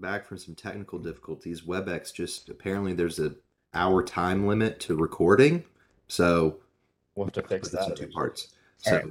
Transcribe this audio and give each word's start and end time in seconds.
back 0.00 0.24
from 0.26 0.38
some 0.38 0.54
technical 0.54 0.98
difficulties. 0.98 1.62
WebEx 1.62 2.12
just 2.12 2.48
apparently 2.48 2.92
there's 2.92 3.18
a 3.18 3.34
hour 3.74 4.02
time 4.02 4.46
limit 4.46 4.80
to 4.80 4.96
recording, 4.96 5.64
so 6.08 6.58
We'll 7.14 7.26
have 7.26 7.34
to 7.34 7.42
fix 7.42 7.68
this 7.70 7.82
in 7.82 7.90
that. 7.90 7.98
two 7.98 8.06
parts. 8.08 8.48
So, 8.78 8.96
right. 8.96 9.04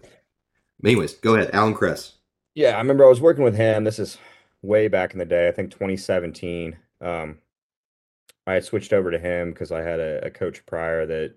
anyways, 0.83 1.13
go 1.15 1.35
ahead, 1.35 1.51
Alan 1.53 1.73
Kress. 1.75 2.13
Yeah, 2.55 2.75
I 2.75 2.79
remember 2.79 3.05
I 3.05 3.09
was 3.09 3.21
working 3.21 3.43
with 3.43 3.55
him. 3.55 3.83
This 3.83 3.99
is 3.99 4.17
way 4.61 4.87
back 4.87 5.13
in 5.13 5.19
the 5.19 5.25
day, 5.25 5.47
I 5.47 5.51
think 5.51 5.71
2017. 5.71 6.75
Um, 7.01 7.37
I 8.47 8.53
had 8.53 8.65
switched 8.65 8.93
over 8.93 9.11
to 9.11 9.19
him 9.19 9.51
because 9.51 9.71
I 9.71 9.81
had 9.81 9.99
a, 9.99 10.25
a 10.25 10.29
coach 10.31 10.65
prior 10.65 11.05
that 11.05 11.35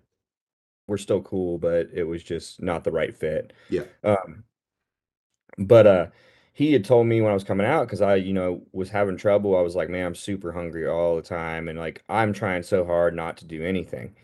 we're 0.86 0.96
still 0.96 1.20
cool, 1.20 1.58
but 1.58 1.88
it 1.92 2.04
was 2.04 2.22
just 2.22 2.62
not 2.62 2.84
the 2.84 2.90
right 2.92 3.14
fit. 3.14 3.52
Yeah. 3.68 3.84
Um, 4.02 4.44
but 5.58 5.86
uh, 5.86 6.06
he 6.52 6.72
had 6.72 6.84
told 6.84 7.06
me 7.06 7.20
when 7.20 7.30
I 7.30 7.34
was 7.34 7.44
coming 7.44 7.66
out 7.66 7.86
because 7.86 8.02
I, 8.02 8.16
you 8.16 8.32
know, 8.32 8.62
was 8.72 8.90
having 8.90 9.16
trouble. 9.16 9.56
I 9.56 9.62
was 9.62 9.74
like, 9.76 9.88
man, 9.90 10.06
I'm 10.06 10.14
super 10.14 10.52
hungry 10.52 10.86
all 10.86 11.16
the 11.16 11.22
time, 11.22 11.68
and 11.68 11.78
like 11.78 12.02
I'm 12.08 12.32
trying 12.32 12.62
so 12.62 12.84
hard 12.84 13.14
not 13.14 13.36
to 13.38 13.44
do 13.46 13.64
anything. 13.64 14.14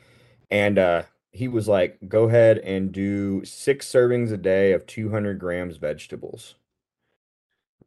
And 0.50 0.78
uh, 0.78 1.04
he 1.32 1.48
was 1.48 1.68
like, 1.68 1.98
go 2.08 2.24
ahead 2.24 2.58
and 2.60 2.92
do 2.92 3.44
six 3.44 3.88
servings 3.90 4.32
a 4.32 4.38
day 4.38 4.72
of 4.72 4.86
200 4.86 5.38
grams 5.40 5.78
vegetables. 5.78 6.56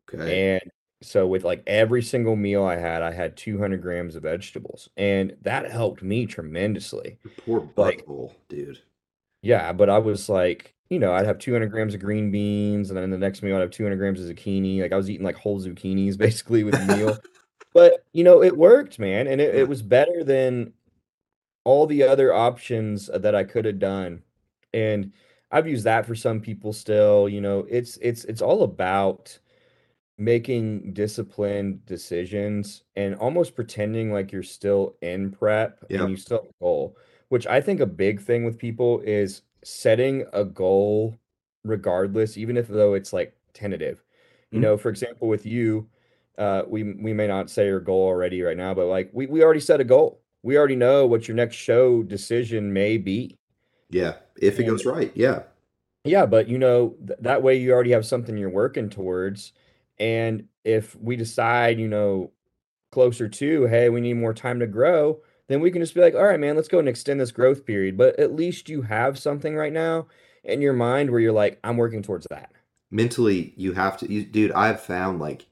Okay. 0.07 0.41
And 0.41 0.61
so 1.01 1.27
with 1.27 1.43
like 1.43 1.63
every 1.67 2.01
single 2.03 2.35
meal 2.35 2.63
I 2.63 2.77
had, 2.77 3.01
I 3.01 3.11
had 3.11 3.37
200 3.37 3.81
grams 3.81 4.15
of 4.15 4.23
vegetables, 4.23 4.89
and 4.97 5.35
that 5.41 5.71
helped 5.71 6.01
me 6.03 6.25
tremendously. 6.25 7.19
Your 7.23 7.33
poor 7.33 7.61
Like, 7.77 8.05
butthole, 8.05 8.35
dude. 8.47 8.83
Yeah, 9.41 9.73
but 9.73 9.89
I 9.89 9.97
was 9.99 10.29
like, 10.29 10.75
you 10.89 10.99
know, 10.99 11.13
I'd 11.13 11.25
have 11.25 11.39
200 11.39 11.71
grams 11.71 11.93
of 11.93 12.01
green 12.01 12.31
beans, 12.31 12.89
and 12.89 12.97
then 12.97 13.09
the 13.09 13.17
next 13.17 13.41
meal 13.43 13.55
I'd 13.57 13.61
have 13.61 13.71
200 13.71 13.97
grams 13.97 14.21
of 14.21 14.27
zucchini. 14.35 14.81
Like 14.81 14.91
I 14.93 14.97
was 14.97 15.09
eating 15.09 15.25
like 15.25 15.35
whole 15.35 15.59
zucchinis 15.61 16.17
basically 16.17 16.63
with 16.63 16.75
the 16.75 16.95
meal. 16.97 17.17
But 17.73 18.03
you 18.11 18.25
know, 18.25 18.43
it 18.43 18.57
worked, 18.57 18.99
man, 18.99 19.27
and 19.27 19.39
it, 19.39 19.55
it 19.55 19.67
was 19.69 19.81
better 19.81 20.25
than 20.25 20.73
all 21.63 21.87
the 21.87 22.03
other 22.03 22.33
options 22.33 23.09
that 23.13 23.35
I 23.35 23.43
could 23.43 23.65
have 23.65 23.79
done. 23.79 24.23
And 24.73 25.13
I've 25.51 25.67
used 25.67 25.85
that 25.85 26.05
for 26.05 26.15
some 26.15 26.41
people 26.41 26.73
still, 26.73 27.29
you 27.29 27.41
know, 27.41 27.65
it's 27.69 27.97
it's 28.01 28.25
it's 28.25 28.41
all 28.41 28.63
about 28.63 29.37
making 30.17 30.93
disciplined 30.93 31.85
decisions 31.85 32.83
and 32.95 33.15
almost 33.15 33.55
pretending 33.55 34.11
like 34.13 34.31
you're 34.31 34.43
still 34.43 34.95
in 35.01 35.31
prep 35.31 35.83
Yeah. 35.89 36.01
and 36.01 36.11
you 36.11 36.17
still 36.17 36.39
have 36.39 36.47
a 36.49 36.53
goal, 36.63 36.97
which 37.31 37.47
I 37.47 37.61
think 37.61 37.81
a 37.81 37.87
big 37.87 38.21
thing 38.21 38.45
with 38.45 38.59
people 38.59 39.01
is 39.01 39.43
setting 39.63 40.25
a 40.33 40.45
goal 40.45 41.17
regardless, 41.65 42.37
even 42.37 42.57
if 42.57 42.67
though 42.69 42.93
it's 42.95 43.13
like 43.13 43.37
tentative. 43.53 44.03
You 44.53 44.59
Mhm. 44.59 44.67
know, 44.67 44.77
for 44.77 44.89
example, 44.89 45.29
with 45.29 45.45
you, 45.47 45.89
uh, 46.39 46.63
we 46.67 46.83
we 46.83 47.13
may 47.13 47.27
not 47.27 47.49
say 47.51 47.67
your 47.67 47.81
goal 47.81 48.03
already 48.07 48.41
right 48.43 48.57
now, 48.57 48.73
but 48.75 48.87
like 48.87 49.11
we 49.13 49.27
we 49.27 49.43
already 49.43 49.61
set 49.61 49.81
a 49.81 49.85
goal. 49.85 50.21
We 50.43 50.57
already 50.57 50.77
know 50.77 51.07
what 51.07 51.27
your 51.29 51.37
next 51.37 51.55
show 51.57 52.03
decision 52.03 52.73
may 52.73 52.97
be. 52.99 53.39
Yeah. 53.89 54.17
If 54.37 54.59
it 54.59 54.63
And 54.63 54.65
goes 54.65 54.85
right, 54.85 55.11
yeah. 55.15 55.43
yeah, 56.03 56.25
but 56.25 56.47
you 56.47 56.57
know, 56.57 56.95
th 57.07 57.19
that 57.21 57.43
way 57.43 57.55
you 57.57 57.71
already 57.71 57.91
have 57.91 58.05
something 58.05 58.37
you're 58.37 58.49
working 58.49 58.89
towards. 58.89 59.53
And 59.99 60.47
if 60.63 60.95
we 60.95 61.15
decide, 61.15 61.79
you 61.79 61.87
know, 61.87 62.31
closer 62.91 63.29
to, 63.29 63.65
hey, 63.67 63.89
we 63.89 64.01
need 64.01 64.15
more 64.15 64.33
time 64.35 64.59
to 64.61 64.67
grow, 64.67 65.21
then 65.47 65.59
we 65.59 65.71
can 65.71 65.81
just 65.81 65.93
be 65.93 66.01
like, 66.01 66.15
all 66.15 66.25
right, 66.25 66.39
man, 66.39 66.55
let's 66.55 66.67
go 66.67 66.79
and 66.79 66.89
extend 66.89 67.19
this 67.19 67.31
growth 67.31 67.65
period. 67.65 67.97
But 67.97 68.19
at 68.19 68.35
least 68.35 68.69
you 68.69 68.83
have 68.83 69.19
something 69.19 69.55
right 69.55 69.73
now 69.73 70.07
in 70.43 70.61
your 70.61 70.73
mind 70.73 71.09
where 71.09 71.19
you're 71.19 71.31
like, 71.31 71.59
I'm 71.63 71.77
working 71.77 72.03
towards 72.03 72.27
that. 72.29 72.51
Mentally, 72.89 73.53
you 73.55 73.73
have 73.73 73.97
to, 73.97 74.11
you, 74.11 74.23
dude. 74.23 74.51
I've 74.51 74.81
found 74.81 75.19
like, 75.19 75.45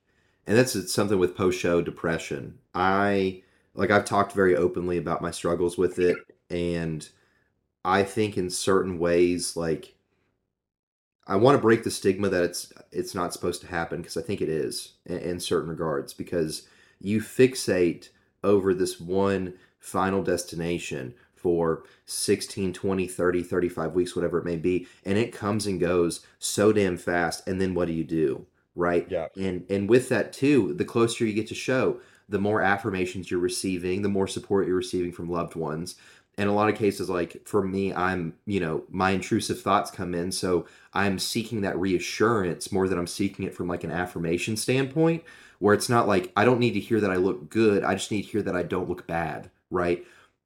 and 0.45 0.57
that's 0.57 0.91
something 0.91 1.19
with 1.19 1.37
post-show 1.37 1.81
depression. 1.81 2.57
I 2.73 3.43
like 3.75 3.91
I've 3.91 4.05
talked 4.05 4.33
very 4.33 4.55
openly 4.55 4.97
about 4.97 5.21
my 5.21 5.31
struggles 5.31 5.77
with 5.77 5.99
it, 5.99 6.17
and 6.49 7.07
I 7.85 8.03
think 8.03 8.37
in 8.37 8.49
certain 8.49 8.99
ways, 8.99 9.55
like 9.55 9.95
I 11.27 11.35
want 11.35 11.55
to 11.55 11.61
break 11.61 11.83
the 11.83 11.91
stigma 11.91 12.27
that 12.29 12.43
it's 12.43 12.73
it's 12.91 13.15
not 13.15 13.33
supposed 13.33 13.61
to 13.61 13.67
happen 13.67 14.01
because 14.01 14.17
I 14.17 14.21
think 14.21 14.41
it 14.41 14.49
is 14.49 14.93
in, 15.05 15.17
in 15.19 15.39
certain 15.39 15.69
regards 15.69 16.13
because 16.13 16.67
you 16.99 17.21
fixate 17.21 18.09
over 18.43 18.73
this 18.73 18.99
one 18.99 19.53
final 19.79 20.21
destination 20.21 21.13
for 21.33 21.83
16 22.05 22.73
20 22.73 23.07
30 23.07 23.43
35 23.43 23.93
weeks 23.93 24.15
whatever 24.15 24.39
it 24.39 24.45
may 24.45 24.57
be 24.57 24.87
and 25.05 25.17
it 25.17 25.31
comes 25.31 25.65
and 25.65 25.79
goes 25.79 26.25
so 26.37 26.73
damn 26.73 26.97
fast 26.97 27.47
and 27.47 27.61
then 27.61 27.73
what 27.73 27.87
do 27.87 27.93
you 27.93 28.03
do 28.03 28.45
right? 28.75 29.07
Yeah. 29.09 29.27
and 29.37 29.65
and 29.69 29.89
with 29.89 30.09
that 30.09 30.33
too 30.33 30.73
the 30.73 30.85
closer 30.85 31.25
you 31.25 31.33
get 31.33 31.47
to 31.47 31.55
show 31.55 31.99
the 32.27 32.39
more 32.39 32.61
affirmations 32.61 33.31
you're 33.31 33.39
receiving 33.39 34.01
the 34.01 34.09
more 34.09 34.27
support 34.27 34.67
you're 34.67 34.75
receiving 34.75 35.11
from 35.11 35.29
loved 35.29 35.55
ones. 35.55 35.95
In 36.37 36.47
a 36.47 36.53
lot 36.53 36.69
of 36.69 36.75
cases 36.75 37.09
like 37.09 37.45
for 37.45 37.61
me 37.61 37.93
i'm 37.93 38.33
you 38.45 38.61
know 38.61 38.83
my 38.89 39.11
intrusive 39.11 39.61
thoughts 39.61 39.91
come 39.91 40.15
in 40.15 40.31
so 40.31 40.67
i'm 40.93 41.19
seeking 41.19 41.61
that 41.61 41.77
reassurance 41.77 42.71
more 42.71 42.87
than 42.87 42.97
i'm 42.97 43.07
seeking 43.07 43.45
it 43.45 43.53
from 43.53 43.67
like 43.67 43.83
an 43.83 43.91
affirmation 43.91 44.55
standpoint 44.55 45.23
where 45.59 45.73
it's 45.73 45.89
not 45.89 46.07
like 46.07 46.31
i 46.37 46.45
don't 46.45 46.61
need 46.61 46.71
to 46.71 46.79
hear 46.79 47.01
that 47.01 47.11
i 47.11 47.17
look 47.17 47.49
good 47.49 47.83
i 47.83 47.93
just 47.93 48.09
need 48.09 48.21
to 48.21 48.29
hear 48.29 48.41
that 48.41 48.55
i 48.55 48.63
don't 48.63 48.87
look 48.87 49.05
bad 49.05 49.49
right? 49.69 50.05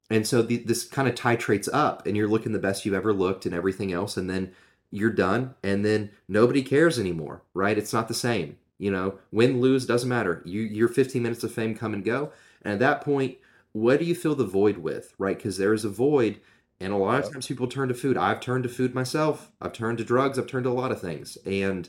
And 0.10 0.28
so 0.28 0.42
the, 0.42 0.58
this 0.58 0.84
kind 0.86 1.08
of 1.08 1.16
titrates 1.16 1.70
up 1.72 2.06
and 2.06 2.16
you're 2.16 2.28
looking 2.28 2.52
the 2.52 2.60
best 2.60 2.86
you've 2.86 2.94
ever 2.94 3.14
looked 3.14 3.46
and 3.46 3.56
everything 3.56 3.92
else 3.92 4.18
and 4.18 4.30
then 4.30 4.52
you're 4.92 5.10
done 5.10 5.56
and 5.64 5.84
then 5.84 6.12
nobody 6.28 6.62
cares 6.62 7.00
anymore 7.00 7.42
right? 7.54 7.78
It's 7.78 7.94
not 7.94 8.08
the 8.08 8.14
same 8.14 8.58
you 8.80 8.92
know? 8.92 9.18
Win 9.32 9.62
lose 9.62 9.86
doesn't 9.86 10.10
matter. 10.10 10.42
You 10.46 10.62
your 10.62 10.90
15 10.90 11.24
minutes 11.24 11.44
of 11.44 11.54
fame 11.54 11.76
come 11.76 11.94
and 11.94 12.04
go. 12.04 12.32
And 12.64 12.74
at 12.74 12.80
that 12.80 13.02
point 13.02 13.38
what 13.72 14.00
do 14.00 14.06
you 14.06 14.14
fill 14.14 14.36
the 14.36 14.46
void 14.46 14.78
with 14.78 15.14
right? 15.18 15.38
Because 15.38 15.58
there 15.58 15.74
is 15.74 15.86
a 15.86 15.90
void 15.90 16.40
and 16.80 16.92
a 16.92 16.98
lot 16.98 17.24
of 17.24 17.32
times 17.32 17.48
people 17.48 17.68
turn 17.68 17.88
to 17.88 17.94
food. 17.94 18.18
I've 18.18 18.42
turned 18.42 18.64
to 18.64 18.70
food 18.70 18.94
myself. 18.94 19.52
I've 19.62 19.74
turned 19.74 20.00
to 20.00 20.04
drugs. 20.04 20.38
I've 20.38 20.48
turned 20.48 20.66
to 20.66 20.70
a 20.70 20.74
lot 20.74 20.92
of 20.92 21.00
things. 21.00 21.38
And 21.46 21.88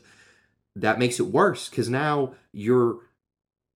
that 0.76 0.98
makes 0.98 1.18
it 1.18 1.26
worse 1.26 1.68
because 1.68 1.88
now 1.88 2.34
you're 2.52 2.98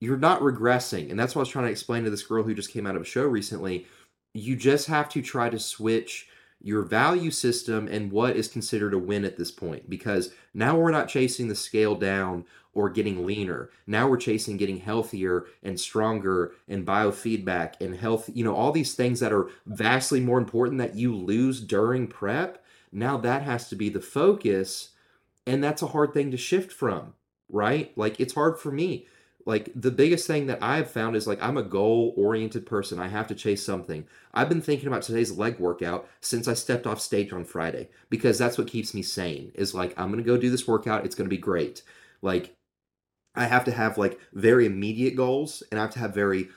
you're 0.00 0.16
not 0.16 0.40
regressing 0.40 1.10
and 1.10 1.18
that's 1.18 1.34
what 1.34 1.40
i 1.40 1.42
was 1.42 1.48
trying 1.48 1.64
to 1.64 1.70
explain 1.70 2.04
to 2.04 2.10
this 2.10 2.22
girl 2.22 2.42
who 2.42 2.54
just 2.54 2.72
came 2.72 2.86
out 2.86 2.96
of 2.96 3.02
a 3.02 3.06
show 3.06 3.24
recently. 3.26 3.86
You 4.34 4.56
just 4.56 4.86
have 4.86 5.08
to 5.10 5.22
try 5.22 5.48
to 5.48 5.58
switch 5.58 6.28
your 6.60 6.82
value 6.82 7.30
system 7.30 7.86
and 7.88 8.10
what 8.10 8.36
is 8.36 8.48
considered 8.48 8.92
a 8.92 8.98
win 8.98 9.24
at 9.24 9.36
this 9.36 9.50
point 9.50 9.88
because 9.88 10.32
now 10.54 10.76
we're 10.76 10.90
not 10.90 11.08
chasing 11.08 11.48
the 11.48 11.54
scale 11.54 11.94
down 11.94 12.44
or 12.74 12.90
getting 12.90 13.24
leaner. 13.24 13.70
Now 13.86 14.08
we're 14.08 14.16
chasing 14.18 14.56
getting 14.56 14.78
healthier 14.78 15.46
and 15.62 15.78
stronger 15.78 16.52
and 16.68 16.86
biofeedback 16.86 17.80
and 17.80 17.96
health 17.96 18.28
you 18.32 18.44
know 18.44 18.54
all 18.54 18.72
these 18.72 18.94
things 18.94 19.20
that 19.20 19.32
are 19.32 19.48
vastly 19.66 20.20
more 20.20 20.38
important 20.38 20.78
that 20.78 20.96
you 20.96 21.14
lose 21.14 21.60
during 21.60 22.06
prep. 22.06 22.64
Now 22.92 23.16
that 23.18 23.42
has 23.42 23.68
to 23.68 23.76
be 23.76 23.88
the 23.88 24.00
focus 24.00 24.90
and 25.46 25.64
that's 25.64 25.82
a 25.82 25.88
hard 25.88 26.12
thing 26.12 26.30
to 26.30 26.36
shift 26.36 26.72
from 26.72 27.14
right? 27.50 27.96
Like 27.96 28.20
it's 28.20 28.34
hard 28.34 28.58
for 28.58 28.70
me 28.70 29.06
like 29.48 29.70
the 29.74 29.90
biggest 29.90 30.26
thing 30.26 30.46
that 30.46 30.62
i've 30.62 30.90
found 30.90 31.16
is 31.16 31.26
like 31.26 31.42
i'm 31.42 31.56
a 31.56 31.62
goal 31.62 32.12
oriented 32.18 32.66
person. 32.66 33.00
I 33.00 33.08
have 33.08 33.26
to 33.28 33.34
chase 33.34 33.64
something. 33.64 34.06
I've 34.34 34.50
been 34.50 34.60
thinking 34.60 34.86
about 34.86 35.02
today's 35.02 35.32
leg 35.32 35.58
workout 35.58 36.06
since 36.20 36.46
i 36.46 36.52
stepped 36.54 36.86
off 36.86 37.00
stage 37.00 37.32
on 37.32 37.44
friday 37.44 37.88
because 38.10 38.36
that's 38.38 38.58
what 38.58 38.68
keeps 38.68 38.92
me 38.94 39.02
sane 39.02 39.50
is 39.54 39.74
like 39.74 39.98
i'm 39.98 40.10
gonna 40.10 40.22
go 40.22 40.36
do 40.36 40.50
this 40.50 40.68
workout. 40.68 41.04
It's 41.06 41.14
gonna 41.14 41.30
be 41.30 41.38
great. 41.38 41.82
Like 42.20 42.54
i 43.34 43.46
have 43.46 43.64
to 43.64 43.72
have 43.72 43.96
like 43.96 44.20
very 44.34 44.66
immediate 44.66 45.16
goals 45.16 45.62
and 45.70 45.80
i 45.80 45.82
have 45.82 45.92
to 45.94 45.98
have 46.00 46.14
very 46.14 46.48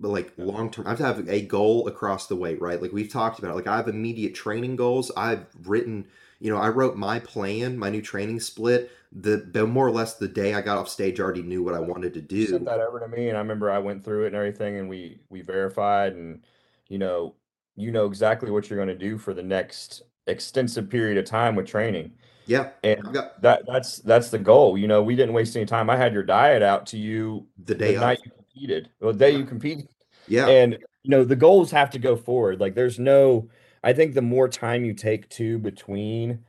like 0.00 0.32
long 0.36 0.70
term 0.70 0.86
i 0.86 0.90
have 0.90 0.98
to 0.98 1.04
have 1.04 1.28
a 1.28 1.42
goal 1.42 1.88
across 1.88 2.28
the 2.28 2.36
way 2.36 2.54
right? 2.54 2.80
Like 2.80 2.92
we've 2.92 3.12
talked 3.12 3.40
about 3.40 3.50
it. 3.50 3.54
like 3.56 3.66
i 3.66 3.76
have 3.76 3.88
immediate 3.88 4.36
training 4.36 4.76
goals. 4.76 5.10
I've 5.16 5.46
written 5.64 6.06
you 6.40 6.50
know 6.50 6.58
i 6.58 6.68
wrote 6.68 6.96
my 6.96 7.18
plan 7.18 7.76
my 7.76 7.90
new 7.90 8.02
training 8.02 8.40
split 8.40 8.90
the, 9.12 9.48
the 9.52 9.66
more 9.66 9.86
or 9.86 9.90
less 9.90 10.14
the 10.14 10.28
day 10.28 10.54
i 10.54 10.60
got 10.60 10.76
off 10.76 10.88
stage 10.88 11.18
I 11.18 11.22
already 11.22 11.42
knew 11.42 11.62
what 11.62 11.74
i 11.74 11.80
wanted 11.80 12.14
to 12.14 12.36
You 12.36 12.46
sent 12.46 12.58
do 12.60 12.64
that 12.66 12.80
over 12.80 13.00
to 13.00 13.08
me, 13.08 13.28
and 13.28 13.36
I 13.36 13.40
remember 13.40 13.70
I 13.70 13.78
went 13.78 14.04
through 14.04 14.24
it 14.24 14.28
and 14.28 14.36
everything, 14.36 14.76
and 14.78 14.88
we 14.88 15.20
we 15.30 15.40
verified, 15.40 16.14
and 16.14 16.42
you 16.88 16.98
know, 16.98 17.34
you 17.76 17.90
know 17.90 18.06
exactly 18.06 18.50
what 18.50 18.68
you're 18.68 18.76
going 18.76 18.88
to 18.88 19.06
do 19.08 19.18
for 19.18 19.34
the 19.34 19.42
next 19.42 20.02
extensive 20.26 20.90
period 20.90 21.16
of 21.16 21.24
time 21.24 21.54
with 21.56 21.66
training. 21.66 22.12
yeah 22.46 22.70
And 22.84 23.02
got 23.12 23.40
that 23.42 23.62
that's 23.66 23.98
that's 24.00 24.30
the 24.30 24.38
goal. 24.38 24.76
You 24.76 24.88
know, 24.88 25.02
we 25.02 25.16
didn't 25.16 25.34
waste 25.34 25.56
any 25.56 25.66
time. 25.66 25.88
I 25.90 25.96
had 25.96 26.12
your 26.12 26.22
diet 26.22 26.62
out 26.62 26.86
to 26.88 26.98
you 26.98 27.46
the 27.64 27.74
the 27.74 27.74
day 27.74 27.94
of 27.94 28.02
night 28.02 28.18
you 28.24 28.30
competed, 28.30 28.90
well, 29.00 29.12
the 29.12 29.18
day 29.18 29.30
you 29.30 29.44
competed. 29.44 29.88
yeah 30.26 30.48
And 30.48 30.78
you 31.02 31.10
know, 31.10 31.24
the 31.24 31.36
goals 31.36 31.70
have 31.70 31.90
to 31.90 31.98
go 31.98 32.16
forward. 32.16 32.60
Like 32.60 32.74
there's 32.74 32.98
no, 32.98 33.48
I 33.82 33.92
think 33.92 34.14
the 34.14 34.22
more 34.22 34.48
time 34.48 34.84
you 34.84 34.94
take 34.94 35.28
to 35.30 35.58
between 35.58 36.44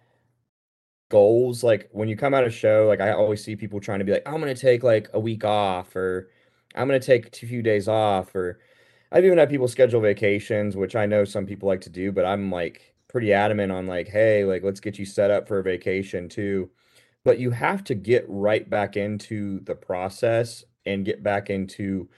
goals, 1.10 1.64
like 1.64 1.90
when 1.92 2.08
you 2.08 2.16
come 2.16 2.34
out 2.34 2.44
of 2.44 2.54
show, 2.54 2.86
like 2.88 3.02
I 3.02 3.12
always 3.12 3.44
see 3.44 3.56
people 3.56 3.80
trying 3.80 4.00
to 4.00 4.06
be 4.06 4.12
like, 4.12 4.28
I'm 4.28 4.40
gonna 4.40 4.56
take 4.56 4.84
like 4.84 5.10
a 5.14 5.20
week 5.20 5.44
off, 5.44 5.96
or 5.96 6.30
I'm 6.76 6.88
gonna 6.88 7.00
take 7.00 7.28
a 7.44 7.48
few 7.48 7.62
days 7.62 7.88
off, 7.88 8.36
or 8.36 8.60
I've 9.12 9.26
even 9.26 9.38
had 9.38 9.50
people 9.50 9.68
schedule 9.68 10.02
vacations, 10.02 10.76
which 10.78 10.96
I 10.96 11.06
know 11.06 11.26
some 11.26 11.46
people 11.46 11.68
like 11.68 11.82
to 11.82 11.90
do, 11.90 12.12
but 12.12 12.26
I'm 12.26 12.52
like 12.52 12.96
pretty 13.08 13.34
adamant 13.34 13.72
on 13.72 13.88
like, 13.88 14.08
hey, 14.08 14.46
like 14.46 14.64
let's 14.64 14.80
get 14.80 15.00
you 15.00 15.06
set 15.06 15.32
up 15.32 15.48
for 15.48 15.60
a 15.60 15.64
vacation 15.64 16.30
too. 16.30 16.70
But 17.26 17.40
you 17.40 17.52
have 17.52 17.84
to 17.86 17.96
get 17.96 18.26
right 18.28 18.70
back 18.70 18.96
into 18.98 19.60
the 19.62 19.76
process 19.76 20.64
and 20.86 21.06
get 21.06 21.24
back 21.24 21.50
into 21.50 22.10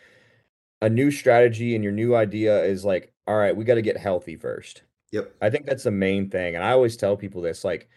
a 0.81 0.89
new 0.89 1.11
strategy 1.11 1.75
and 1.75 1.83
your 1.83 1.93
new 1.93 2.15
idea 2.15 2.63
is 2.63 2.85
like, 2.85 3.13
all 3.27 3.37
right, 3.37 3.55
we 3.55 3.65
got 3.65 3.75
to 3.75 3.81
get 3.81 3.97
healthy 3.97 4.35
first. 4.35 4.83
Yep. 5.11 5.35
I 5.41 5.49
think 5.49 5.65
that's 5.65 5.83
the 5.83 5.91
main 5.91 6.29
thing. 6.29 6.55
And 6.55 6.63
I 6.63 6.71
always 6.71 6.95
tell 6.97 7.17
people 7.17 7.41
this 7.41 7.63
like, 7.63 7.89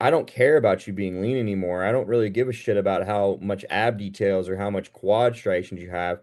I 0.00 0.10
don't 0.10 0.26
care 0.26 0.56
about 0.56 0.86
you 0.86 0.92
being 0.92 1.22
lean 1.22 1.38
anymore. 1.38 1.84
I 1.84 1.92
don't 1.92 2.08
really 2.08 2.30
give 2.30 2.48
a 2.48 2.52
shit 2.52 2.76
about 2.76 3.06
how 3.06 3.38
much 3.42 3.64
ab 3.70 3.98
details 3.98 4.48
or 4.48 4.56
how 4.56 4.70
much 4.70 4.92
quad 4.92 5.36
striations 5.36 5.82
you 5.82 5.90
have. 5.90 6.20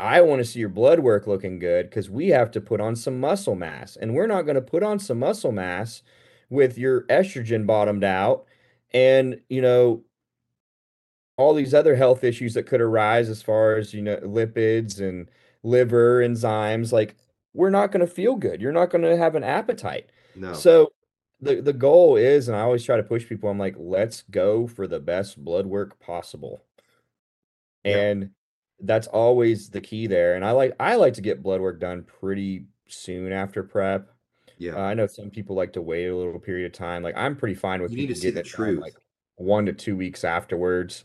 I 0.00 0.22
want 0.22 0.40
to 0.40 0.44
see 0.46 0.60
your 0.60 0.70
blood 0.70 1.00
work 1.00 1.26
looking 1.26 1.58
good 1.60 1.90
because 1.90 2.10
we 2.10 2.28
have 2.28 2.50
to 2.52 2.60
put 2.60 2.80
on 2.80 2.96
some 2.96 3.20
muscle 3.20 3.56
mass. 3.56 3.96
And 3.96 4.14
we're 4.14 4.26
not 4.28 4.42
going 4.42 4.56
to 4.56 4.62
put 4.62 4.82
on 4.84 4.98
some 5.00 5.20
muscle 5.20 5.52
mass 5.52 6.02
with 6.50 6.78
your 6.78 7.02
estrogen 7.04 7.66
bottomed 7.66 8.04
out 8.04 8.46
and, 8.92 9.40
you 9.48 9.62
know, 9.62 10.04
all 11.36 11.54
these 11.54 11.74
other 11.74 11.94
health 11.94 12.24
issues 12.24 12.54
that 12.54 12.66
could 12.66 12.80
arise 12.80 13.28
as 13.28 13.42
far 13.42 13.76
as, 13.76 13.94
you 13.94 14.02
know, 14.02 14.16
lipids 14.18 15.00
and 15.00 15.28
liver 15.62 16.20
enzymes. 16.20 16.92
Like, 16.92 17.16
we're 17.54 17.70
not 17.70 17.92
going 17.92 18.06
to 18.06 18.12
feel 18.12 18.36
good. 18.36 18.60
You're 18.60 18.72
not 18.72 18.90
going 18.90 19.02
to 19.02 19.16
have 19.16 19.34
an 19.34 19.44
appetite. 19.44 20.10
No. 20.34 20.52
So, 20.52 20.92
the, 21.40 21.60
the 21.60 21.72
goal 21.72 22.16
is, 22.16 22.48
and 22.48 22.56
I 22.56 22.62
always 22.62 22.82
try 22.84 22.96
to 22.96 23.02
push 23.02 23.26
people, 23.26 23.48
I'm 23.48 23.58
like, 23.58 23.76
let's 23.78 24.22
go 24.30 24.66
for 24.66 24.86
the 24.88 24.98
best 25.00 25.42
blood 25.42 25.66
work 25.66 25.98
possible. 26.00 26.64
Yeah. 27.84 27.96
And 27.96 28.30
that's 28.80 29.06
always 29.06 29.70
the 29.70 29.80
key 29.80 30.06
there. 30.06 30.34
And 30.34 30.44
I 30.44 30.50
like 30.52 30.74
I 30.78 30.96
like 30.96 31.14
to 31.14 31.20
get 31.20 31.42
blood 31.42 31.60
work 31.60 31.80
done 31.80 32.04
pretty 32.04 32.66
soon 32.88 33.32
after 33.32 33.62
prep. 33.62 34.08
Uh, 34.08 34.12
Yeah. 34.58 34.76
I 34.78 34.94
know 34.94 35.06
some 35.06 35.30
people 35.30 35.56
like 35.56 35.72
to 35.74 35.82
wait 35.82 36.06
a 36.06 36.16
little 36.16 36.38
period 36.40 36.66
of 36.66 36.72
time. 36.72 37.02
Like 37.02 37.16
I'm 37.16 37.36
pretty 37.36 37.54
fine 37.54 37.82
with 37.82 37.92
You 37.92 37.96
need 37.98 38.08
to 38.08 38.14
people 38.14 38.22
see 38.22 38.30
the 38.30 38.42
done 38.42 38.50
truth. 38.50 38.80
like 38.80 38.94
one 39.36 39.66
to 39.66 39.72
two 39.72 39.96
weeks 39.96 40.24
afterwards. 40.24 41.04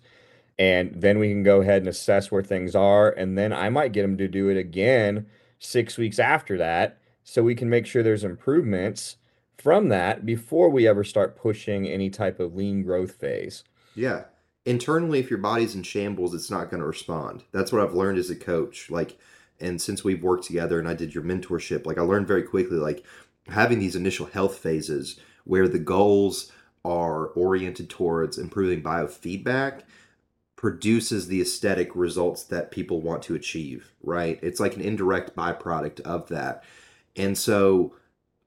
And 0.59 0.93
then 0.95 1.17
we 1.19 1.29
can 1.29 1.43
go 1.43 1.61
ahead 1.61 1.81
and 1.81 1.87
assess 1.87 2.31
where 2.31 2.43
things 2.43 2.75
are. 2.75 3.09
And 3.11 3.37
then 3.37 3.53
I 3.53 3.69
might 3.69 3.91
get 3.91 4.03
them 4.03 4.17
to 4.17 4.27
do 4.27 4.49
it 4.49 4.57
again 4.57 5.27
six 5.63 5.97
weeks 5.97 6.19
after 6.19 6.57
that. 6.57 6.99
So 7.23 7.41
we 7.41 7.55
can 7.55 7.69
make 7.69 7.85
sure 7.85 8.03
there's 8.03 8.23
improvements 8.23 9.15
from 9.57 9.89
that 9.89 10.25
before 10.25 10.69
we 10.69 10.87
ever 10.87 11.03
start 11.03 11.37
pushing 11.37 11.87
any 11.87 12.09
type 12.09 12.39
of 12.39 12.55
lean 12.55 12.83
growth 12.83 13.13
phase. 13.13 13.63
Yeah. 13.95 14.25
Internally, 14.65 15.19
if 15.19 15.29
your 15.29 15.39
body's 15.39 15.75
in 15.75 15.83
shambles, 15.83 16.33
it's 16.33 16.51
not 16.51 16.69
going 16.69 16.81
to 16.81 16.87
respond. 16.87 17.43
That's 17.51 17.71
what 17.71 17.81
I've 17.81 17.93
learned 17.93 18.17
as 18.17 18.29
a 18.29 18.35
coach. 18.35 18.89
Like, 18.89 19.17
and 19.59 19.81
since 19.81 20.03
we've 20.03 20.23
worked 20.23 20.45
together 20.45 20.79
and 20.79 20.87
I 20.87 20.93
did 20.93 21.15
your 21.15 21.23
mentorship, 21.23 21.85
like 21.85 21.97
I 21.97 22.01
learned 22.01 22.27
very 22.27 22.43
quickly, 22.43 22.77
like 22.77 23.05
having 23.47 23.79
these 23.79 23.95
initial 23.95 24.25
health 24.25 24.57
phases 24.57 25.19
where 25.45 25.67
the 25.67 25.79
goals 25.79 26.51
are 26.85 27.27
oriented 27.27 27.89
towards 27.89 28.37
improving 28.37 28.81
biofeedback 28.81 29.81
produces 30.63 31.27
the 31.27 31.41
aesthetic 31.41 31.93
results 31.93 32.43
that 32.43 32.71
people 32.71 33.01
want 33.01 33.21
to 33.21 33.35
achieve, 33.35 33.91
right? 34.01 34.39
It's 34.41 34.61
like 34.61 34.77
an 34.77 34.81
indirect 34.81 35.35
byproduct 35.35 35.99
of 36.05 36.29
that. 36.29 36.63
And 37.17 37.37
so 37.37 37.95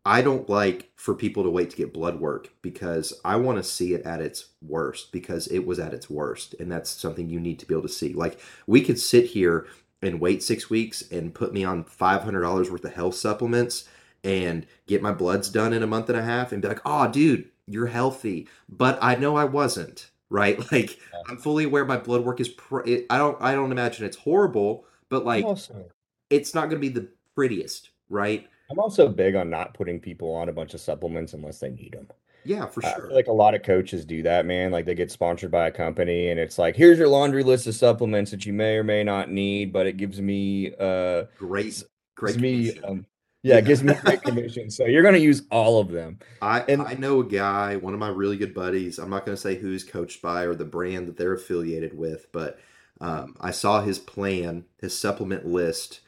I 0.06 0.22
don't 0.22 0.48
like 0.48 0.90
for 0.96 1.14
people 1.14 1.42
to 1.42 1.50
wait 1.50 1.68
to 1.68 1.76
get 1.76 1.92
blood 1.92 2.18
work 2.18 2.48
because 2.62 3.12
I 3.22 3.36
want 3.36 3.58
to 3.58 3.62
see 3.62 3.92
it 3.92 4.06
at 4.06 4.22
its 4.22 4.46
worst 4.62 5.12
because 5.12 5.46
it 5.48 5.66
was 5.66 5.78
at 5.78 5.92
its 5.92 6.08
worst. 6.08 6.54
And 6.58 6.72
that's 6.72 6.88
something 6.88 7.28
you 7.28 7.38
need 7.38 7.58
to 7.58 7.66
be 7.66 7.74
able 7.74 7.82
to 7.82 7.88
see. 7.90 8.14
Like 8.14 8.40
we 8.66 8.80
could 8.80 8.98
sit 8.98 9.26
here 9.26 9.66
and 10.00 10.18
wait 10.18 10.42
six 10.42 10.70
weeks 10.70 11.02
and 11.12 11.34
put 11.34 11.52
me 11.52 11.64
on 11.64 11.84
$500 11.84 12.70
worth 12.70 12.82
of 12.82 12.94
health 12.94 13.16
supplements 13.16 13.86
and 14.24 14.66
get 14.86 15.02
my 15.02 15.12
bloods 15.12 15.50
done 15.50 15.74
in 15.74 15.82
a 15.82 15.86
month 15.86 16.08
and 16.08 16.18
a 16.18 16.22
half 16.22 16.50
and 16.50 16.62
be 16.62 16.68
like, 16.68 16.80
oh, 16.86 17.12
dude, 17.12 17.50
you're 17.66 17.88
healthy. 17.88 18.48
But 18.70 18.98
I 19.02 19.16
know 19.16 19.36
I 19.36 19.44
wasn't, 19.44 20.08
right? 20.30 20.58
Like 20.72 20.98
Yeah. 21.12 21.20
I'm 21.28 21.36
fully 21.38 21.64
aware 21.64 21.84
my 21.84 21.96
blood 21.98 22.24
work 22.24 22.40
is, 22.40 22.48
pr- 22.48 22.88
I 23.10 23.18
don't, 23.18 23.40
I 23.40 23.54
don't 23.54 23.72
imagine 23.72 24.04
it's 24.06 24.16
horrible, 24.16 24.84
but 25.08 25.24
like 25.24 25.44
also 25.44 25.86
it's 26.30 26.54
not 26.54 26.68
going 26.68 26.80
to 26.82 26.88
be 26.88 26.88
the 26.88 27.08
prettiest, 27.34 27.90
right? 28.08 28.48
I'm 28.70 28.78
also 28.78 29.08
big 29.08 29.36
on 29.36 29.48
not 29.50 29.74
putting 29.74 30.00
people 30.00 30.34
on 30.34 30.48
a 30.48 30.52
bunch 30.52 30.74
of 30.74 30.80
supplements 30.80 31.32
unless 31.34 31.60
they 31.60 31.70
need 31.70 31.92
them. 31.92 32.08
Yeah, 32.44 32.66
for 32.66 32.80
sure. 32.80 33.10
like 33.10 33.26
a 33.26 33.32
lot 33.32 33.54
of 33.56 33.64
coaches 33.64 34.04
do 34.04 34.22
that, 34.22 34.46
man. 34.46 34.70
Like 34.70 34.84
they 34.84 34.94
get 34.94 35.10
sponsored 35.10 35.50
by 35.50 35.66
a 35.66 35.70
company 35.72 36.30
and 36.30 36.38
it's 36.38 36.58
like, 36.58 36.76
here's 36.76 36.96
your 36.98 37.08
laundry 37.08 37.42
list 37.42 37.66
of 37.66 37.74
supplements 37.74 38.30
that 38.30 38.46
you 38.46 38.52
may 38.52 38.76
or 38.76 38.84
may 38.84 39.02
not 39.02 39.30
need, 39.30 39.72
but 39.72 39.86
it 39.86 39.96
gives 39.96 40.20
me 40.20 40.72
uh 40.78 41.24
Great, 41.38 41.82
great. 42.14 42.32
gives 42.32 42.38
me 42.38 42.78
um 42.80 43.04
yeah, 43.46 43.58
it 43.58 43.64
gives 43.64 43.82
me 43.82 43.94
great 44.04 44.22
commission. 44.22 44.70
So 44.70 44.86
you're 44.86 45.04
gonna 45.04 45.18
use 45.18 45.42
all 45.50 45.78
of 45.80 45.90
them. 45.92 46.18
I 46.42 46.60
and- 46.62 46.82
I 46.82 46.94
know 46.94 47.20
a 47.20 47.24
guy, 47.24 47.76
one 47.76 47.94
of 47.94 48.00
my 48.00 48.08
really 48.08 48.36
good 48.36 48.52
buddies. 48.54 48.98
I'm 48.98 49.10
not 49.10 49.24
going 49.24 49.36
to 49.36 49.40
say 49.40 49.54
who's 49.54 49.84
coached 49.84 50.20
by 50.20 50.42
or 50.42 50.54
the 50.54 50.64
brand 50.64 51.06
that 51.06 51.16
they're 51.16 51.34
affiliated 51.34 51.96
with, 51.96 52.26
but 52.32 52.58
um, 53.00 53.36
I 53.40 53.52
saw 53.52 53.82
his 53.82 53.98
plan, 54.00 54.64
his 54.80 54.98
supplement 54.98 55.46
list, 55.46 56.00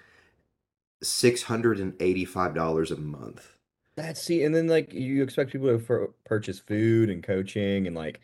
six 1.02 1.44
hundred 1.44 1.78
and 1.78 1.94
eighty-five 2.00 2.54
dollars 2.54 2.90
a 2.90 2.96
month. 2.96 3.52
That's 3.94 4.20
see, 4.20 4.42
and 4.42 4.54
then 4.54 4.66
like 4.66 4.92
you 4.92 5.22
expect 5.22 5.52
people 5.52 5.68
to 5.68 5.78
for, 5.78 6.10
purchase 6.24 6.58
food 6.58 7.08
and 7.08 7.22
coaching 7.22 7.86
and 7.86 7.94
like 7.94 8.20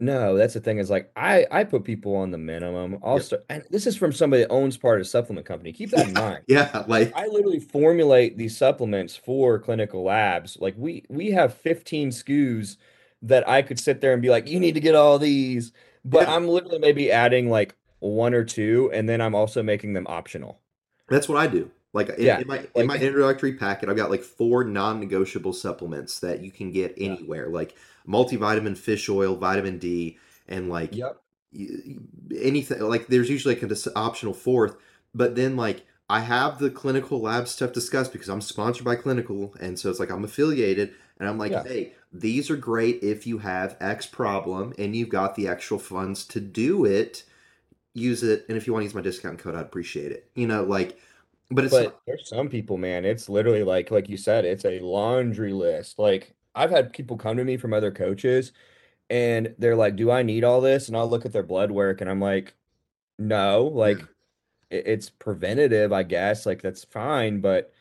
no, 0.00 0.36
that's 0.36 0.54
the 0.54 0.60
thing 0.60 0.78
is 0.78 0.90
like 0.90 1.10
I 1.16 1.46
I 1.50 1.64
put 1.64 1.84
people 1.84 2.16
on 2.16 2.30
the 2.30 2.38
minimum. 2.38 2.98
Also, 3.02 3.38
and 3.48 3.64
this 3.70 3.86
is 3.86 3.96
from 3.96 4.12
somebody 4.12 4.42
that 4.42 4.50
owns 4.50 4.76
part 4.76 5.00
of 5.00 5.02
a 5.02 5.08
supplement 5.08 5.46
company. 5.46 5.72
Keep 5.72 5.90
that 5.92 6.06
in 6.06 6.14
mind. 6.14 6.44
Yeah, 6.46 6.84
like 6.86 7.12
I 7.14 7.26
literally 7.26 7.60
formulate 7.60 8.36
these 8.38 8.56
supplements 8.56 9.16
for 9.16 9.58
clinical 9.58 10.04
labs. 10.04 10.56
Like 10.60 10.74
we 10.78 11.04
we 11.08 11.30
have 11.32 11.54
15 11.54 12.10
SKUs 12.10 12.76
that 13.22 13.48
I 13.48 13.62
could 13.62 13.78
sit 13.78 14.00
there 14.00 14.12
and 14.12 14.22
be 14.22 14.30
like, 14.30 14.48
you 14.48 14.58
need 14.60 14.74
to 14.74 14.80
get 14.80 14.94
all 14.94 15.18
these, 15.18 15.72
but 16.04 16.28
Yeah. 16.28 16.34
I'm 16.36 16.48
literally 16.48 16.78
maybe 16.78 17.12
adding 17.12 17.50
like 17.50 17.74
one 18.00 18.32
or 18.34 18.44
two, 18.44 18.90
and 18.94 19.08
then 19.08 19.20
I'm 19.20 19.34
also 19.34 19.62
making 19.62 19.92
them 19.92 20.06
optional. 20.08 20.60
that's 21.08 21.28
what 21.28 21.38
I 21.38 21.46
do. 21.46 21.70
Like 21.92 22.08
in, 22.10 22.16
Yeah, 22.26 22.38
in 22.38 22.46
my 22.46 22.66
in 22.76 22.86
my 22.86 22.96
introductory 22.98 23.54
packet, 23.54 23.88
I've 23.88 23.96
got 23.96 24.10
like 24.10 24.22
four 24.22 24.62
non-negotiable 24.64 25.52
supplements 25.52 26.20
that 26.20 26.40
you 26.40 26.50
can 26.52 26.70
get 26.70 26.94
Yeah. 26.96 27.14
anywhere, 27.14 27.48
like 27.48 27.74
multivitamin, 28.06 28.76
fish 28.76 29.08
oil, 29.08 29.36
vitamin 29.36 29.78
D, 29.78 30.18
and 30.48 30.68
like 30.68 31.00
Yep. 31.00 31.22
anything 32.36 32.80
like 32.80 33.06
there's 33.08 33.28
usually 33.30 33.54
like 33.54 33.62
an 33.62 33.72
optional 33.96 34.32
fourth 34.34 34.76
but 35.14 35.34
then 35.34 35.56
like 35.56 35.84
i 36.08 36.20
have 36.20 36.58
the 36.58 36.70
clinical 36.70 37.20
lab 37.20 37.48
stuff 37.48 37.72
discussed 37.72 38.12
because 38.12 38.28
i'm 38.28 38.40
sponsored 38.40 38.84
by 38.84 38.94
clinical 38.94 39.54
and 39.60 39.78
so 39.78 39.90
it's 39.90 39.98
like 40.00 40.10
i'm 40.10 40.24
affiliated 40.24 40.92
and 41.18 41.28
i'm 41.28 41.38
like 41.38 41.56
Yeah. 41.56 41.64
hey 41.64 41.92
these 42.12 42.50
are 42.50 42.56
great 42.56 43.02
if 43.02 43.26
you 43.26 43.38
have 43.38 43.76
x 43.80 44.06
problem 44.06 44.72
and 44.78 44.94
you've 44.94 45.08
got 45.08 45.34
the 45.34 45.48
actual 45.48 45.78
funds 45.78 46.24
to 46.24 46.40
do 46.40 46.84
it 46.84 47.24
use 47.94 48.22
it 48.22 48.46
and 48.48 48.58
if 48.58 48.66
you 48.66 48.72
want 48.72 48.82
to 48.82 48.86
use 48.86 48.94
my 48.94 49.02
discount 49.02 49.38
code 49.38 49.54
i'd 49.56 49.62
appreciate 49.62 50.12
it 50.12 50.30
you 50.36 50.46
know 50.46 50.64
like 50.64 50.98
but 51.50 51.64
it's 51.64 51.80
But 51.80 52.00
there's 52.06 52.28
some 52.28 52.48
people, 52.48 52.76
man, 52.78 53.04
it's 53.04 53.28
literally 53.28 53.62
like 53.64 53.90
like 53.90 54.08
you 54.08 54.16
said, 54.16 54.44
it's 54.44 54.64
a 54.64 54.80
laundry 54.80 55.52
list. 55.52 55.98
Like 55.98 56.34
I've 56.54 56.70
had 56.70 56.92
people 56.92 57.16
come 57.16 57.36
to 57.36 57.44
me 57.44 57.56
from 57.56 57.72
other 57.74 57.90
coaches 57.92 58.52
and 59.10 59.54
they're 59.58 59.76
like, 59.76 59.96
"Do 59.96 60.10
I 60.10 60.22
need 60.24 60.44
all 60.44 60.60
this?" 60.62 60.88
And 60.88 60.96
I'll 60.96 61.08
look 61.10 61.26
at 61.26 61.32
their 61.32 61.42
blood 61.44 61.70
work 61.72 62.00
and 62.00 62.10
I'm 62.10 62.20
like, 62.20 62.54
"No, 63.18 63.64
like 63.66 64.06
it- 64.70 64.86
it's 64.88 65.10
preventative, 65.10 65.92
I 65.92 66.04
guess. 66.04 66.46
Like 66.46 66.62
that's 66.62 66.84
fine, 66.84 67.40
but 67.42 67.72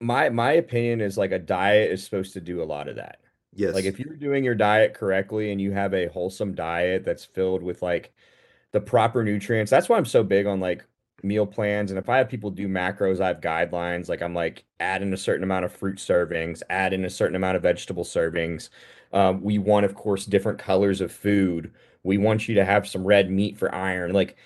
my 0.00 0.28
my 0.30 0.52
opinion 0.52 1.00
is 1.00 1.18
like 1.18 1.32
a 1.32 1.38
diet 1.38 1.90
is 1.90 2.04
supposed 2.04 2.32
to 2.34 2.40
do 2.40 2.62
a 2.62 2.64
lot 2.64 2.88
of 2.88 2.96
that. 2.96 3.20
yes 3.52 3.70
Like 3.72 3.84
if 3.84 3.98
you're 3.98 4.16
doing 4.16 4.44
your 4.44 4.54
diet 4.54 4.94
correctly 4.94 5.52
and 5.52 5.60
you 5.60 5.72
have 5.72 5.94
a 5.94 6.08
wholesome 6.08 6.54
diet 6.54 7.04
that's 7.04 7.24
filled 7.24 7.62
with 7.62 7.82
like 7.82 8.12
the 8.72 8.80
proper 8.80 9.24
nutrients, 9.24 9.70
that's 9.70 9.88
why 9.88 9.98
I'm 9.98 10.06
so 10.06 10.24
big 10.24 10.46
on 10.46 10.60
like 10.60 10.84
meal 11.24 11.46
plans. 11.46 11.90
And 11.90 11.98
if 11.98 12.08
I 12.08 12.18
have 12.18 12.28
people 12.28 12.50
do 12.50 12.68
macros, 12.68 13.20
I 13.20 13.28
have 13.28 13.40
guidelines. 13.40 14.08
Like 14.08 14.22
I'm 14.22 14.34
like 14.34 14.64
add 14.80 15.02
in 15.02 15.12
a 15.12 15.16
certain 15.16 15.44
amount 15.44 15.64
of 15.64 15.72
fruit 15.72 15.96
servings, 15.98 16.62
add 16.70 16.92
in 16.92 17.04
a 17.04 17.10
certain 17.10 17.36
amount 17.36 17.56
of 17.56 17.62
vegetable 17.62 18.04
servings. 18.04 18.70
Um, 19.12 19.42
we 19.42 19.58
want, 19.58 19.86
of 19.86 19.94
course, 19.94 20.26
different 20.26 20.58
colors 20.58 21.00
of 21.00 21.12
food. 21.12 21.72
We 22.02 22.18
want 22.18 22.48
you 22.48 22.54
to 22.56 22.64
have 22.64 22.88
some 22.88 23.04
red 23.06 23.30
meat 23.30 23.58
for 23.58 23.74
iron. 23.74 24.12
Like 24.12 24.36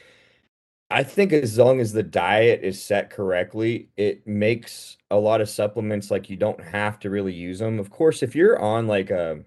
I 0.90 1.02
think 1.02 1.32
as 1.32 1.58
long 1.58 1.80
as 1.80 1.92
the 1.92 2.02
diet 2.02 2.60
is 2.62 2.82
set 2.82 3.10
correctly, 3.10 3.88
it 3.96 4.26
makes 4.26 4.96
a 5.10 5.16
lot 5.16 5.40
of 5.40 5.48
supplements 5.48 6.10
like 6.10 6.30
you 6.30 6.36
don't 6.36 6.60
have 6.62 6.98
to 7.00 7.10
really 7.10 7.32
use 7.32 7.58
them. 7.58 7.78
Of 7.80 7.90
course, 7.90 8.22
if 8.22 8.34
you're 8.36 8.58
on 8.60 8.86
like 8.86 9.10
a 9.10 9.44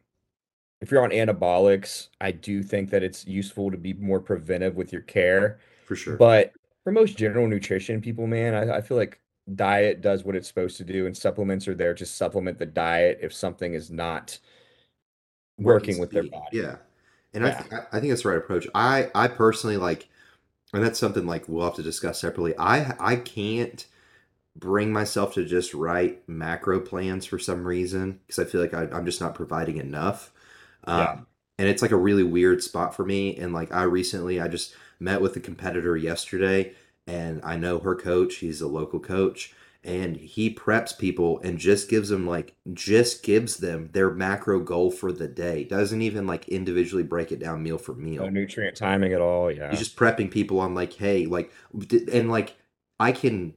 if 0.81 0.91
you're 0.91 1.03
on 1.03 1.11
anabolics, 1.11 2.09
I 2.21 2.31
do 2.31 2.63
think 2.63 2.91
that 2.91 3.03
it's 3.03 3.27
useful 3.27 3.71
to 3.71 3.77
be 3.77 3.93
more 3.93 4.19
preventive 4.21 4.75
with 4.75 4.93
your 4.93 5.01
care. 5.03 5.59
for 5.85 5.95
sure 5.95 6.19
But 6.19 6.53
for 6.87 6.93
most 6.93 7.17
general 7.17 7.49
nutrition 7.49 7.99
people, 7.99 8.27
man, 8.27 8.55
I, 8.55 8.77
I 8.77 8.81
feel 8.81 8.95
like 8.95 9.19
diet 9.55 9.99
does 9.99 10.23
what 10.23 10.37
it's 10.37 10.47
supposed 10.47 10.77
to 10.77 10.85
do, 10.85 11.05
and 11.05 11.17
supplements 11.17 11.67
are 11.67 11.75
there 11.75 11.93
to 11.93 12.05
supplement 12.05 12.59
the 12.59 12.65
diet 12.65 13.19
if 13.21 13.33
something 13.33 13.73
is 13.73 13.91
not 13.91 14.39
working 15.57 15.99
with 15.99 16.11
their 16.11 16.23
body. 16.23 16.59
Yeah, 16.59 16.77
and 17.33 17.45
I, 17.45 17.51
th- 17.51 17.81
I 17.91 17.99
think 17.99 18.11
that's 18.11 18.23
the 18.23 18.29
right 18.29 18.37
approach. 18.37 18.69
I 18.73 19.11
I 19.13 19.27
personally 19.27 19.75
like, 19.75 20.07
and 20.71 20.81
that's 20.81 20.97
something 20.97 21.25
like 21.25 21.49
we'll 21.49 21.65
have 21.65 21.75
to 21.75 21.83
discuss 21.83 22.21
separately. 22.21 22.53
I 22.57 22.93
I 23.01 23.17
can't 23.17 23.85
bring 24.55 24.93
myself 24.93 25.33
to 25.33 25.43
just 25.43 25.73
write 25.73 26.27
macro 26.29 26.79
plans 26.79 27.25
for 27.25 27.37
some 27.37 27.67
reason 27.67 28.21
because 28.25 28.39
I 28.39 28.49
feel 28.49 28.61
like 28.61 28.73
I, 28.73 28.83
I'm 28.95 29.05
just 29.05 29.19
not 29.19 29.35
providing 29.35 29.75
enough. 29.75 30.31
Um, 30.85 30.99
Yeah. 30.99 31.15
And 31.57 31.67
it's 31.67 31.81
like 31.81 31.91
a 31.91 31.97
really 31.97 32.23
weird 32.23 32.63
spot 32.63 32.95
for 32.95 33.05
me. 33.05 33.35
And 33.37 33.53
like 33.53 33.73
I 33.73 33.83
recently, 33.83 34.39
I 34.39 34.47
just 34.47 34.73
met 34.99 35.21
with 35.21 35.35
a 35.35 35.39
competitor 35.39 35.97
yesterday, 35.97 36.73
and 37.05 37.41
I 37.43 37.57
know 37.57 37.79
her 37.79 37.95
coach. 37.95 38.35
He's 38.35 38.61
a 38.61 38.67
local 38.67 38.99
coach, 38.99 39.53
and 39.83 40.17
he 40.17 40.53
preps 40.53 40.97
people 40.97 41.39
and 41.41 41.57
just 41.57 41.89
gives 41.89 42.09
them 42.09 42.27
like 42.27 42.55
just 42.73 43.23
gives 43.23 43.57
them 43.57 43.89
their 43.93 44.09
macro 44.09 44.59
goal 44.59 44.91
for 44.91 45.11
the 45.11 45.27
day. 45.27 45.63
Doesn't 45.63 46.01
even 46.01 46.27
like 46.27 46.47
individually 46.49 47.03
break 47.03 47.31
it 47.31 47.39
down 47.39 47.63
meal 47.63 47.77
for 47.77 47.93
meal. 47.93 48.23
No 48.23 48.29
nutrient 48.29 48.75
timing 48.75 49.13
at 49.13 49.21
all. 49.21 49.51
Yeah, 49.51 49.69
he's 49.69 49.79
just 49.79 49.95
prepping 49.95 50.29
people 50.29 50.59
on 50.59 50.75
like, 50.75 50.93
hey, 50.93 51.25
like, 51.25 51.51
and 52.11 52.29
like, 52.29 52.55
I 52.99 53.11
can, 53.11 53.53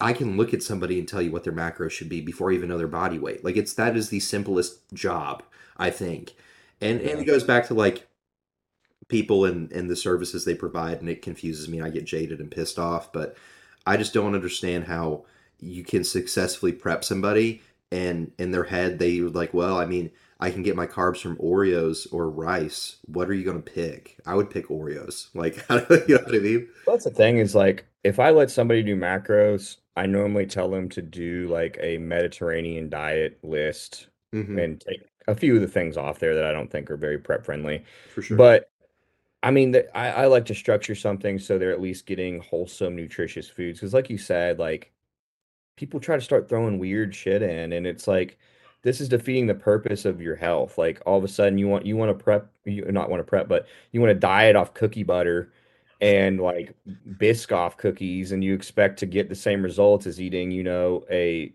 I 0.00 0.12
can 0.12 0.36
look 0.36 0.52
at 0.52 0.62
somebody 0.62 0.98
and 0.98 1.06
tell 1.06 1.22
you 1.22 1.30
what 1.30 1.44
their 1.44 1.52
macros 1.52 1.90
should 1.90 2.08
be 2.08 2.20
before 2.20 2.50
I 2.50 2.54
even 2.54 2.68
know 2.68 2.78
their 2.78 2.88
body 2.88 3.18
weight. 3.18 3.44
Like, 3.44 3.56
it's 3.56 3.74
that 3.74 3.96
is 3.96 4.08
the 4.08 4.20
simplest 4.20 4.92
job, 4.92 5.42
I 5.76 5.90
think, 5.90 6.34
and 6.82 7.00
and 7.00 7.20
it 7.20 7.24
goes 7.24 7.44
back 7.44 7.66
to 7.68 7.74
like 7.74 8.06
people 9.08 9.44
and 9.44 9.70
and 9.72 9.90
the 9.90 9.96
services 9.96 10.44
they 10.44 10.54
provide, 10.54 11.00
and 11.00 11.08
it 11.08 11.22
confuses 11.22 11.68
me. 11.68 11.80
I 11.80 11.90
get 11.90 12.04
jaded 12.04 12.40
and 12.40 12.50
pissed 12.50 12.78
off, 12.78 13.12
but 13.12 13.36
I 13.86 13.96
just 13.96 14.14
don't 14.14 14.34
understand 14.34 14.84
how 14.84 15.24
you 15.60 15.84
can 15.84 16.04
successfully 16.04 16.72
prep 16.72 17.04
somebody 17.04 17.62
and 17.90 18.32
in 18.38 18.50
their 18.50 18.64
head 18.64 18.98
they 18.98 19.20
would 19.20 19.34
like, 19.34 19.54
well, 19.54 19.78
I 19.78 19.86
mean. 19.86 20.10
I 20.40 20.50
can 20.50 20.64
get 20.64 20.74
my 20.74 20.88
carbs 20.88 21.20
from 21.20 21.36
Oreos 21.36 22.08
or 22.12 22.28
rice. 22.28 22.96
What 23.06 23.28
are 23.30 23.32
you 23.32 23.44
going 23.44 23.62
to 23.62 23.70
pick? 23.72 24.18
I 24.26 24.34
would 24.34 24.50
pick 24.50 24.66
Oreos. 24.68 25.28
Like, 25.34 25.54
you 26.08 26.16
know 26.16 26.22
what 26.24 26.34
I 26.34 26.38
mean? 26.40 26.68
Well, 26.86 26.96
That's 26.96 27.04
the 27.04 27.10
thing 27.10 27.38
is 27.38 27.54
like 27.54 27.86
if 28.04 28.18
I 28.18 28.30
let 28.30 28.50
somebody 28.50 28.82
do 28.82 28.96
macros, 28.96 29.76
I 29.96 30.06
normally 30.06 30.46
tell 30.46 30.70
them 30.70 30.88
to 30.90 31.02
do 31.02 31.48
like 31.48 31.78
a 31.80 31.98
Mediterranean 31.98 32.88
diet 32.88 33.38
list 33.42 34.08
hmm 34.32 34.58
and 34.58 34.80
take 34.80 35.02
a 35.28 35.34
few 35.34 35.54
of 35.54 35.60
the 35.60 35.68
things 35.68 35.96
off 35.96 36.18
there 36.18 36.34
that 36.34 36.44
I 36.44 36.52
don't 36.52 36.70
think 36.70 36.90
are 36.90 36.96
very 36.96 37.18
prep 37.18 37.44
friendly. 37.44 37.84
For 38.14 38.22
sure. 38.22 38.36
But 38.36 38.70
I 39.42 39.50
mean, 39.50 39.72
the, 39.72 39.96
I, 39.96 40.24
I 40.24 40.26
like 40.26 40.46
to 40.46 40.54
structure 40.54 40.94
something 40.94 41.38
so 41.38 41.58
they're 41.58 41.72
at 41.72 41.80
least 41.80 42.06
getting 42.06 42.40
wholesome, 42.40 42.94
nutritious 42.94 43.48
foods. 43.48 43.80
Because, 43.80 43.94
like 43.94 44.08
you 44.08 44.18
said, 44.18 44.58
like 44.58 44.92
people 45.76 46.00
try 46.00 46.16
to 46.16 46.22
start 46.22 46.48
throwing 46.48 46.78
weird 46.78 47.14
shit 47.14 47.42
in, 47.42 47.72
and 47.72 47.86
it's 47.86 48.06
like 48.06 48.38
this 48.82 49.00
is 49.00 49.08
defeating 49.08 49.46
the 49.46 49.54
purpose 49.54 50.04
of 50.04 50.20
your 50.20 50.36
health. 50.36 50.78
Like 50.78 51.02
all 51.06 51.18
of 51.18 51.24
a 51.24 51.28
sudden, 51.28 51.58
you 51.58 51.68
want 51.68 51.86
you 51.86 51.96
want 51.96 52.16
to 52.16 52.22
prep, 52.22 52.50
you 52.64 52.84
not 52.90 53.10
want 53.10 53.20
to 53.20 53.28
prep, 53.28 53.48
but 53.48 53.66
you 53.90 54.00
want 54.00 54.10
to 54.10 54.18
diet 54.18 54.56
off 54.56 54.74
cookie 54.74 55.02
butter 55.02 55.52
and 56.00 56.40
like 56.40 56.74
Biscoff 57.18 57.76
cookies, 57.76 58.32
and 58.32 58.42
you 58.42 58.54
expect 58.54 58.98
to 58.98 59.06
get 59.06 59.28
the 59.28 59.34
same 59.36 59.62
results 59.62 60.06
as 60.06 60.20
eating, 60.20 60.50
you 60.50 60.62
know, 60.62 61.04
a 61.10 61.52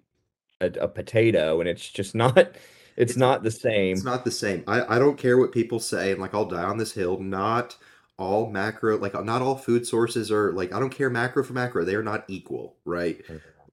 a, 0.61 0.67
a 0.81 0.87
potato, 0.87 1.59
and 1.59 1.69
it's 1.69 1.89
just 1.89 2.15
not. 2.15 2.55
It's 2.97 3.15
It's 3.15 3.17
not 3.17 3.43
the 3.43 3.51
same. 3.51 3.95
it's 3.95 4.03
not 4.03 4.25
the 4.25 4.31
same. 4.31 4.63
I, 4.67 4.95
I 4.95 4.99
don't 4.99 5.17
care 5.17 5.37
what 5.37 5.51
people 5.51 5.79
say, 5.79 6.11
and 6.11 6.21
like 6.21 6.33
I'll 6.33 6.45
die 6.45 6.63
on 6.63 6.77
this 6.77 6.93
hill. 6.93 7.19
Not 7.19 7.77
all 8.17 8.49
macro, 8.51 8.97
like 8.97 9.13
not 9.23 9.41
all 9.41 9.55
food 9.57 9.87
sources 9.87 10.31
are 10.31 10.51
like 10.53 10.73
I 10.73 10.79
don't 10.79 10.89
care 10.91 11.09
macro 11.09 11.43
for 11.43 11.53
macro. 11.53 11.85
They 11.85 11.95
are 11.95 12.03
not 12.03 12.25
equal, 12.27 12.77
right? 12.85 13.21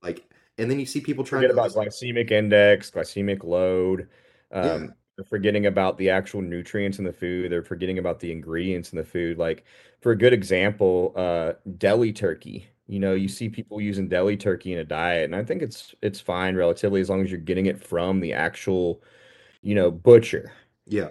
Like, 0.02 0.24
and 0.58 0.70
then 0.70 0.80
you 0.80 0.86
see 0.86 1.00
people 1.00 1.24
trying 1.24 1.48
forget 1.48 1.50
to 1.50 1.50
about 1.50 1.74
glycemic 1.74 2.30
index, 2.30 2.90
glycemic 2.90 3.44
load. 3.44 4.08
yeah, 4.60 4.78
Um, 4.78 4.94
they're 5.16 5.24
forgetting 5.24 5.66
about 5.66 5.98
the 5.98 6.10
actual 6.10 6.42
nutrients 6.42 6.98
in 6.98 7.04
the 7.04 7.12
food. 7.12 7.50
They're 7.52 7.62
forgetting 7.62 7.98
about 7.98 8.20
the 8.20 8.32
ingredients 8.32 8.92
in 8.92 8.98
the 8.98 9.04
food. 9.04 9.38
Like 9.38 9.64
for 10.00 10.12
a 10.12 10.16
good 10.18 10.32
example, 10.32 11.12
uh, 11.16 11.54
deli 11.78 12.12
turkey. 12.12 12.68
You 12.86 13.00
know, 13.00 13.14
you 13.14 13.28
see 13.28 13.48
people 13.48 13.80
using 13.80 14.08
deli 14.08 14.36
turkey 14.36 14.72
in 14.72 14.78
a 14.78 14.84
diet, 14.84 15.24
and 15.24 15.34
I 15.36 15.44
think 15.44 15.62
it's 15.62 15.94
it's 16.02 16.20
fine 16.20 16.54
relatively 16.56 17.00
as 17.00 17.08
long 17.10 17.22
as 17.22 17.30
you're 17.30 17.40
getting 17.40 17.66
it 17.66 17.82
from 17.82 18.20
the 18.20 18.32
actual, 18.34 19.02
you 19.64 19.74
know, 19.76 19.90
butcher 19.90 20.52
yeah, 20.86 21.10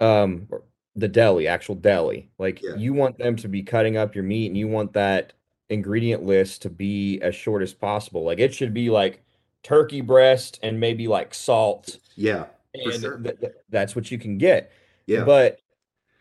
um 0.00 0.48
the 0.96 1.08
deli, 1.08 1.48
actual 1.48 1.74
deli. 1.74 2.30
Like 2.38 2.62
yeah, 2.62 2.76
you 2.76 2.92
want 2.94 3.18
them 3.18 3.36
to 3.36 3.48
be 3.48 3.62
cutting 3.62 3.96
up 3.96 4.14
your 4.14 4.24
meat 4.24 4.46
and 4.46 4.56
you 4.56 4.68
want 4.68 4.92
that 4.94 5.32
ingredient 5.68 6.22
list 6.24 6.62
to 6.62 6.70
be 6.70 7.20
as 7.20 7.34
short 7.34 7.62
as 7.62 7.74
possible. 7.74 8.24
Like 8.24 8.38
it 8.38 8.54
should 8.54 8.74
be 8.74 8.90
like 8.90 9.22
turkey 9.62 10.00
breast 10.00 10.58
and 10.62 10.78
maybe 10.80 11.08
like 11.08 11.34
salt 11.34 11.98
yeah, 12.16 12.46
and 12.74 12.92
sure. 13.00 13.18
th 13.18 13.40
th 13.40 13.52
that's 13.70 13.96
what 13.96 14.10
you 14.10 14.18
can 14.18 14.38
get. 14.38 14.72
Yeah, 15.06 15.24
But 15.24 15.60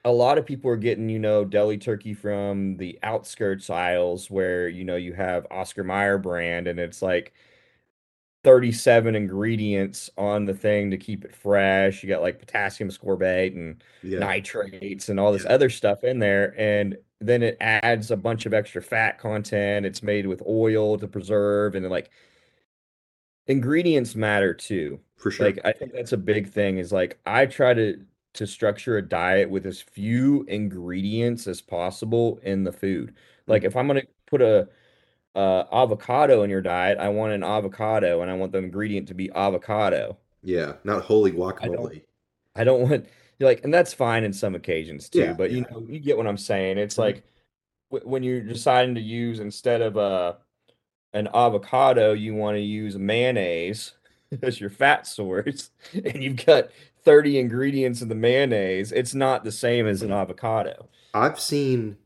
a 0.05 0.11
lot 0.11 0.37
of 0.37 0.45
people 0.45 0.69
are 0.71 0.77
getting, 0.77 1.09
you 1.09 1.19
know, 1.19 1.45
deli 1.45 1.77
turkey 1.77 2.13
from 2.13 2.77
the 2.77 2.99
outskirts 3.03 3.69
aisles 3.69 4.29
where, 4.31 4.67
you 4.67 4.83
know, 4.85 4.95
you 4.97 5.13
have 5.13 5.47
Oscar 5.51 5.83
Mayer 5.83 6.17
brand 6.17 6.67
and 6.67 6.79
it's 6.79 7.01
like 7.01 7.33
37 8.43 9.15
ingredients 9.15 10.09
on 10.17 10.45
the 10.45 10.53
thing 10.53 10.91
to 10.91 10.97
keep 10.97 11.23
it 11.25 11.35
fresh. 11.35 12.03
You 12.03 12.09
got 12.09 12.21
like 12.21 12.39
potassium 12.39 12.89
ascorbate 12.89 13.55
and 13.55 13.83
yeah, 14.01 14.19
nitrates 14.19 15.09
and 15.09 15.19
all 15.19 15.31
this 15.31 15.45
yeah, 15.45 15.49
other 15.49 15.69
stuff 15.69 16.03
in 16.03 16.19
there. 16.19 16.53
And 16.59 16.97
then 17.21 17.41
it 17.43 17.57
adds 17.61 18.11
a 18.11 18.17
bunch 18.17 18.45
of 18.45 18.53
extra 18.53 18.81
fat 18.81 19.17
content. 19.19 19.85
It's 19.85 20.03
made 20.03 20.27
with 20.27 20.41
oil 20.47 20.97
to 20.97 21.07
preserve 21.07 21.75
and 21.75 21.89
like 21.89 22.11
ingredients 23.47 24.15
matter 24.15 24.53
too. 24.53 24.99
for 25.17 25.31
sure. 25.31 25.47
Like 25.47 25.59
I 25.65 25.71
think 25.73 25.93
that's 25.93 26.11
a 26.13 26.17
big 26.17 26.49
thing 26.51 26.77
is 26.77 26.91
like 26.91 27.19
I 27.25 27.45
try 27.45 27.73
to 27.73 28.05
to 28.33 28.47
structure 28.47 28.97
a 28.97 29.01
diet 29.07 29.49
with 29.49 29.65
as 29.65 29.81
few 29.81 30.43
ingredients 30.47 31.47
as 31.47 31.61
possible 31.61 32.39
in 32.43 32.63
the 32.63 32.71
food. 32.71 33.15
Like 33.47 33.63
Mhm. 33.63 33.67
if 33.67 33.75
I'm 33.75 33.87
gonna 33.87 34.03
put 34.27 34.41
a 34.41 34.69
uh, 35.35 35.63
avocado 35.71 36.43
in 36.43 36.49
your 36.49 36.61
diet, 36.61 36.97
I 36.99 37.09
want 37.09 37.33
an 37.33 37.43
avocado 37.43 38.21
and 38.21 38.31
I 38.31 38.35
want 38.35 38.51
the 38.51 38.59
ingredient 38.59 39.07
to 39.09 39.13
be 39.15 39.31
avocado. 39.31 40.17
Yeah, 40.43 40.77
not 40.83 41.05
holy 41.05 41.31
I 41.61 41.67
don't 41.69 41.91
guacamole. 41.91 42.05
I 42.55 42.63
don't 42.63 42.89
want 42.89 43.07
like, 43.39 43.63
and 43.63 43.73
that's 43.73 43.93
fine 43.93 44.23
in 44.23 44.33
some 44.33 44.55
occasions 44.55 45.09
too, 45.09 45.33
Yeah, 45.33 45.35
but 45.35 45.51
you 45.51 45.61
know, 45.71 45.85
you 45.89 45.99
get 45.99 46.17
what 46.17 46.27
I'm 46.27 46.37
saying. 46.37 46.77
It's 46.79 46.97
mhm, 46.97 46.99
like 46.99 47.23
w 47.91 48.07
when 48.09 48.23
you're 48.23 48.41
deciding 48.41 48.95
to 48.95 49.01
use 49.01 49.39
instead 49.39 49.81
of 49.83 49.97
a 49.97 50.39
an 51.13 51.29
avocado, 51.35 52.13
you 52.13 52.35
want 52.35 52.57
to 52.57 52.61
use 52.61 52.97
mayonnaise 52.97 53.93
as 54.43 54.61
your 54.61 54.69
fat 54.71 55.07
source, 55.07 55.71
and 55.93 56.23
you've 56.23 56.45
got 56.45 56.69
30 57.03 57.39
ingredients 57.39 58.01
in 58.01 58.09
the 58.09 58.15
mayonnaise. 58.15 58.91
It's 58.93 59.15
not 59.15 59.43
the 59.45 59.51
same 59.53 59.87
as 59.87 60.03
an 60.03 60.11
avocado. 60.11 60.89
I've 61.13 61.39
seen 61.39 61.97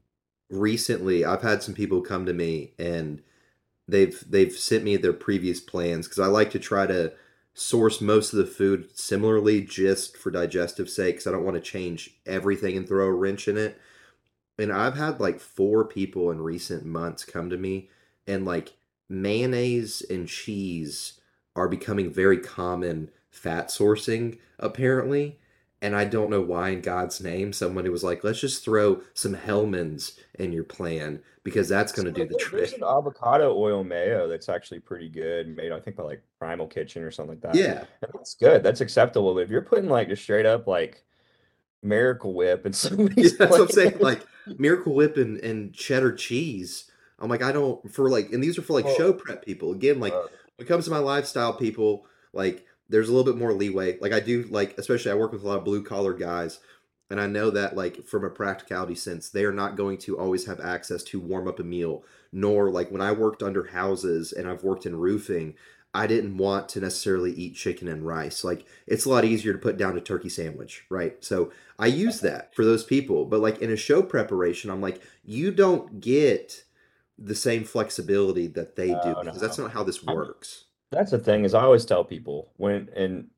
recently. 0.49 1.25
I've 1.25 1.41
had 1.41 1.63
some 1.63 1.73
people 1.73 2.01
come 2.01 2.25
to 2.25 2.33
me 2.33 2.73
and 2.77 3.21
they've 3.87 4.23
they've 4.29 4.53
sent 4.53 4.83
me 4.83 4.97
their 4.97 5.13
previous 5.13 5.59
plans 5.59 6.07
because 6.07 6.19
I 6.19 6.27
like 6.27 6.51
to 6.51 6.59
try 6.59 6.87
to 6.87 7.13
source 7.53 8.01
most 8.01 8.33
of 8.33 8.37
the 8.37 8.45
food 8.45 8.87
similarly 8.97 9.61
just 9.61 10.15
for 10.15 10.29
digestive 10.29 10.89
sake 10.89 11.15
because 11.15 11.27
I 11.27 11.31
don't 11.31 11.45
want 11.45 11.55
to 11.55 11.71
change 11.71 12.11
everything 12.25 12.77
and 12.77 12.87
throw 12.87 13.07
a 13.07 13.11
wrench 13.11 13.47
in 13.47 13.57
it. 13.57 13.79
And 14.59 14.71
I've 14.71 14.95
had 14.95 15.19
like 15.19 15.39
four 15.39 15.83
people 15.85 16.31
in 16.31 16.41
recent 16.41 16.85
months 16.85 17.25
come 17.25 17.49
to 17.49 17.57
me 17.57 17.89
and 18.27 18.45
like 18.45 18.73
mayonnaise 19.09 20.03
and 20.09 20.27
cheese 20.27 21.19
are 21.55 21.67
becoming 21.67 22.11
very 22.11 22.37
common 22.37 23.09
fat 23.31 23.69
sourcing 23.69 24.37
apparently. 24.59 25.39
And 25.81 25.95
I 25.95 26.05
don't 26.05 26.31
know 26.31 26.41
why 26.41 26.69
in 26.69 26.81
God's 26.81 27.21
name 27.21 27.53
somebody 27.53 27.89
was 27.89 28.03
like, 28.03 28.23
let's 28.23 28.39
just 28.39 28.65
throw 28.65 29.01
some 29.13 29.35
Hellmann's 29.35 30.19
in 30.39 30.51
your 30.51 30.63
plan 30.63 31.21
because 31.43 31.69
that's 31.69 31.91
going 31.91 32.11
to 32.11 32.11
So 32.11 32.15
do 32.25 32.27
the 32.27 32.37
there- 32.37 32.59
there's 32.59 32.73
an 32.73 32.79
trick. 32.79 32.89
avocado 32.89 33.55
oil 33.55 33.83
mayo 33.83 34.27
that's 34.27 34.49
actually 34.49 34.79
pretty 34.79 35.07
good, 35.07 35.55
made 35.55 35.71
I 35.71 35.79
think 35.79 35.95
by 35.95 36.03
like 36.03 36.23
Primal 36.39 36.65
Kitchen 36.67 37.03
or 37.03 37.11
something 37.11 37.35
like 37.35 37.41
that. 37.41 37.55
Yeah. 37.55 37.83
And 38.01 38.11
that's 38.13 38.33
good. 38.33 38.63
That's 38.63 38.81
acceptable. 38.81 39.35
But 39.35 39.41
if 39.41 39.49
you're 39.51 39.61
putting 39.61 39.87
like 39.87 40.07
just 40.09 40.23
straight 40.23 40.47
up 40.47 40.65
like 40.65 41.03
Miracle 41.83 42.33
Whip 42.33 42.65
and 42.65 42.75
some 42.75 42.99
of 42.99 43.13
Yeah, 43.17 43.29
that's 43.37 43.51
what 43.51 43.61
I'm 43.61 43.67
saying. 43.69 43.97
Like 43.99 44.25
Miracle 44.57 44.95
Whip 44.95 45.15
and, 45.17 45.37
and 45.39 45.73
cheddar 45.73 46.11
cheese. 46.13 46.89
I'm 47.19 47.29
like, 47.29 47.43
I 47.43 47.51
don't 47.51 47.91
for 47.93 48.09
like, 48.09 48.31
and 48.31 48.43
these 48.43 48.57
are 48.57 48.61
for 48.63 48.73
like 48.73 48.85
well, 48.85 48.95
show 48.95 49.13
prep 49.13 49.45
people. 49.45 49.71
Again, 49.73 49.99
like 49.99 50.13
uh, 50.13 50.23
when 50.55 50.65
it 50.65 50.67
comes 50.67 50.85
to 50.85 50.91
my 50.91 50.97
lifestyle 50.99 51.53
people, 51.53 52.05
like 52.33 52.65
there's 52.89 53.09
a 53.09 53.13
little 53.13 53.31
bit 53.31 53.39
more 53.39 53.53
leeway. 53.53 53.97
Like 53.99 54.13
I 54.13 54.19
do, 54.19 54.43
like 54.49 54.77
especially 54.77 55.11
I 55.11 55.15
work 55.15 55.31
with 55.31 55.43
a 55.43 55.47
lot 55.47 55.57
of 55.57 55.65
blue 55.65 55.83
collar 55.83 56.13
guys, 56.13 56.59
and 57.09 57.21
I 57.21 57.27
know 57.27 57.49
that 57.51 57.75
like 57.75 58.05
from 58.05 58.23
a 58.23 58.29
practicality 58.29 58.95
sense, 58.95 59.29
they 59.29 59.45
are 59.45 59.53
not 59.53 59.77
going 59.77 59.97
to 59.99 60.19
always 60.19 60.45
have 60.45 60.59
access 60.59 61.03
to 61.03 61.19
warm 61.19 61.47
up 61.47 61.59
a 61.59 61.63
meal. 61.63 62.03
Nor 62.31 62.69
like 62.69 62.91
when 62.91 63.01
I 63.01 63.11
worked 63.13 63.41
under 63.41 63.67
houses 63.67 64.33
and 64.33 64.47
I've 64.47 64.63
worked 64.63 64.85
in 64.85 64.97
roofing, 64.97 65.55
I 65.93 66.05
didn't 66.05 66.37
want 66.37 66.69
to 66.69 66.81
necessarily 66.81 67.31
eat 67.31 67.55
chicken 67.55 67.87
and 67.87 68.05
rice. 68.05 68.43
Like 68.43 68.65
it's 68.85 69.05
a 69.05 69.09
lot 69.09 69.25
easier 69.25 69.53
to 69.53 69.59
put 69.59 69.77
down 69.77 69.97
a 69.97 70.01
turkey 70.01 70.29
sandwich, 70.29 70.85
right? 70.89 71.23
So 71.23 71.51
I 71.79 71.87
use 71.87 72.19
that 72.21 72.53
for 72.53 72.65
those 72.65 72.83
people. 72.83 73.25
But 73.25 73.39
like 73.39 73.59
in 73.61 73.71
a 73.71 73.77
show 73.77 74.03
preparation, 74.03 74.69
I'm 74.69 74.81
like, 74.81 75.01
you 75.23 75.51
don't 75.51 76.01
get 76.01 76.65
the 77.17 77.35
same 77.35 77.63
flexibility 77.63 78.47
that 78.47 78.75
they 78.75 78.89
do 78.89 79.13
no, 79.15 79.23
because 79.23 79.41
that's 79.41 79.57
not 79.57 79.71
how 79.71 79.83
this 79.83 80.03
works. 80.03 80.65
That's 80.91 81.11
the 81.11 81.19
thing 81.19 81.43
is 81.43 81.53
I 81.53 81.63
always 81.63 81.85
tell 81.85 82.03
people 82.03 82.51
when 82.57 82.89
and 82.95 83.29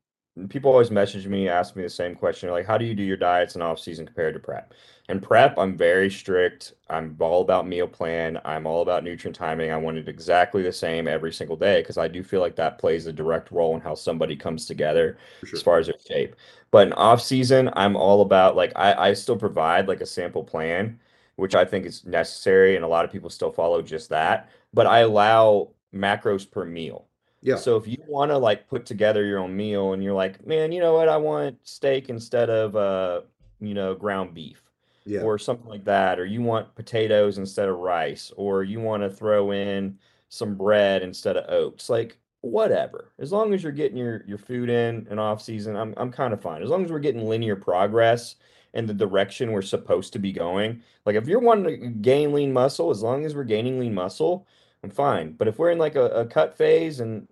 people 0.48 0.70
always 0.70 0.90
message 0.90 1.26
me, 1.26 1.48
ask 1.48 1.76
me 1.76 1.82
the 1.82 1.90
same 1.90 2.14
question, 2.14 2.48
like, 2.50 2.66
how 2.66 2.78
do 2.78 2.84
you 2.84 2.94
do 2.94 3.02
your 3.02 3.16
diets 3.16 3.56
in 3.56 3.62
off 3.62 3.80
season 3.80 4.06
compared 4.06 4.34
to 4.34 4.40
prep? 4.40 4.72
And 5.08 5.22
prep, 5.22 5.58
I'm 5.58 5.76
very 5.76 6.08
strict. 6.10 6.74
I'm 6.88 7.16
all 7.18 7.42
about 7.42 7.66
meal 7.66 7.88
plan. 7.88 8.40
I'm 8.44 8.66
all 8.66 8.82
about 8.82 9.02
nutrient 9.02 9.36
timing. 9.36 9.72
I 9.72 9.76
want 9.76 9.98
it 9.98 10.08
exactly 10.08 10.62
the 10.62 10.72
same 10.72 11.08
every 11.08 11.32
single 11.32 11.56
day 11.56 11.80
because 11.82 11.98
I 11.98 12.06
do 12.08 12.22
feel 12.22 12.40
like 12.40 12.56
that 12.56 12.78
plays 12.78 13.06
a 13.06 13.12
direct 13.12 13.50
role 13.50 13.74
in 13.74 13.80
how 13.80 13.94
somebody 13.96 14.36
comes 14.36 14.66
together 14.66 15.18
For 15.40 15.56
as 15.56 15.62
far 15.62 15.78
as 15.78 15.86
their 15.88 15.98
shape. 15.98 16.36
But 16.70 16.86
in 16.86 16.92
off 16.94 17.20
season, 17.20 17.70
I'm 17.74 17.96
all 17.96 18.22
about 18.22 18.54
like 18.56 18.72
I, 18.76 19.10
I 19.10 19.14
still 19.14 19.36
provide 19.36 19.88
like 19.88 20.00
a 20.00 20.06
sample 20.06 20.44
plan 20.44 21.00
which 21.36 21.54
I 21.54 21.64
think 21.64 21.86
is 21.86 22.04
necessary, 22.04 22.76
and 22.76 22.84
a 22.84 22.88
lot 22.88 23.04
of 23.06 23.10
people 23.10 23.30
still 23.30 23.50
follow 23.50 23.80
just 23.82 24.10
that. 24.10 24.50
But 24.74 24.86
I 24.86 25.00
allow 25.00 25.70
macros 25.94 26.48
per 26.50 26.64
meal. 26.66 27.08
Yeah. 27.42 27.56
So 27.56 27.76
if 27.76 27.86
you 27.86 27.98
want 28.06 28.30
to 28.30 28.38
like 28.38 28.68
put 28.68 28.84
together 28.86 29.24
your 29.24 29.38
own 29.38 29.56
meal 29.56 29.92
and 29.92 30.02
you're 30.04 30.14
like, 30.14 30.46
man, 30.46 30.72
you 30.72 30.80
know 30.80 30.94
what, 30.94 31.08
I 31.08 31.16
want 31.16 31.58
steak 31.66 32.08
instead 32.08 32.50
of 32.50 32.76
uh, 32.76 33.22
you 33.60 33.74
know, 33.74 33.94
ground 33.94 34.34
beef 34.34 34.62
Yeah. 35.04 35.22
or 35.22 35.38
something 35.38 35.68
like 35.68 35.84
that, 35.84 36.18
or 36.18 36.26
you 36.26 36.42
want 36.42 36.74
potatoes 36.74 37.38
instead 37.38 37.68
of 37.68 37.78
rice, 37.78 38.32
or 38.36 38.62
you 38.64 38.80
want 38.80 39.02
to 39.02 39.10
throw 39.10 39.52
in 39.52 39.98
some 40.28 40.54
bread 40.54 41.02
instead 41.02 41.36
of 41.36 41.48
oats, 41.50 41.88
like 41.88 42.18
whatever. 42.42 43.12
As 43.18 43.32
long 43.32 43.52
as 43.54 43.62
you're 43.62 43.72
getting 43.72 43.96
your 43.98 44.22
your 44.26 44.38
food 44.38 44.70
in 44.70 45.06
and 45.10 45.18
off 45.20 45.42
season, 45.42 45.76
I'm 45.76 45.94
I'm 45.96 46.12
kind 46.12 46.32
of 46.32 46.40
fine. 46.40 46.62
As 46.62 46.68
long 46.70 46.84
as 46.84 46.90
we're 46.92 46.98
getting 47.00 47.26
linear 47.28 47.56
progress 47.56 48.36
in 48.74 48.86
the 48.86 48.94
direction 48.94 49.50
we're 49.52 49.62
supposed 49.62 50.12
to 50.12 50.18
be 50.18 50.32
going. 50.32 50.80
Like 51.04 51.16
if 51.16 51.26
you're 51.26 51.40
wanting 51.40 51.80
to 51.80 51.88
gain 51.88 52.32
lean 52.32 52.52
muscle, 52.52 52.90
as 52.90 53.02
long 53.02 53.24
as 53.24 53.34
we're 53.34 53.44
gaining 53.44 53.80
lean 53.80 53.94
muscle, 53.94 54.46
I'm 54.82 54.90
fine. 54.90 55.32
But 55.32 55.48
if 55.48 55.58
we're 55.58 55.70
in 55.70 55.78
like 55.78 55.96
a, 55.96 56.06
a 56.10 56.26
cut 56.26 56.56
phase 56.56 57.00
and 57.00 57.28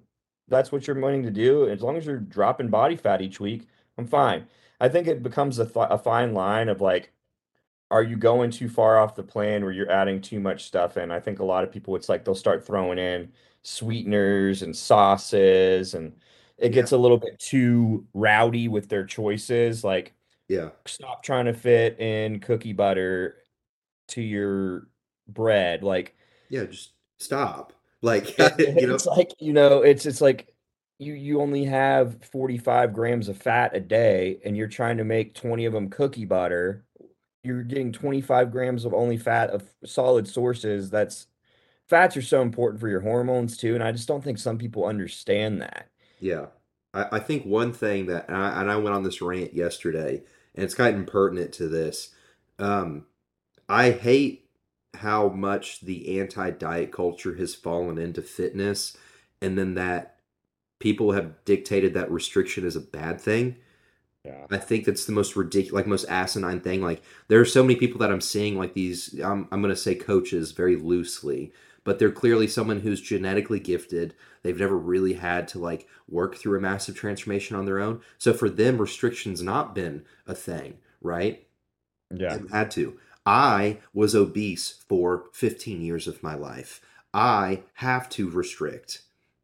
that's 0.49 0.71
what 0.73 0.87
you're 0.87 1.01
wanting 1.01 1.23
to 1.25 1.31
do, 1.31 1.69
as 1.69 1.83
long 1.83 1.97
as 1.97 2.07
you're 2.07 2.19
dropping 2.19 2.69
body 2.69 2.97
fat 2.97 3.23
each 3.23 3.41
week, 3.41 3.67
I'm 3.97 4.07
fine. 4.07 4.47
I 4.81 4.89
think 4.89 5.07
it 5.09 5.23
becomes 5.23 5.59
a, 5.59 5.65
th- 5.65 5.87
a 5.91 5.99
fine 5.99 6.35
line 6.35 6.69
of 6.69 6.81
like 6.81 7.13
are 7.91 8.03
you 8.03 8.17
going 8.17 8.51
too 8.51 8.69
far 8.69 8.99
off 8.99 9.15
the 9.15 9.23
plan 9.23 9.63
where 9.63 9.73
you're 9.73 9.91
adding 9.91 10.21
too 10.21 10.41
much 10.41 10.65
stuff 10.65 10.99
in? 10.99 11.11
I 11.11 11.21
think 11.21 11.39
a 11.39 11.45
lot 11.45 11.65
of 11.65 11.73
people, 11.73 11.97
it's 11.97 12.09
like 12.11 12.23
they'll 12.25 12.35
start 12.35 12.67
throwing 12.67 12.99
in 12.99 13.33
sweeteners 13.63 14.61
and 14.63 14.77
sauces, 14.77 15.95
and 15.95 16.13
it 16.59 16.67
Yeah. 16.73 16.75
gets 16.83 16.93
a 16.93 16.99
little 16.99 17.17
bit 17.17 17.39
too 17.39 18.07
rowdy 18.13 18.69
with 18.69 18.91
their 18.91 19.07
choices. 19.07 19.85
Like, 19.85 20.13
Yeah. 20.49 20.71
stop 20.87 21.23
trying 21.23 21.47
to 21.47 21.55
fit 21.55 21.99
in 21.99 22.41
cookie 22.41 22.75
butter 22.75 23.43
to 24.09 24.21
your 24.23 24.89
bread. 25.27 25.83
Like, 25.83 26.15
Yeah. 26.51 26.65
Just 26.67 26.93
stop. 27.19 27.73
Like, 28.03 28.37
you 28.59 28.87
know, 28.87 28.95
it's 28.95 29.07
like, 29.07 29.33
you 29.39 29.53
know, 29.53 29.83
it's 29.83 30.07
it's 30.07 30.21
like 30.21 30.55
you 30.99 31.15
you 31.15 31.41
only 31.41 31.65
have 31.65 32.25
45 32.25 32.93
grams 32.93 33.29
of 33.29 33.37
fat 33.37 33.75
a 33.75 33.81
day 33.81 34.39
and 34.45 34.57
you're 34.57 34.69
trying 34.69 34.97
to 34.99 35.05
make 35.05 35.35
20 35.35 35.65
of 35.67 35.73
them 35.73 35.91
cookie 35.91 36.25
butter. 36.25 36.85
You're 37.45 37.63
getting 37.63 37.93
25 37.93 38.51
grams 38.51 38.85
of 38.85 38.93
only 38.95 39.17
fat 39.17 39.51
of 39.51 39.63
solid 39.85 40.29
sources. 40.29 40.91
That's 40.91 41.27
fats 41.89 42.17
are 42.17 42.23
so 42.23 42.43
important 42.43 42.81
for 42.81 42.89
your 42.89 43.01
hormones 43.01 43.57
too, 43.57 43.75
and 43.75 43.83
I 43.83 43.93
just 43.93 44.09
don't 44.09 44.23
think 44.23 44.39
some 44.39 44.59
people 44.59 44.85
understand 44.85 45.61
that. 45.63 45.89
Yeah. 46.21 46.47
I, 46.93 47.07
I 47.13 47.19
think 47.21 47.45
one 47.45 47.73
thing 47.73 48.07
that, 48.07 48.29
and 48.29 48.37
I, 48.37 48.61
and 48.61 48.71
I 48.71 48.77
went 48.77 48.95
on 48.95 49.03
this 49.03 49.23
rant 49.23 49.55
yesterday, 49.55 50.23
and 50.55 50.65
it's 50.65 50.75
kind 50.75 50.99
of 50.99 51.07
pertinent 51.07 51.53
to 51.55 51.69
this. 51.69 52.11
Um, 52.59 53.07
I 53.69 53.91
hate 53.91 54.48
how 54.95 55.29
much 55.29 55.81
the 55.81 56.21
anti 56.21 56.51
diet 56.51 56.93
culture 56.93 57.37
has 57.37 57.55
fallen 57.55 57.99
into 57.99 58.23
fitness, 58.23 58.97
and 59.41 59.59
then 59.59 59.75
that 59.75 60.17
people 60.81 61.13
have 61.13 61.45
dictated 61.45 61.95
that 61.95 62.11
restriction 62.11 62.67
is 62.67 62.77
a 62.77 62.81
bad 62.81 63.21
thing. 63.21 63.57
Yeah. 64.25 64.47
I 64.51 64.59
think 64.59 64.85
that's 64.85 65.05
the 65.05 65.13
most 65.13 65.37
ridiculous, 65.37 65.73
like 65.75 65.87
most 65.87 66.09
asinine 66.09 66.61
thing. 66.61 66.83
Like 66.83 67.03
there 67.29 67.41
are 67.41 67.47
so 67.47 67.63
many 67.63 67.77
people 67.77 67.99
that 68.01 68.11
I'm 68.11 68.21
seeing, 68.21 68.57
like 68.57 68.75
these. 68.75 69.19
I'm 69.21 69.49
I'm 69.53 69.63
gonna 69.63 69.77
say 69.77 69.95
coaches 69.95 70.53
very 70.53 70.77
loosely, 70.77 71.53
but 71.85 71.99
they're 71.99 72.11
clearly 72.11 72.47
someone 72.49 72.81
who's 72.81 73.01
genetically 73.01 73.61
gifted. 73.61 74.15
They've 74.43 74.59
never 74.59 74.77
really 74.77 75.15
had 75.15 75.49
to 75.49 75.59
like 75.59 75.87
work 76.09 76.37
through 76.37 76.59
a 76.59 76.61
massive 76.61 76.95
transformation 76.95 77.57
on 77.57 77.65
their 77.65 77.79
own. 77.79 78.01
So 78.19 78.33
for 78.33 78.51
them, 78.51 78.79
restrictions 78.79 79.43
not 79.43 79.75
been 79.75 80.05
a 80.27 80.35
thing, 80.35 80.79
right? 81.01 81.47
Yeah. 82.11 82.39
Had 82.51 82.71
to. 82.73 82.99
I 83.29 83.77
was 83.93 84.15
obese 84.15 84.83
for 84.89 85.27
15 85.35 85.83
years 85.83 86.09
of 86.09 86.23
my 86.23 86.35
life. 86.35 86.81
I 87.13 87.61
have 87.75 88.09
to 88.11 88.31
restrict. 88.31 89.03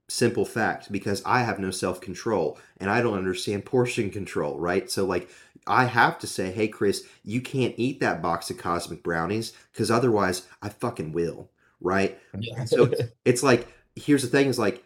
Simple 0.09 0.47
fact, 0.47 0.91
because 0.91 1.23
I 1.27 1.43
have 1.43 1.59
no 1.59 1.71
self 1.71 2.01
control 2.01 2.59
and 2.79 2.91
I 2.91 3.03
don't 3.03 3.19
understand 3.19 3.65
portion 3.67 4.09
control, 4.09 4.59
right? 4.59 4.91
So, 4.91 5.05
like, 5.05 5.29
I 5.67 5.85
have 5.85 6.19
to 6.21 6.27
say, 6.27 6.51
hey, 6.51 6.67
Chris, 6.67 7.05
you 7.25 7.43
can't 7.43 7.75
eat 7.77 8.01
that 8.01 8.23
box 8.23 8.49
of 8.49 8.57
cosmic 8.57 9.03
brownies 9.03 9.53
because 9.73 9.91
otherwise 9.91 10.47
I 10.63 10.71
fucking 10.71 11.13
will, 11.13 11.51
right? 11.79 12.19
Yeah. 12.39 12.65
So 12.65 12.91
it's 13.27 13.43
like, 13.43 13.69
here's 13.97 14.23
the 14.23 14.29
thing 14.29 14.47
is 14.47 14.59
like, 14.59 14.83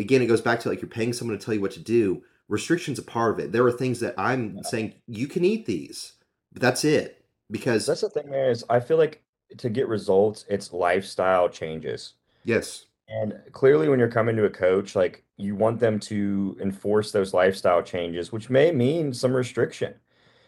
again, 0.00 0.22
it 0.22 0.26
goes 0.26 0.40
back 0.40 0.58
to 0.60 0.68
like 0.68 0.82
you're 0.82 0.88
paying 0.88 1.12
someone 1.12 1.38
to 1.38 1.44
tell 1.44 1.54
you 1.54 1.60
what 1.60 1.72
to 1.72 1.80
do. 1.80 2.24
Restriction's 2.48 2.98
a 2.98 3.02
part 3.02 3.34
of 3.34 3.38
it. 3.38 3.52
There 3.52 3.64
are 3.64 3.72
things 3.72 4.00
that 4.00 4.14
I'm 4.18 4.60
saying 4.64 4.94
you 5.06 5.28
can 5.28 5.44
eat 5.44 5.66
these, 5.66 6.14
but 6.52 6.62
that's 6.62 6.84
it. 6.84 7.19
Because, 7.50 7.86
That's 7.86 8.02
the 8.02 8.10
thing, 8.10 8.32
is 8.32 8.64
I 8.68 8.80
feel 8.80 8.96
like 8.98 9.22
to 9.58 9.68
get 9.70 9.88
results, 9.88 10.44
it's 10.48 10.72
lifestyle 10.72 11.48
changes. 11.48 12.14
yes, 12.44 12.86
And 13.08 13.40
clearly, 13.52 13.88
when 13.88 13.98
you're 13.98 14.10
coming 14.10 14.36
to 14.36 14.44
a 14.46 14.50
coach, 14.50 14.94
like 14.96 15.24
you 15.36 15.56
want 15.56 15.80
them 15.80 15.98
to 16.00 16.56
enforce 16.60 17.12
those 17.12 17.34
lifestyle 17.34 17.82
changes, 17.82 18.32
which 18.32 18.50
may 18.50 18.70
mean 18.72 19.12
some 19.12 19.34
restriction 19.34 19.94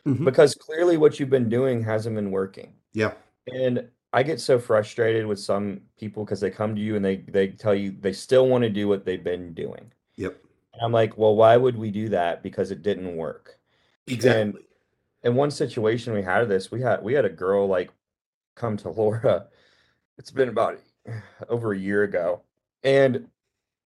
Mhm. 0.06 0.24
because 0.26 0.54
clearly 0.54 0.96
what 0.98 1.20
you've 1.20 1.30
been 1.30 1.48
doing 1.50 1.82
hasn't 1.84 2.16
been 2.16 2.30
working. 2.32 2.74
yeah, 2.92 3.14
And 3.52 3.90
I 4.12 4.22
get 4.24 4.40
so 4.40 4.58
frustrated 4.58 5.26
with 5.26 5.40
some 5.40 5.82
people 5.98 6.24
because 6.24 6.40
they 6.40 6.50
come 6.50 6.74
to 6.76 6.80
you 6.82 6.96
and 6.96 7.04
they 7.04 7.18
they 7.18 7.48
tell 7.48 7.74
you 7.74 7.92
they 7.92 8.12
still 8.12 8.48
want 8.48 8.62
to 8.64 8.70
do 8.70 8.88
what 8.88 9.04
they've 9.04 9.24
been 9.24 9.54
doing. 9.54 9.92
yep, 10.16 10.42
And 10.74 10.82
I'm 10.82 10.92
like, 10.92 11.18
well, 11.18 11.36
why 11.36 11.56
would 11.56 11.76
we 11.78 11.90
do 11.90 12.08
that? 12.10 12.42
Because 12.42 12.70
it 12.72 12.82
didn't 12.82 13.16
work. 13.16 13.58
exactly. 14.06 14.66
In 15.24 15.34
one 15.34 15.50
situation 15.50 16.14
we 16.14 16.22
had 16.22 16.42
of 16.42 16.48
this, 16.48 16.70
we 16.70 16.80
had 16.80 17.02
we 17.02 17.14
had 17.14 17.24
a 17.24 17.30
girl 17.30 17.66
like 17.66 17.90
come 18.54 18.76
to 18.78 18.90
Laura. 18.90 19.46
It's 20.18 20.30
been 20.30 20.48
about 20.48 20.78
over 21.48 21.72
a 21.72 21.78
year 21.78 22.02
ago. 22.02 22.42
And 22.84 23.28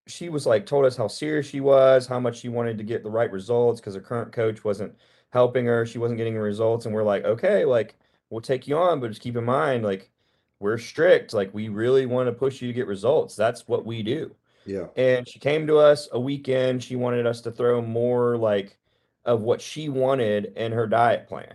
she 0.07 0.29
was 0.29 0.47
like 0.47 0.67
told 0.67 0.85
us 0.85 0.97
how 0.97 1.09
serious 1.09 1.47
she 1.47 1.61
was, 1.61 2.07
how 2.07 2.21
much 2.21 2.39
she 2.39 2.49
wanted 2.49 2.79
to 2.79 2.85
get 2.85 3.03
the 3.03 3.11
right 3.11 3.31
results 3.31 3.81
because 3.81 3.95
her 3.95 4.01
current 4.01 4.33
coach 4.33 4.65
wasn't 4.65 4.95
helping 5.31 5.67
her. 5.67 5.85
She 5.85 5.99
wasn't 5.99 6.19
getting 6.19 6.37
results. 6.37 6.87
And 6.87 6.95
we're 6.95 7.03
like, 7.03 7.25
okay, 7.25 7.65
like 7.65 7.97
we'll 8.31 8.41
take 8.41 8.67
you 8.67 8.77
on, 8.77 9.01
but 9.01 9.09
just 9.09 9.21
keep 9.21 9.37
in 9.37 9.45
mind, 9.45 9.85
like 9.85 10.11
we're 10.61 10.79
strict. 10.79 11.35
Like 11.35 11.53
we 11.53 11.69
really 11.69 12.07
want 12.07 12.29
to 12.29 12.33
push 12.33 12.63
you 12.63 12.69
to 12.69 12.75
get 12.75 12.87
results. 12.87 13.37
That's 13.37 13.67
what 13.69 13.85
we 13.85 14.03
do. 14.03 14.35
Yeah, 14.65 14.87
And 14.97 15.29
she 15.29 15.39
came 15.39 15.67
to 15.69 15.79
us 15.79 16.09
a 16.11 16.19
weekend. 16.19 16.83
She 16.83 16.97
wanted 16.97 17.25
us 17.25 17.41
to 17.43 17.53
throw 17.53 17.81
more 17.81 18.37
like 18.37 18.77
of 19.27 19.43
what 19.43 19.61
she 19.61 19.91
wanted 19.91 20.55
in 20.57 20.73
her 20.73 20.87
diet 20.87 21.29
plan. 21.29 21.55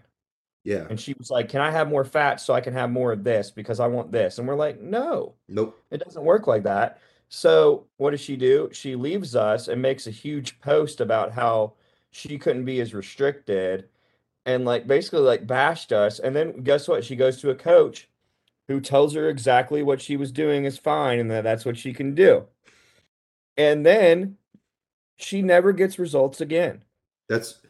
yeah, 0.64 0.86
And 0.90 1.00
she 1.00 1.14
was 1.18 1.32
like, 1.32 1.50
Can 1.50 1.62
I 1.62 1.72
have 1.72 1.90
more 1.90 2.06
fat 2.06 2.40
so 2.42 2.54
I 2.54 2.62
can 2.62 2.74
have 2.74 2.92
more 2.92 3.12
of 3.12 3.24
this 3.24 3.50
because 3.52 3.80
I 3.80 3.88
want 3.88 4.12
this? 4.12 4.38
And 4.38 4.48
we're 4.48 4.56
like, 4.56 4.80
No, 4.80 5.36
nope, 5.48 5.82
it 5.92 6.04
doesn't 6.04 6.24
work 6.24 6.48
like 6.48 6.64
that. 6.64 7.00
So 7.30 7.88
what 7.98 8.12
does 8.12 8.22
she 8.22 8.36
do? 8.36 8.70
She 8.74 8.96
leaves 8.96 9.36
us 9.36 9.70
and 9.70 9.82
makes 9.82 10.06
a 10.06 10.12
huge 10.12 10.60
post 10.60 11.02
about 11.02 11.32
how 11.32 11.74
she 12.12 12.38
couldn't 12.38 12.66
be 12.66 12.82
as 12.82 12.94
restricted 12.94 13.88
and 14.46 14.66
like 14.66 14.86
basically 14.88 15.22
like 15.22 15.48
bashed 15.48 15.94
us. 15.94 16.20
And 16.20 16.36
then 16.36 16.62
guess 16.64 16.88
what? 16.90 17.06
She 17.06 17.16
goes 17.16 17.38
to 17.42 17.50
a 17.50 17.56
coach 17.56 18.10
who 18.68 18.82
tells 18.82 19.14
her 19.16 19.30
exactly 19.30 19.82
what 19.84 20.02
she 20.02 20.18
was 20.18 20.32
doing 20.32 20.66
is 20.66 20.78
fine 20.78 21.20
and 21.20 21.32
that 21.32 21.44
that's 21.44 21.66
what 21.66 21.78
she 21.78 21.94
can 21.94 22.16
do. 22.16 22.48
And 23.58 23.86
then 23.86 24.38
she 25.18 25.42
never 25.42 25.72
gets 25.74 26.00
results 26.00 26.42
again. 26.42 26.84
that's 27.30 27.61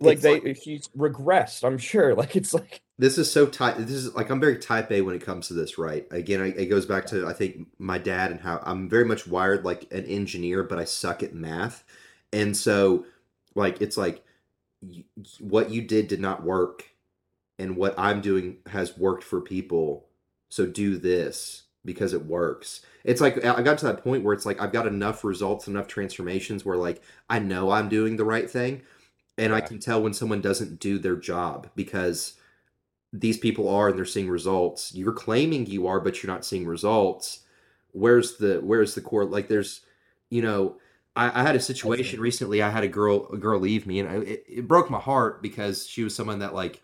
Like 0.00 0.14
It's 0.14 0.22
they 0.22 0.40
like- 0.40 0.56
she's 0.62 0.88
regressed, 0.96 1.64
I'm 1.64 1.78
sure. 1.78 2.14
Like 2.16 2.36
it's 2.36 2.52
like 2.54 2.82
this 2.98 3.18
is 3.18 3.30
so 3.30 3.46
tight. 3.46 3.76
This 3.78 3.90
is 3.90 4.14
like 4.14 4.30
I'm 4.30 4.40
very 4.40 4.58
type 4.58 4.90
A 4.90 5.00
when 5.02 5.14
it 5.14 5.22
comes 5.24 5.48
to 5.48 5.54
this, 5.54 5.78
right? 5.78 6.06
Again, 6.10 6.40
I, 6.40 6.46
it 6.48 6.66
goes 6.66 6.86
back 6.86 7.06
to 7.06 7.26
I 7.26 7.32
think 7.32 7.66
my 7.78 7.98
dad 7.98 8.30
and 8.30 8.40
how 8.40 8.60
I'm 8.62 8.88
very 8.88 9.04
much 9.04 9.26
wired 9.26 9.64
like 9.64 9.86
an 9.92 10.04
engineer, 10.06 10.62
but 10.62 10.78
I 10.78 10.84
suck 10.84 11.22
at 11.22 11.34
math, 11.34 11.84
and 12.32 12.56
so 12.56 13.04
like 13.54 13.80
it's 13.82 13.96
like 13.96 14.22
y- 14.82 15.04
what 15.40 15.70
you 15.70 15.82
did 15.82 16.08
did 16.08 16.20
not 16.20 16.42
work, 16.44 16.84
and 17.58 17.76
what 17.76 17.94
I'm 17.98 18.20
doing 18.20 18.58
has 18.68 18.96
worked 18.98 19.24
for 19.24 19.40
people. 19.40 20.06
So 20.48 20.64
do 20.66 20.96
this 20.96 21.64
because 21.84 22.12
it 22.14 22.24
works. 22.26 22.80
It's 23.04 23.20
like 23.20 23.44
I 23.44 23.62
got 23.62 23.78
to 23.78 23.86
that 23.86 24.02
point 24.02 24.24
where 24.24 24.34
it's 24.34 24.46
like 24.46 24.60
I've 24.60 24.72
got 24.72 24.86
enough 24.86 25.22
results, 25.24 25.68
enough 25.68 25.86
transformations 25.86 26.64
where 26.64 26.76
like 26.76 27.02
I 27.28 27.38
know 27.40 27.70
I'm 27.70 27.88
doing 27.88 28.16
the 28.16 28.24
right 28.24 28.50
thing, 28.50 28.82
and 29.38 29.54
I 29.54 29.60
can 29.60 29.78
tell 29.78 30.02
when 30.02 30.14
someone 30.14 30.40
doesn't 30.40 30.80
do 30.80 30.98
their 30.98 31.16
job 31.16 31.68
because 31.74 32.34
these 33.12 33.38
people 33.38 33.68
are 33.68 33.88
and 33.88 33.98
they're 33.98 34.04
seeing 34.04 34.28
results. 34.28 34.94
You're 34.94 35.12
claiming 35.12 35.66
you 35.66 35.86
are, 35.86 36.00
but 36.00 36.22
you're 36.22 36.32
not 36.32 36.44
seeing 36.44 36.66
results. 36.66 37.40
Where's 37.92 38.36
the 38.36 38.60
where's 38.60 38.94
the 38.94 39.00
core? 39.00 39.24
Like 39.24 39.48
there's, 39.48 39.82
you 40.30 40.42
know, 40.42 40.76
I, 41.14 41.40
I 41.40 41.42
had 41.42 41.56
a 41.56 41.60
situation 41.60 42.20
recently. 42.20 42.62
I 42.62 42.70
had 42.70 42.84
a 42.84 42.88
girl 42.88 43.28
a 43.32 43.38
girl 43.38 43.60
leave 43.60 43.86
me, 43.86 44.00
and 44.00 44.08
I, 44.08 44.14
it, 44.16 44.44
it 44.48 44.68
broke 44.68 44.90
my 44.90 45.00
heart 45.00 45.42
because 45.42 45.86
she 45.86 46.04
was 46.04 46.14
someone 46.14 46.40
that 46.40 46.54
like 46.54 46.82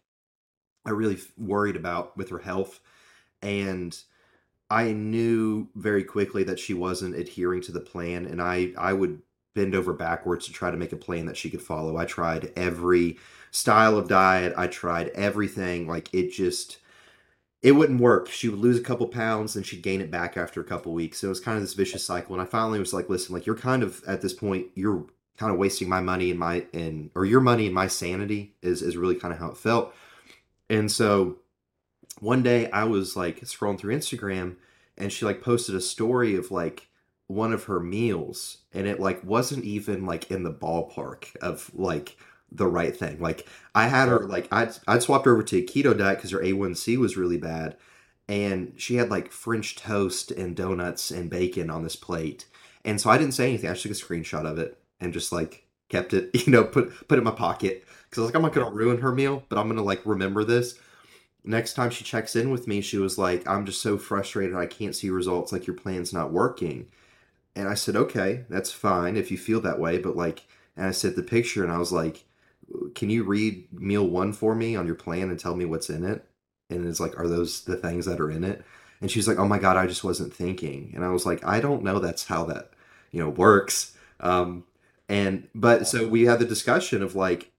I 0.85 0.91
really 0.91 1.19
worried 1.38 1.77
about 1.77 2.17
with 2.17 2.31
her 2.31 2.38
health, 2.38 2.81
and 3.43 3.97
I 4.71 4.93
knew 4.93 5.69
very 5.75 6.05
quickly 6.05 6.45
that 6.45 6.59
she 6.59 6.75
wasn't 6.75 7.17
adhering 7.17 7.62
to 7.62 7.73
the 7.73 7.81
plan, 7.81 8.27
and 8.27 8.41
I 8.41 8.73
I 8.79 8.93
would 8.95 9.21
bend 9.55 9.75
over 9.75 9.93
backwards 9.93 10.47
to 10.47 10.53
try 10.53 10.71
to 10.71 10.77
make 10.77 10.93
a 10.93 10.97
plan 10.97 11.27
that 11.27 11.37
she 11.37 11.51
could 11.51 11.62
follow. 11.62 11.97
I 11.97 12.05
tried 12.05 12.53
every 12.57 13.19
style 13.51 13.97
of 13.99 14.09
diet. 14.09 14.55
I 14.57 14.67
tried 14.67 15.09
everything. 15.09 15.87
Like 15.87 16.12
it 16.15 16.33
just 16.33 16.79
it 17.62 17.73
wouldn't 17.73 18.01
work. 18.01 18.29
She 18.29 18.49
would 18.49 18.59
lose 18.59 18.79
a 18.79 18.83
couple 18.83 19.07
pounds 19.07 19.55
and 19.55 19.65
she'd 19.65 19.83
gain 19.83 20.01
it 20.01 20.11
back 20.11 20.37
after 20.37 20.61
a 20.61 20.65
couple 20.65 20.93
weeks. 20.93 21.19
So 21.19 21.29
it 21.29 21.31
was 21.31 21.41
kind 21.41 21.57
of 21.57 21.62
this 21.62 21.75
vicious 21.75 22.05
cycle. 22.05 22.35
And 22.35 22.43
I 22.43 22.47
finally 22.47 22.81
was 22.81 22.93
like, 22.93 23.09
listen, 23.09 23.35
like 23.35 23.47
you're 23.47 23.55
kind 23.55 23.85
of 23.85 24.03
at 24.05 24.21
this 24.21 24.33
point, 24.33 24.67
you're 24.75 25.07
kind 25.38 25.53
of 25.53 25.59
wasting 25.59 25.88
my 25.88 26.01
money 26.01 26.31
and 26.31 26.41
my 26.41 26.67
and 26.73 27.11
or 27.15 27.25
your 27.25 27.41
money 27.41 27.67
and 27.67 27.75
my 27.75 27.87
sanity 27.87 28.55
is 28.62 28.83
is 28.83 28.97
really 28.97 29.15
kind 29.15 29.33
of 29.33 29.38
how 29.38 29.51
it 29.51 29.57
felt. 29.57 29.95
And 30.69 30.91
so 30.91 31.37
one 32.21 32.43
day 32.43 32.71
I 32.71 32.85
was 32.85 33.17
like 33.17 33.41
scrolling 33.43 33.79
through 33.79 33.97
Instagram 33.97 34.57
and 34.97 35.12
she 35.12 35.25
like 35.25 35.43
posted 35.43 35.75
a 35.75 35.81
story 35.81 36.37
of 36.37 36.51
like 36.51 36.88
one 37.33 37.53
of 37.53 37.64
her 37.64 37.81
meals 37.81 38.59
and 38.73 38.87
it 38.87 39.01
like 39.01 39.23
wasn't 39.25 39.64
even 39.64 40.07
like 40.07 40.31
in 40.31 40.42
the 40.42 40.53
ballpark 40.53 41.35
of 41.37 41.71
like 41.75 42.16
the 42.51 42.66
right 42.66 42.97
thing. 42.97 43.18
Like 43.21 43.47
I 43.75 43.88
had 43.88 44.09
her 44.09 44.21
like 44.21 44.49
I'd 44.53 44.73
I'd 44.87 45.03
swapped 45.03 45.25
her 45.27 45.33
over 45.33 45.42
to 45.42 45.59
a 45.59 45.66
keto 45.66 45.97
diet 45.97 46.18
because 46.18 46.31
her 46.31 46.40
A1C 46.40 46.99
was 46.99 47.16
really 47.16 47.38
bad, 47.38 47.77
and 48.29 48.75
she 48.77 48.97
had 48.97 49.11
like 49.11 49.33
French 49.33 49.77
toast 49.77 50.31
and 50.31 50.55
donuts 50.57 51.11
and 51.11 51.31
bacon 51.31 51.71
on 51.71 51.83
this 51.83 51.97
plate. 51.97 52.47
And 52.85 53.01
so 53.01 53.11
I 53.11 53.18
didn't 53.18 53.35
say 53.35 53.49
anything. 53.49 53.71
I 53.71 53.75
just 53.75 53.85
took 53.85 53.92
a 53.92 53.95
screenshot 53.95 54.45
of 54.45 54.59
it 54.59 54.79
and 55.01 55.12
just 55.12 55.33
like 55.33 55.66
kept 55.88 56.12
it, 56.14 56.31
you 56.47 56.53
know, 56.53 56.64
put 56.64 57.09
put 57.09 57.16
it 57.16 57.18
in 57.18 57.25
my 57.25 57.31
pocket 57.31 57.85
because 58.05 58.18
I 58.18 58.23
was 58.23 58.29
like, 58.29 58.37
I'm 58.37 58.42
not 58.42 58.53
gonna 58.53 58.71
ruin 58.71 58.99
her 58.99 59.12
meal, 59.12 59.45
but 59.49 59.59
I'm 59.59 59.68
gonna 59.68 59.83
like 59.83 60.03
remember 60.05 60.45
this. 60.45 60.79
Next 61.45 61.75
time 61.75 61.90
she 61.90 62.05
checks 62.05 62.37
in 62.37 62.51
with 62.51 62.68
me, 62.68 62.81
she 62.81 62.99
was 62.99 63.18
like, 63.18 63.49
I'm 63.49 63.66
just 63.66 63.83
so 63.83 63.99
frustrated. 63.99 64.55
I 64.55 64.66
can't 64.66 64.95
see 64.95 65.11
results. 65.11 65.51
Like 65.51 65.66
your 65.66 65.75
plan's 65.75 66.12
not 66.12 66.33
working. 66.33 66.87
And 67.55 67.69
I 67.69 67.75
said, 67.75 67.97
okay, 67.97 68.45
that's 68.49 68.73
fine 68.73 69.17
if 69.17 69.31
you 69.31 69.38
feel 69.38 69.61
that 69.61 69.79
way. 69.79 69.99
But 69.99 70.17
like, 70.17 70.45
and 70.77 70.87
I 70.87 70.91
said 70.91 71.17
the 71.17 71.23
picture 71.23 71.62
and 71.62 71.73
I 71.73 71.79
was 71.79 71.93
like, 71.93 72.25
can 72.95 73.11
you 73.11 73.25
read 73.25 73.69
meal 73.73 74.09
one 74.09 74.33
for 74.33 74.55
me 74.55 74.75
on 74.77 74.87
your 74.87 74.95
plan 74.95 75.29
and 75.29 75.38
tell 75.38 75.55
me 75.55 75.65
what's 75.65 75.91
in 75.91 76.05
it? 76.05 76.25
And 76.71 76.87
it's 76.87 77.01
like, 77.01 77.19
are 77.19 77.29
those 77.29 77.65
the 77.65 77.77
things 77.77 78.07
that 78.07 78.21
are 78.21 78.31
in 78.31 78.45
it? 78.45 78.65
And 79.01 79.11
she's 79.11 79.29
like, 79.29 79.38
oh 79.38 79.49
my 79.49 79.59
God, 79.59 79.77
I 79.77 79.87
just 79.87 80.05
wasn't 80.05 80.33
thinking. 80.33 80.93
And 80.95 81.05
I 81.05 81.09
was 81.11 81.27
like, 81.27 81.45
I 81.45 81.61
don't 81.61 81.83
know 81.83 81.99
that's 81.99 82.27
how 82.27 82.45
that, 82.47 82.71
you 83.11 83.21
know, 83.21 83.29
works. 83.29 83.97
Um, 84.21 84.65
and, 85.09 85.49
but 85.55 85.87
so 85.87 86.07
we 86.09 86.23
had 86.23 86.38
the 86.38 86.47
discussion 86.47 87.03
of 87.03 87.15
like, 87.15 87.51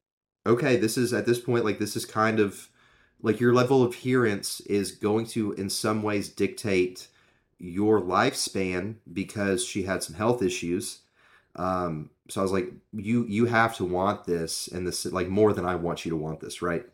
okay, 0.47 0.77
this 0.77 0.97
is 0.97 1.13
at 1.13 1.25
this 1.25 1.39
point, 1.39 1.65
like, 1.65 1.79
this 1.79 1.95
is 1.95 2.05
kind 2.05 2.39
of 2.39 2.69
like 3.21 3.39
your 3.39 3.53
level 3.53 3.83
of 3.83 3.93
adherence 3.93 4.61
is 4.61 4.91
going 4.91 5.25
to, 5.27 5.51
in 5.53 5.69
some 5.69 6.01
ways, 6.01 6.29
dictate 6.29 7.07
your 7.63 8.01
lifespan 8.01 8.95
because 9.11 9.65
she 9.65 9.83
had 9.83 10.03
some 10.03 10.15
health 10.15 10.41
issues. 10.41 10.99
Um, 11.55 12.09
so 12.29 12.41
I 12.41 12.43
was 12.43 12.51
like, 12.51 12.71
you 12.93 13.25
you 13.27 13.45
have 13.45 13.75
to 13.77 13.85
want 13.85 14.25
this 14.25 14.67
and 14.67 14.87
this 14.87 15.05
like 15.05 15.29
more 15.29 15.53
than 15.53 15.65
I 15.65 15.75
want 15.75 16.05
you 16.05 16.11
to 16.11 16.17
want 16.17 16.41
this, 16.41 16.61
right? 16.61 16.85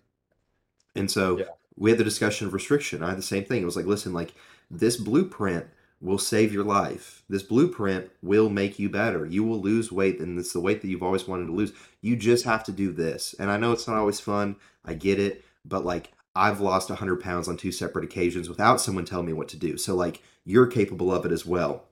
And 0.96 1.10
so 1.10 1.38
Yeah. 1.38 1.46
we 1.76 1.90
had 1.92 2.00
the 2.00 2.04
discussion 2.04 2.48
of 2.48 2.54
restriction. 2.54 3.04
I 3.04 3.10
had 3.10 3.18
the 3.18 3.22
same 3.24 3.46
thing. 3.46 3.62
It 3.62 3.66
was 3.66 3.76
like, 3.76 3.86
listen, 3.86 4.14
like 4.14 4.34
this 4.70 4.98
blueprint 4.98 5.66
will 6.02 6.18
save 6.18 6.54
your 6.54 6.64
life. 6.64 7.24
This 7.30 7.44
blueprint 7.44 8.10
will 8.22 8.50
make 8.50 8.80
you 8.80 8.90
better. 8.90 9.26
You 9.26 9.44
will 9.44 9.62
lose 9.62 9.92
weight, 9.92 10.20
and 10.20 10.40
it's 10.40 10.54
the 10.54 10.60
weight 10.62 10.82
that 10.82 10.88
you've 10.88 11.04
always 11.04 11.28
wanted 11.28 11.48
to 11.48 11.54
lose. 11.54 11.74
You 12.02 12.16
just 12.16 12.46
have 12.46 12.64
to 12.66 12.72
do 12.72 12.92
this. 12.92 13.36
And 13.40 13.52
I 13.52 13.58
know 13.58 13.72
it's 13.74 13.88
not 13.88 13.98
always 13.98 14.20
fun. 14.20 14.56
I 14.86 14.94
get 14.94 15.20
it, 15.20 15.44
but 15.66 15.86
like 15.86 16.12
I've 16.36 16.62
lost 16.62 16.90
100 16.90 17.20
pounds 17.22 17.48
on 17.48 17.58
two 17.58 17.72
separate 17.72 18.06
occasions 18.06 18.48
without 18.50 18.80
someone 18.82 19.06
telling 19.06 19.26
me 19.26 19.34
what 19.34 19.50
to 19.50 19.58
do. 19.58 19.78
So 19.78 19.96
like 19.96 20.22
you're 20.50 20.66
capable 20.66 21.14
of 21.14 21.26
it 21.26 21.32
as 21.32 21.46
well. 21.46 21.84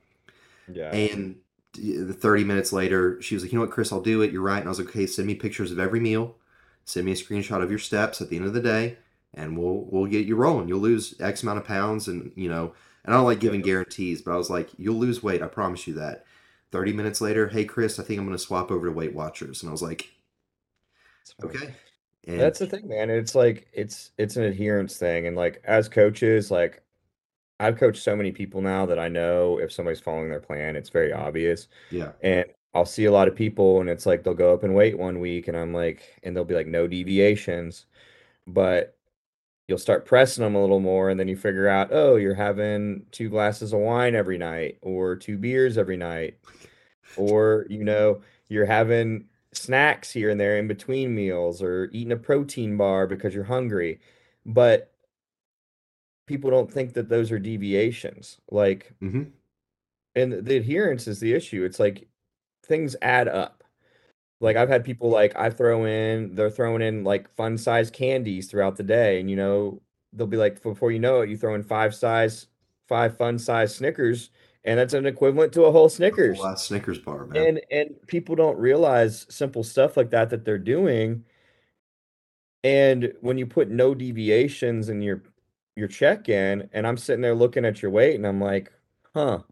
Yeah. 0.72 0.90
And 0.92 1.36
the 1.74 2.14
30 2.14 2.44
minutes 2.44 2.74
later, 2.74 3.22
she 3.22 3.36
was 3.36 3.44
like, 3.44 3.52
you 3.52 3.60
know 3.60 3.64
what, 3.64 3.72
Chris, 3.72 3.92
I'll 3.92 4.02
do 4.02 4.24
it. 4.24 4.32
You're 4.32 4.42
right. 4.42 4.58
And 4.58 4.66
I 4.66 4.70
was 4.70 4.80
like, 4.80 4.90
okay, 4.90 5.06
send 5.06 5.28
me 5.28 5.36
pictures 5.36 5.72
of 5.72 5.78
every 5.78 6.00
meal. 6.00 6.36
Send 6.84 7.06
me 7.06 7.12
a 7.12 7.16
screenshot 7.16 7.62
of 7.62 7.70
your 7.70 7.80
steps 7.80 8.20
at 8.20 8.30
the 8.30 8.38
end 8.38 8.46
of 8.46 8.54
the 8.54 8.62
day, 8.62 8.98
and 9.34 9.58
we'll 9.58 9.86
we'll 9.92 10.06
get 10.06 10.26
you 10.26 10.38
rolling. 10.38 10.70
You'll 10.70 10.80
lose 10.80 11.20
X 11.20 11.44
amount 11.44 11.60
of 11.60 11.66
pounds, 11.66 12.08
and 12.08 12.32
you 12.36 12.48
know, 12.48 12.74
and 13.04 13.14
I 13.14 13.18
don't 13.18 13.26
like 13.26 13.42
giving 13.42 13.62
guarantees, 13.62 14.22
but 14.22 14.32
I 14.32 14.38
was 14.38 14.50
like, 14.50 14.70
you'll 14.78 14.96
lose 14.96 15.22
weight. 15.22 15.42
I 15.42 15.48
promise 15.48 15.86
you 15.86 15.94
that. 15.96 16.26
30 16.72 16.94
minutes 16.94 17.20
later, 17.20 17.50
hey 17.50 17.66
Chris, 17.66 18.00
I 18.00 18.04
think 18.04 18.20
I'm 18.20 18.26
gonna 18.26 18.38
swap 18.38 18.72
over 18.72 18.88
to 18.88 18.92
Weight 18.94 19.14
Watchers. 19.14 19.62
And 19.62 19.70
I 19.70 19.74
was 19.74 19.82
like, 19.82 20.10
okay. 21.44 21.76
And 22.26 22.40
That's 22.40 22.60
the 22.60 22.68
thing, 22.68 22.88
man. 22.88 23.10
It's 23.10 23.36
like 23.36 23.68
it's 23.74 24.12
it's 24.18 24.38
an 24.38 24.44
adherence 24.44 24.98
thing. 24.98 25.28
And 25.28 25.36
like 25.36 25.62
as 25.66 25.90
coaches, 25.90 26.50
like 26.50 26.84
I've 27.60 27.78
coached 27.78 28.04
so 28.04 28.16
many 28.16 28.32
people 28.32 28.62
now 28.62 28.86
that 28.86 29.00
I 29.00 29.08
know 29.08 29.60
if 29.60 29.72
somebody's 29.72 30.00
following 30.02 30.30
their 30.30 30.40
plan, 30.40 30.76
it's 30.76 30.90
very 30.90 31.12
obvious. 31.14 31.68
yeah, 31.90 32.14
And 32.22 32.46
I'll 32.74 32.86
see 32.86 33.06
a 33.06 33.12
lot 33.12 33.28
of 33.28 33.36
people 33.36 33.82
and 33.82 33.90
it's 33.90 34.06
like 34.06 34.24
they'll 34.24 34.34
go 34.36 34.54
up 34.54 34.64
and 34.64 34.76
weight 34.76 34.98
one 34.98 35.20
week 35.20 35.48
and 35.48 35.58
I'm 35.58 35.74
like, 35.74 36.20
and 36.24 36.36
they'll 36.36 36.46
be 36.46 36.56
like, 36.56 36.68
no 36.68 36.88
deviations. 36.88 37.86
But 38.48 38.98
you'll 39.68 39.78
start 39.78 40.06
pressing 40.06 40.44
them 40.44 40.56
a 40.56 40.62
little 40.62 40.80
more 40.80 41.10
and 41.10 41.20
then 41.20 41.28
you 41.28 41.36
figure 41.38 41.68
out, 41.68 41.90
oh, 41.92 42.16
you're 42.18 42.36
having 42.36 43.06
two 43.12 43.30
glasses 43.30 43.74
of 43.74 43.80
wine 43.80 44.16
every 44.16 44.38
night 44.38 44.78
or 44.82 45.16
two 45.16 45.38
beers 45.38 45.78
every 45.78 45.98
night. 45.98 46.38
Or, 47.16 47.66
you 47.70 47.84
know, 47.84 48.22
you're 48.50 48.66
having 48.66 49.26
snacks 49.54 50.12
here 50.12 50.30
and 50.30 50.40
there 50.40 50.58
in 50.58 50.68
between 50.68 51.16
meals 51.16 51.62
or 51.62 51.90
eating 51.92 52.12
a 52.12 52.18
protein 52.18 52.78
bar 52.78 53.08
because 53.08 53.34
you're 53.34 53.44
hungry. 53.46 54.00
But 54.46 54.92
people 56.28 56.52
don't 56.52 56.72
think 56.72 56.94
that 56.94 57.10
those 57.10 57.32
are 57.32 57.40
deviations. 57.40 58.38
Like, 58.52 58.94
hmm 59.00 59.24
and 60.18 60.34
the 60.34 60.58
adherence 60.58 61.08
is 61.08 61.20
the 61.20 61.34
issue. 61.34 61.64
It's 61.64 61.80
like 61.80 62.08
things 62.66 62.96
add 63.04 63.28
up. 63.28 63.64
Like 64.42 64.56
I've 64.58 64.70
had 64.70 64.84
people 64.84 65.10
like 65.10 65.36
I 65.36 65.52
throw 65.52 65.86
in, 65.86 66.34
they're 66.34 66.50
throwing 66.50 66.82
in 66.82 67.04
like 67.04 67.30
fun 67.36 67.58
size 67.58 67.92
candies 67.92 68.48
throughout 68.48 68.78
the 68.78 68.84
day, 68.84 69.20
and 69.20 69.30
you 69.30 69.36
know, 69.36 69.82
they'll 70.14 70.28
be 70.28 70.38
like, 70.38 70.62
before 70.62 70.92
you 70.92 71.00
know 71.00 71.22
it, 71.22 71.30
you 71.30 71.38
throw 71.38 71.54
in 71.54 71.64
five 71.64 71.94
size, 71.94 72.48
five 72.88 73.16
fun 73.16 73.38
size 73.38 73.76
Snickers, 73.76 74.32
and 74.64 74.80
that's 74.80 74.94
an 74.94 75.06
equivalent 75.06 75.54
to 75.54 75.64
a 75.64 75.72
whole 75.72 75.90
Snickers. 75.90 76.40
last 76.40 76.68
Snickers 76.68 77.00
bar, 77.00 77.26
man. 77.26 77.46
And 77.46 77.62
and 77.72 78.08
people 78.08 78.36
don't 78.36 78.58
realize 78.58 79.28
simple 79.30 79.64
stuff 79.64 79.98
like 79.98 80.10
that 80.12 80.32
that 80.32 80.46
they're 80.46 80.58
doing. 80.58 81.24
And 82.64 83.14
when 83.22 83.38
you 83.38 83.46
put 83.46 83.70
no 83.70 83.94
deviations 83.94 84.90
in 84.90 85.02
your 85.02 85.24
your 85.78 85.88
check-in, 85.90 86.70
and 86.74 86.88
I'm 86.88 86.98
sitting 86.98 87.22
there 87.22 87.36
looking 87.36 87.66
at 87.66 87.82
your 87.82 87.92
weight, 87.92 88.16
and 88.16 88.28
I'm 88.28 88.42
like, 88.42 88.72
huh. 89.16 89.44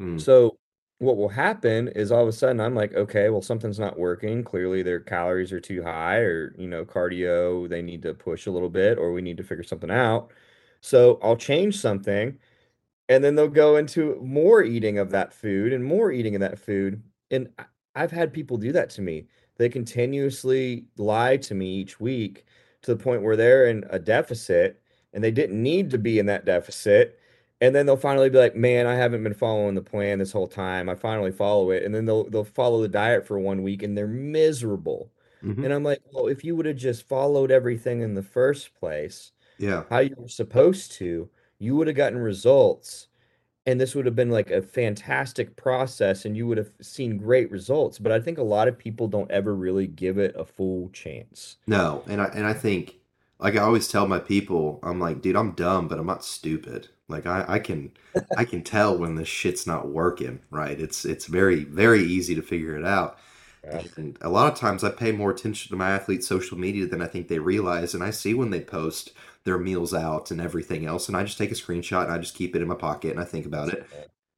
Mm, 0.00 0.18
So 0.20 0.58
what 0.98 1.16
will 1.16 1.28
happen 1.30 1.88
is 1.88 2.12
all 2.12 2.22
of 2.22 2.28
a 2.28 2.32
sudden 2.32 2.60
I'm 2.60 2.74
like, 2.74 2.94
okay, 2.94 3.30
well, 3.30 3.42
something's 3.42 3.78
not 3.80 3.98
working. 3.98 4.44
Clearly 4.44 4.82
their 4.82 5.00
calories 5.00 5.52
are 5.52 5.60
too 5.60 5.82
high, 5.82 6.18
or 6.18 6.54
you 6.58 6.68
know, 6.68 6.84
cardio, 6.84 7.68
they 7.68 7.82
need 7.82 8.02
to 8.02 8.14
push 8.14 8.46
a 8.46 8.50
little 8.52 8.70
bit, 8.70 8.98
or 8.98 9.12
we 9.12 9.22
need 9.22 9.38
to 9.38 9.44
figure 9.44 9.64
something 9.64 9.90
out. 9.90 10.32
So 10.80 11.18
I'll 11.22 11.36
change 11.36 11.78
something, 11.78 12.38
and 13.08 13.24
then 13.24 13.34
they'll 13.34 13.48
go 13.48 13.76
into 13.76 14.16
more 14.22 14.62
eating 14.62 14.98
of 14.98 15.10
that 15.10 15.32
food 15.32 15.72
and 15.72 15.84
more 15.84 16.12
eating 16.12 16.34
of 16.34 16.40
that 16.40 16.58
food. 16.58 17.02
And 17.30 17.48
I've 17.94 18.10
had 18.12 18.32
people 18.32 18.56
do 18.56 18.72
that 18.72 18.90
to 18.90 19.02
me. 19.02 19.26
They 19.56 19.68
continuously 19.68 20.86
lie 20.96 21.36
to 21.38 21.54
me 21.54 21.66
each 21.76 22.00
week 22.00 22.44
to 22.82 22.94
the 22.94 23.02
point 23.02 23.22
where 23.22 23.36
they're 23.36 23.66
in 23.68 23.84
a 23.90 23.98
deficit 23.98 24.80
and 25.12 25.22
they 25.24 25.30
didn't 25.30 25.62
need 25.62 25.90
to 25.90 25.98
be 25.98 26.18
in 26.18 26.26
that 26.26 26.44
deficit. 26.44 27.18
And 27.60 27.74
then 27.74 27.84
they'll 27.86 27.96
finally 27.96 28.30
be 28.30 28.38
like, 28.38 28.56
"Man, 28.56 28.86
I 28.86 28.94
haven't 28.96 29.22
been 29.22 29.34
following 29.34 29.74
the 29.74 29.82
plan 29.82 30.18
this 30.18 30.32
whole 30.32 30.48
time. 30.48 30.88
I 30.88 30.94
finally 30.94 31.32
follow 31.32 31.70
it." 31.70 31.82
And 31.84 31.94
then 31.94 32.06
they'll 32.06 32.24
they'll 32.30 32.44
follow 32.44 32.80
the 32.82 32.88
diet 32.88 33.26
for 33.26 33.38
one 33.38 33.62
week 33.62 33.82
and 33.82 33.96
they're 33.96 34.06
miserable. 34.08 35.12
hmm 35.42 35.62
And 35.62 35.72
I'm 35.72 35.84
like, 35.84 36.00
"Well, 36.12 36.26
if 36.28 36.42
you 36.44 36.56
would 36.56 36.66
have 36.66 36.76
just 36.76 37.06
followed 37.08 37.50
everything 37.50 38.00
in 38.02 38.14
the 38.14 38.22
first 38.22 38.74
place, 38.74 39.32
Yeah. 39.58 39.84
how 39.90 39.98
you 40.00 40.14
were 40.16 40.28
supposed 40.28 40.92
to, 40.92 41.30
you 41.58 41.76
would 41.76 41.86
have 41.88 41.96
gotten 41.96 42.18
results 42.18 43.08
and 43.66 43.80
this 43.80 43.94
would 43.94 44.06
have 44.06 44.16
been 44.16 44.30
like 44.30 44.50
a 44.50 44.62
fantastic 44.62 45.56
process 45.56 46.24
and 46.24 46.36
you 46.36 46.46
would 46.46 46.58
have 46.58 46.72
seen 46.80 47.16
great 47.18 47.50
results. 47.50 47.98
But 47.98 48.12
I 48.12 48.20
think 48.20 48.38
a 48.38 48.42
lot 48.42 48.68
of 48.68 48.78
people 48.78 49.08
don't 49.08 49.30
ever 49.30 49.54
really 49.54 49.86
give 49.86 50.18
it 50.18 50.34
a 50.36 50.44
full 50.44 50.88
chance. 50.90 51.58
No, 51.66 52.02
and 52.08 52.20
I 52.20 52.26
and 52.26 52.46
I 52.46 52.52
think 52.52 52.99
like 53.40 53.56
I 53.56 53.60
always 53.60 53.88
tell 53.88 54.06
my 54.06 54.18
people, 54.18 54.78
I'm 54.82 55.00
like, 55.00 55.22
dude, 55.22 55.36
I'm 55.36 55.52
dumb, 55.52 55.88
but 55.88 55.98
I'm 55.98 56.06
not 56.06 56.24
stupid. 56.24 56.88
Like 57.08 57.26
I, 57.26 57.44
I 57.48 57.58
can 57.58 57.92
I 58.36 58.44
can 58.44 58.62
tell 58.62 58.96
when 58.96 59.14
this 59.14 59.28
shit's 59.28 59.66
not 59.66 59.88
working, 59.88 60.40
right? 60.50 60.78
It's 60.78 61.04
it's 61.04 61.26
very, 61.26 61.64
very 61.64 62.02
easy 62.02 62.34
to 62.34 62.42
figure 62.42 62.76
it 62.76 62.84
out. 62.84 63.18
Yeah. 63.64 63.82
And 63.96 64.16
a 64.22 64.30
lot 64.30 64.50
of 64.50 64.58
times 64.58 64.84
I 64.84 64.90
pay 64.90 65.12
more 65.12 65.30
attention 65.30 65.70
to 65.70 65.76
my 65.76 65.90
athletes' 65.90 66.26
social 66.26 66.58
media 66.58 66.86
than 66.86 67.02
I 67.02 67.06
think 67.06 67.28
they 67.28 67.38
realize, 67.38 67.94
and 67.94 68.02
I 68.02 68.10
see 68.10 68.32
when 68.32 68.50
they 68.50 68.60
post 68.60 69.12
their 69.44 69.58
meals 69.58 69.92
out 69.92 70.30
and 70.30 70.40
everything 70.40 70.86
else, 70.86 71.08
and 71.08 71.16
I 71.16 71.24
just 71.24 71.38
take 71.38 71.50
a 71.50 71.54
screenshot 71.54 72.04
and 72.04 72.12
I 72.12 72.18
just 72.18 72.34
keep 72.34 72.56
it 72.56 72.62
in 72.62 72.68
my 72.68 72.74
pocket 72.74 73.10
and 73.10 73.20
I 73.20 73.24
think 73.24 73.46
about 73.46 73.68
it. 73.68 73.86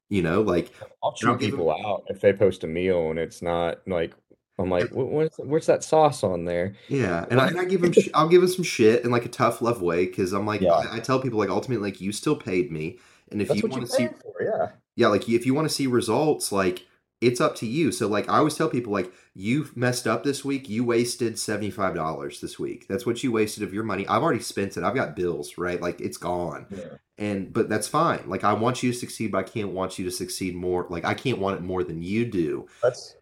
You 0.09 0.21
know, 0.21 0.41
like 0.41 0.71
I'll 1.01 1.13
chew 1.13 1.27
them 1.27 1.39
people 1.39 1.71
out 1.71 2.03
if 2.07 2.21
they 2.21 2.33
post 2.33 2.63
a 2.63 2.67
meal 2.67 3.09
and 3.09 3.17
it's 3.17 3.41
not 3.41 3.79
like 3.87 4.13
I'm 4.59 4.69
like, 4.69 4.89
"Wh- 4.89 5.39
where's 5.39 5.65
that 5.65 5.83
sauce 5.83 6.23
on 6.23 6.45
there? 6.45 6.75
Yeah, 6.87 7.25
and 7.31 7.41
I, 7.41 7.47
and 7.47 7.59
I 7.59 7.65
give 7.65 7.83
him, 7.83 7.91
sh- 7.91 8.09
I'll 8.13 8.29
give 8.29 8.43
him 8.43 8.49
some 8.49 8.63
shit 8.63 9.03
in 9.03 9.09
like 9.11 9.25
a 9.25 9.29
tough 9.29 9.61
love 9.61 9.81
way 9.81 10.05
because 10.05 10.31
I'm 10.31 10.45
like, 10.45 10.61
Yeah, 10.61 10.73
I, 10.73 10.97
I 10.97 10.99
tell 10.99 11.19
people 11.19 11.39
like 11.39 11.49
ultimately 11.49 11.89
like 11.91 12.01
you 12.01 12.11
still 12.11 12.35
paid 12.35 12.71
me, 12.71 12.99
and 13.31 13.41
if 13.41 13.47
that's 13.47 13.61
you 13.61 13.67
want 13.67 13.87
to 13.87 13.91
see, 13.91 14.07
for. 14.07 14.43
Yeah, 14.43 14.69
yeah, 14.95 15.07
like 15.07 15.27
if 15.27 15.45
you 15.45 15.53
want 15.53 15.67
to 15.67 15.73
see 15.73 15.87
results, 15.87 16.51
like 16.51 16.85
it's 17.19 17.41
up 17.41 17.55
to 17.55 17.65
you. 17.65 17.91
So 17.91 18.07
like 18.07 18.29
I 18.29 18.37
always 18.37 18.55
tell 18.55 18.69
people 18.69 18.91
like 18.93 19.11
you 19.33 19.69
messed 19.75 20.05
up 20.05 20.23
this 20.23 20.43
week, 20.45 20.69
you 20.69 20.83
wasted 20.83 21.35
$75 21.35 22.39
this 22.41 22.59
week. 22.59 22.87
That's 22.87 23.05
what 23.05 23.23
you 23.23 23.31
wasted 23.31 23.63
of 23.63 23.73
your 23.73 23.83
money. 23.83 24.05
I've 24.07 24.21
already 24.21 24.41
spent 24.41 24.77
it. 24.77 24.83
I've 24.83 24.93
got 24.93 25.15
bills, 25.15 25.57
right? 25.57 25.81
Like 25.81 25.99
it's 26.01 26.17
gone. 26.17 26.67
Yeah. 26.69 26.83
And 27.17 27.53
but 27.53 27.69
that's 27.69 27.87
fine. 27.87 28.23
Like 28.27 28.43
I 28.43 28.53
want 28.53 28.83
you 28.83 28.91
to 28.91 28.97
succeed, 28.97 29.31
but 29.31 29.37
I 29.39 29.43
can't 29.43 29.69
want 29.69 29.97
you 29.97 30.05
to 30.05 30.11
succeed 30.11 30.55
more. 30.55 30.85
Like 30.89 31.05
I 31.05 31.13
can't 31.13 31.39
want 31.39 31.57
it 31.57 31.63
more 31.63 31.83
than 31.83 32.03
you 32.03 32.25
do. 32.25 32.67
That's 32.83 33.15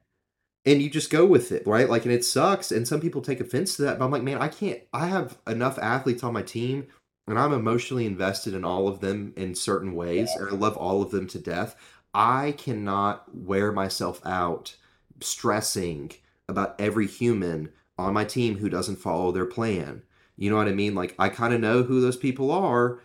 And 0.66 0.82
you 0.82 0.92
just 0.92 1.10
go 1.10 1.26
with 1.26 1.52
it, 1.52 1.66
right? 1.66 1.90
Like 1.90 2.06
and 2.06 2.14
it 2.14 2.24
sucks 2.24 2.72
and 2.72 2.88
some 2.88 3.02
people 3.02 3.22
take 3.22 3.40
offense 3.40 3.76
to 3.76 3.82
that, 3.84 3.98
but 3.98 4.06
I'm 4.06 4.12
like, 4.12 4.24
man, 4.24 4.38
I 4.38 4.48
can't 4.48 4.80
I 4.94 5.08
have 5.08 5.38
enough 5.48 5.80
athletes 5.80 6.24
on 6.24 6.34
my 6.34 6.44
team 6.44 6.88
and 7.28 7.40
I'm 7.40 7.54
emotionally 7.54 8.06
invested 8.06 8.54
in 8.54 8.66
all 8.66 8.88
of 8.88 9.00
them 9.00 9.34
in 9.38 9.56
certain 9.56 9.96
ways, 9.96 10.30
and 10.36 10.50
I 10.50 10.52
love 10.52 10.76
all 10.76 11.02
of 11.02 11.12
them 11.12 11.28
to 11.28 11.40
death. 11.40 11.76
I 12.14 12.54
cannot 12.58 13.34
wear 13.34 13.72
myself 13.72 14.20
out 14.26 14.76
stressing 15.22 16.12
about 16.50 16.76
every 16.80 17.08
human 17.08 17.70
on 17.98 18.14
my 18.14 18.26
team 18.26 18.58
who 18.58 18.70
doesn't 18.70 18.98
follow 18.98 19.32
their 19.32 19.46
plan. 19.46 20.04
You 20.36 20.50
know 20.50 20.58
what 20.58 20.68
I 20.68 20.74
mean? 20.74 20.96
Like 20.96 21.16
I 21.20 21.30
kind 21.30 21.54
of 21.54 21.62
know 21.62 21.84
who 21.84 22.02
those 22.02 22.18
people 22.18 22.52
are. 22.52 23.00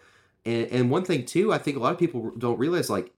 And 0.45 0.67
and 0.69 0.91
one 0.91 1.05
thing 1.05 1.25
too, 1.25 1.53
I 1.53 1.59
think 1.59 1.77
a 1.77 1.81
lot 1.81 1.93
of 1.93 1.99
people 1.99 2.33
don't 2.37 2.59
realize 2.59 2.91
like 2.91 3.13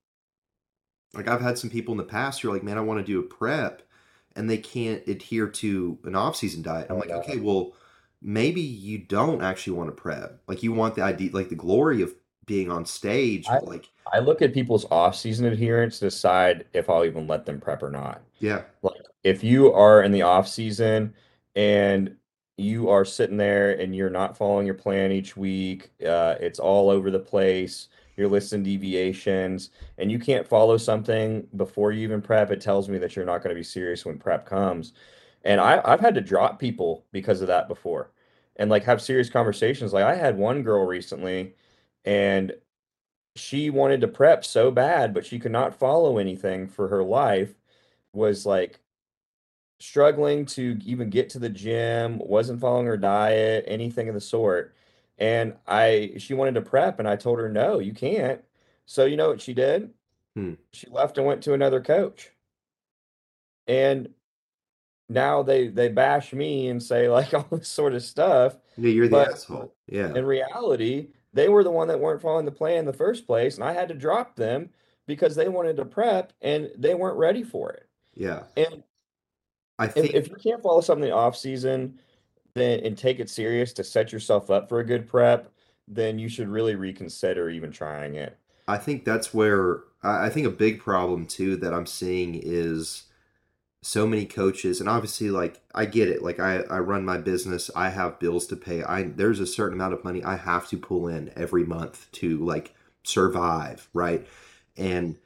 like 1.15 1.29
I've 1.29 1.41
had 1.41 1.57
some 1.57 1.71
people 1.71 1.93
in 1.93 1.99
the 1.99 2.05
past 2.05 2.43
who 2.43 2.51
are 2.51 2.53
like, 2.53 2.63
"Man, 2.63 2.77
I 2.77 2.83
want 2.83 3.01
to 3.01 3.13
do 3.13 3.21
a 3.21 3.23
prep." 3.23 3.83
And 4.39 4.49
they 4.49 4.59
can't 4.59 5.07
adhere 5.07 5.49
to 5.49 5.99
an 6.05 6.15
off-season 6.15 6.63
diet. 6.63 6.87
I'm 6.89 6.97
oh 6.97 7.01
like, 7.01 7.11
"Okay, 7.11 7.39
well, 7.39 7.75
maybe 8.23 8.61
you 8.61 8.99
don't 8.99 9.43
actually 9.43 9.77
want 9.77 9.89
to 9.89 10.01
prep. 10.01 10.41
Like 10.47 10.63
you 10.63 10.73
want 10.73 10.95
the 10.95 11.03
idea 11.03 11.31
like 11.33 11.49
the 11.49 11.55
glory 11.55 12.03
of 12.03 12.15
being 12.47 12.71
on 12.71 12.85
stage, 12.85 13.47
I 13.49 13.59
like 13.59 13.89
I 14.13 14.21
look 14.21 14.43
at 14.43 14.55
people's 14.55 14.87
off-season 14.91 15.47
adherence 15.47 15.99
to 15.99 16.07
decide 16.07 16.65
if 16.73 16.89
I'll 16.89 17.05
even 17.05 17.27
let 17.27 17.45
them 17.45 17.61
prep 17.61 17.83
or 17.83 17.91
not. 17.91 18.23
yeah. 18.39 18.63
Like 18.83 19.03
if 19.23 19.45
you 19.45 19.73
are 19.73 20.03
in 20.03 20.13
the 20.13 20.23
off 20.23 20.49
season 20.49 21.15
and 21.55 22.17
you 22.57 22.89
are 22.89 23.05
sitting 23.05 23.37
there 23.37 23.73
and 23.73 23.95
you're 23.95 24.11
not 24.11 24.37
following 24.37 24.67
your 24.67 24.75
plan 24.75 25.13
each 25.13 25.37
week, 25.37 25.91
uh, 26.07 26.37
it's 26.41 26.59
all 26.59 26.91
over 26.91 27.11
the 27.11 27.19
place. 27.19 27.89
You're 28.19 28.29
listing 28.29 28.63
deviations 28.65 29.71
and 29.97 30.11
you 30.11 30.19
can't 30.19 30.47
follow 30.47 30.77
something 30.77 31.47
before 31.57 31.93
you 31.93 32.03
even 32.03 32.21
prep. 32.21 32.51
It 32.51 32.61
tells 32.61 32.89
me 32.89 32.99
that 32.99 33.17
you're 33.17 33.25
not 33.25 33.43
going 33.43 33.55
to 33.55 33.59
be 33.59 33.65
serious 33.65 34.05
when 34.05 34.19
prep 34.19 34.45
comes. 34.45 34.93
And 35.45 35.61
I, 35.61 35.81
I've 35.85 36.01
had 36.01 36.15
to 36.17 36.21
drop 36.21 36.59
people 36.59 37.07
because 37.13 37.41
of 37.41 37.47
that 37.47 37.69
before 37.69 38.11
and 38.57 38.71
like 38.71 38.85
have 38.85 39.01
serious 39.01 39.31
conversations. 39.31 39.93
Like 39.93 40.05
I 40.05 40.17
had 40.17 40.37
one 40.37 40.63
girl 40.63 40.85
recently 40.85 41.55
and 42.05 42.53
she 43.37 43.71
wanted 43.71 44.01
to 44.01 44.09
prep 44.09 44.45
so 44.45 44.71
bad, 44.71 45.15
but 45.15 45.25
she 45.25 45.39
could 45.39 45.53
not 45.53 45.79
follow 45.79 46.19
anything 46.19 46.67
for 46.69 46.89
her 46.89 47.05
life, 47.05 47.55
was 48.13 48.45
like 48.45 48.81
struggling 49.81 50.45
to 50.45 50.79
even 50.85 51.11
get 51.11 51.31
to 51.31 51.39
the 51.39 51.49
gym, 51.49 52.19
wasn't 52.19 52.61
following 52.61 52.87
her 52.87 52.97
diet, 52.97 53.65
anything 53.69 54.09
of 54.09 54.15
the 54.15 54.21
sort. 54.21 54.75
And 55.19 55.55
I 55.67 56.13
she 56.19 56.35
wanted 56.35 56.55
to 56.55 56.63
prep 56.63 56.99
and 56.99 57.09
I 57.09 57.17
told 57.17 57.39
her, 57.39 57.49
"No, 57.49 57.79
you 57.79 57.93
can't." 57.93 58.43
So 58.87 59.05
you 59.05 59.17
know 59.17 59.29
what 59.29 59.41
she 59.41 59.55
did? 59.55 59.91
Hmm. 60.35 60.55
She 60.73 60.89
left 60.89 61.19
and 61.19 61.27
went 61.27 61.43
to 61.43 61.55
another 61.55 61.81
coach. 61.81 62.31
And 63.67 64.11
now 65.09 65.43
they 65.43 65.69
they 65.69 65.89
bash 65.89 66.33
me 66.33 66.69
and 66.69 66.83
say 66.83 67.09
like 67.09 67.35
all 67.35 67.47
this 67.51 67.69
sort 67.69 67.95
of 67.95 68.03
stuff, 68.03 68.57
Yeah, 68.77 68.91
you're 68.91 69.09
the 69.09 69.29
asshole. 69.31 69.75
Yeah. 69.87 70.15
in 70.15 70.25
reality, 70.25 71.09
they 71.33 71.49
were 71.49 71.65
the 71.65 71.71
one 71.71 71.89
that 71.89 72.01
weren't 72.01 72.23
following 72.23 72.45
the 72.45 72.53
plan 72.53 72.79
in 72.79 72.87
the 72.87 72.93
first 72.93 73.27
place, 73.27 73.57
and 73.57 73.65
I 73.65 73.73
had 73.73 73.89
to 73.89 73.95
drop 73.95 74.37
them 74.37 74.71
because 75.07 75.35
they 75.35 75.49
wanted 75.49 75.77
to 75.79 75.85
prep 75.85 76.33
and 76.41 76.71
they 76.77 76.95
weren't 76.95 77.17
ready 77.17 77.43
for 77.43 77.71
it. 77.73 77.89
Yeah. 78.15 78.45
And 78.57 78.83
I 79.79 79.87
if, 79.87 79.95
think 79.95 80.15
if 80.15 80.29
you 80.29 80.37
can't 80.37 80.63
follow 80.63 80.81
something 80.81 81.11
off 81.11 81.37
season, 81.37 82.01
then 82.61 82.81
and 82.81 82.97
take 82.97 83.21
it 83.21 83.31
serious 83.31 83.73
to 83.75 83.85
set 83.85 84.13
yourself 84.13 84.51
up 84.51 84.69
for 84.69 84.81
a 84.81 84.85
good 84.85 85.07
prep, 85.07 85.53
then 85.87 86.19
you 86.19 86.29
should 86.29 86.49
really 86.49 86.75
reconsider 86.75 87.49
even 87.49 87.73
trying 87.73 88.15
it. 88.15 88.37
I 88.67 88.77
think 88.77 89.05
that's 89.05 89.33
where 89.33 89.81
I 90.03 90.29
think 90.29 90.47
a 90.47 90.51
big 90.51 90.81
problem 90.81 91.27
too 91.27 91.57
that 91.57 91.73
I'm 91.73 91.87
seeing 91.87 92.35
is 92.35 93.05
so 93.83 94.07
many 94.07 94.27
coaches 94.27 94.81
and 94.81 94.89
obviously 94.89 95.31
like 95.31 95.61
I 95.75 95.87
get 95.87 96.09
it. 96.09 96.23
Like 96.23 96.39
I 96.39 96.59
I 96.71 96.79
run 96.81 97.05
my 97.05 97.19
business, 97.19 97.71
I 97.75 97.89
have 97.91 98.19
bills 98.19 98.47
to 98.49 98.57
pay. 98.57 98.83
I 98.83 99.05
there's 99.05 99.41
a 99.41 99.47
certain 99.47 99.75
amount 99.79 99.95
of 99.95 100.05
money 100.05 100.23
I 100.23 100.37
have 100.37 100.69
to 100.69 100.77
pull 100.77 101.09
in 101.09 101.33
every 101.35 101.65
month 101.65 102.11
to 102.13 102.39
like 102.45 102.75
survive, 103.05 103.89
right? 103.95 104.27
And 104.77 105.17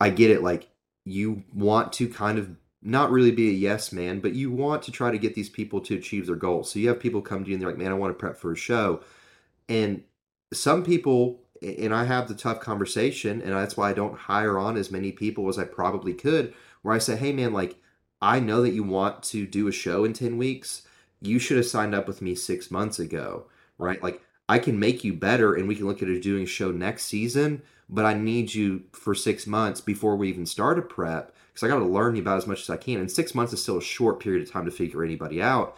I 0.00 0.10
get 0.10 0.30
it. 0.30 0.42
Like 0.42 0.68
you 1.04 1.44
want 1.54 1.92
to 1.94 2.08
kind 2.08 2.38
of 2.38 2.50
not 2.84 3.10
really 3.10 3.30
be 3.30 3.48
a 3.48 3.52
yes 3.52 3.92
man, 3.92 4.20
but 4.20 4.34
you 4.34 4.50
want 4.50 4.82
to 4.82 4.92
try 4.92 5.10
to 5.10 5.18
get 5.18 5.34
these 5.34 5.48
people 5.48 5.80
to 5.80 5.96
achieve 5.96 6.26
their 6.26 6.36
goals. 6.36 6.70
So 6.70 6.78
you 6.78 6.88
have 6.88 7.00
people 7.00 7.22
come 7.22 7.42
to 7.42 7.48
you 7.48 7.54
and 7.54 7.62
they're 7.62 7.70
like, 7.70 7.78
"Man, 7.78 7.90
I 7.90 7.94
want 7.94 8.10
to 8.10 8.20
prep 8.20 8.36
for 8.36 8.52
a 8.52 8.56
show." 8.56 9.00
And 9.68 10.02
some 10.52 10.84
people 10.84 11.40
and 11.62 11.94
I 11.94 12.04
have 12.04 12.28
the 12.28 12.34
tough 12.34 12.60
conversation 12.60 13.40
and 13.40 13.52
that's 13.52 13.76
why 13.76 13.88
I 13.88 13.94
don't 13.94 14.18
hire 14.18 14.58
on 14.58 14.76
as 14.76 14.90
many 14.90 15.12
people 15.12 15.48
as 15.48 15.58
I 15.58 15.64
probably 15.64 16.12
could 16.12 16.52
where 16.82 16.94
I 16.94 16.98
say, 16.98 17.16
"Hey 17.16 17.32
man, 17.32 17.52
like 17.54 17.76
I 18.20 18.38
know 18.40 18.62
that 18.62 18.74
you 18.74 18.82
want 18.82 19.22
to 19.24 19.46
do 19.46 19.66
a 19.66 19.72
show 19.72 20.04
in 20.04 20.12
10 20.12 20.36
weeks. 20.36 20.82
You 21.22 21.38
should 21.38 21.56
have 21.56 21.66
signed 21.66 21.94
up 21.94 22.06
with 22.06 22.20
me 22.22 22.34
6 22.34 22.70
months 22.70 22.98
ago." 22.98 23.46
Right? 23.78 24.02
Like 24.02 24.20
I 24.48 24.58
can 24.58 24.78
make 24.78 25.04
you 25.04 25.14
better 25.14 25.54
and 25.54 25.66
we 25.66 25.74
can 25.74 25.86
look 25.86 26.02
at 26.02 26.22
doing 26.22 26.42
a 26.44 26.46
show 26.46 26.70
next 26.70 27.06
season, 27.06 27.62
but 27.94 28.04
I 28.06 28.14
need 28.14 28.54
you 28.54 28.84
for 28.92 29.14
6 29.14 29.46
months 29.46 29.80
before 29.80 30.16
we 30.16 30.28
even 30.28 30.46
start 30.46 30.78
a 30.78 30.82
prep 30.82 31.34
because 31.52 31.62
I 31.64 31.68
got 31.68 31.78
to 31.80 31.84
learn 31.86 32.16
you 32.16 32.22
about 32.22 32.38
as 32.38 32.46
much 32.46 32.62
as 32.62 32.70
I 32.70 32.76
can. 32.76 33.00
And 33.00 33.10
6 33.10 33.34
months 33.34 33.52
is 33.52 33.62
still 33.62 33.78
a 33.78 33.82
short 33.82 34.20
period 34.20 34.42
of 34.46 34.50
time 34.52 34.64
to 34.66 34.70
figure 34.72 35.04
anybody 35.04 35.40
out 35.42 35.76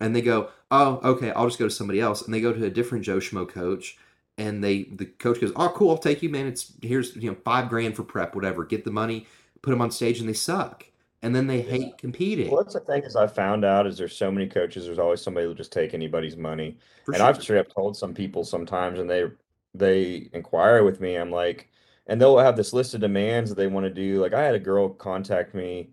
and 0.00 0.14
they 0.14 0.22
go, 0.22 0.50
"Oh, 0.70 1.00
okay, 1.04 1.30
I'll 1.32 1.46
just 1.46 1.58
go 1.58 1.66
to 1.66 1.70
somebody 1.74 2.00
else." 2.00 2.22
And 2.22 2.32
they 2.34 2.40
go 2.40 2.52
to 2.52 2.64
a 2.64 2.70
different 2.70 3.04
Joe 3.04 3.18
Schmo 3.18 3.48
coach, 3.48 3.98
and 4.38 4.62
they 4.62 4.84
the 4.84 5.06
coach 5.06 5.40
goes, 5.40 5.52
"Oh, 5.56 5.72
cool, 5.74 5.90
I'll 5.90 5.98
take 5.98 6.22
you, 6.22 6.28
man. 6.28 6.46
It's 6.46 6.72
here's 6.82 7.16
you 7.16 7.30
know 7.30 7.36
five 7.44 7.68
grand 7.68 7.96
for 7.96 8.04
prep, 8.04 8.34
whatever. 8.34 8.64
Get 8.64 8.84
the 8.84 8.90
money, 8.92 9.26
put 9.62 9.70
them 9.70 9.80
on 9.82 9.90
stage, 9.90 10.20
and 10.20 10.28
they 10.28 10.32
suck, 10.34 10.86
and 11.22 11.34
then 11.34 11.46
they 11.46 11.62
Yeah. 11.62 11.62
hate 11.62 11.98
competing 11.98 12.50
Well, 12.50 12.62
that's 12.62 12.74
the 12.74 12.80
thing 12.80 13.04
is 13.04 13.16
I 13.16 13.26
found 13.28 13.64
out 13.64 13.86
is 13.86 13.98
there's 13.98 14.16
so 14.16 14.30
many 14.32 14.48
coaches, 14.48 14.86
there's 14.86 14.98
always 14.98 15.22
somebody 15.22 15.46
who'll 15.46 15.54
just 15.54 15.72
take 15.72 15.94
anybody's 15.94 16.36
money. 16.36 16.78
for 17.04 17.12
And 17.12 17.22
I've 17.22 17.40
sure. 17.40 17.42
straight 17.42 17.60
up 17.60 17.68
told 17.74 17.96
some 17.96 18.14
people 18.14 18.44
sometimes 18.44 18.98
and 19.00 19.10
they 19.10 19.30
they 19.74 20.28
inquire 20.32 20.84
with 20.84 21.00
me. 21.00 21.16
I'm 21.16 21.30
like, 21.30 21.68
and 22.06 22.20
they'll 22.20 22.38
have 22.38 22.56
this 22.56 22.72
list 22.72 22.94
of 22.94 23.00
demands 23.00 23.50
that 23.50 23.56
they 23.56 23.66
want 23.66 23.84
to 23.84 23.90
do. 23.90 24.20
Like 24.20 24.34
I 24.34 24.42
had 24.44 24.54
a 24.54 24.60
girl 24.60 24.88
contact 24.90 25.54
me, 25.54 25.90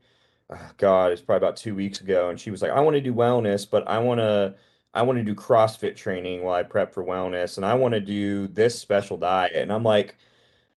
ah, 0.50 0.72
God, 0.78 1.12
it's 1.12 1.22
probably 1.22 1.46
about 1.46 1.58
two 1.58 1.76
weeks 1.76 2.02
ago, 2.02 2.30
and 2.30 2.40
she 2.40 2.52
was 2.52 2.62
like, 2.62 2.72
I 2.72 2.82
want 2.82 2.96
to 2.96 3.02
do 3.02 3.14
wellness, 3.14 3.70
but 3.70 3.88
I 3.88 4.00
want 4.00 4.20
to 4.20 4.56
I 4.94 5.04
want 5.04 5.18
to 5.20 5.24
do 5.24 5.36
CrossFit 5.36 5.96
training 5.96 6.44
while 6.44 6.56
I 6.56 6.64
prep 6.64 6.94
for 6.94 7.04
wellness, 7.04 7.58
and 7.58 7.66
I 7.66 7.74
want 7.76 7.94
to 7.94 8.02
do 8.02 8.48
this 8.48 8.78
special 8.80 9.18
diet. 9.18 9.54
And 9.56 9.72
I'm 9.72 9.84
like, 9.84 10.16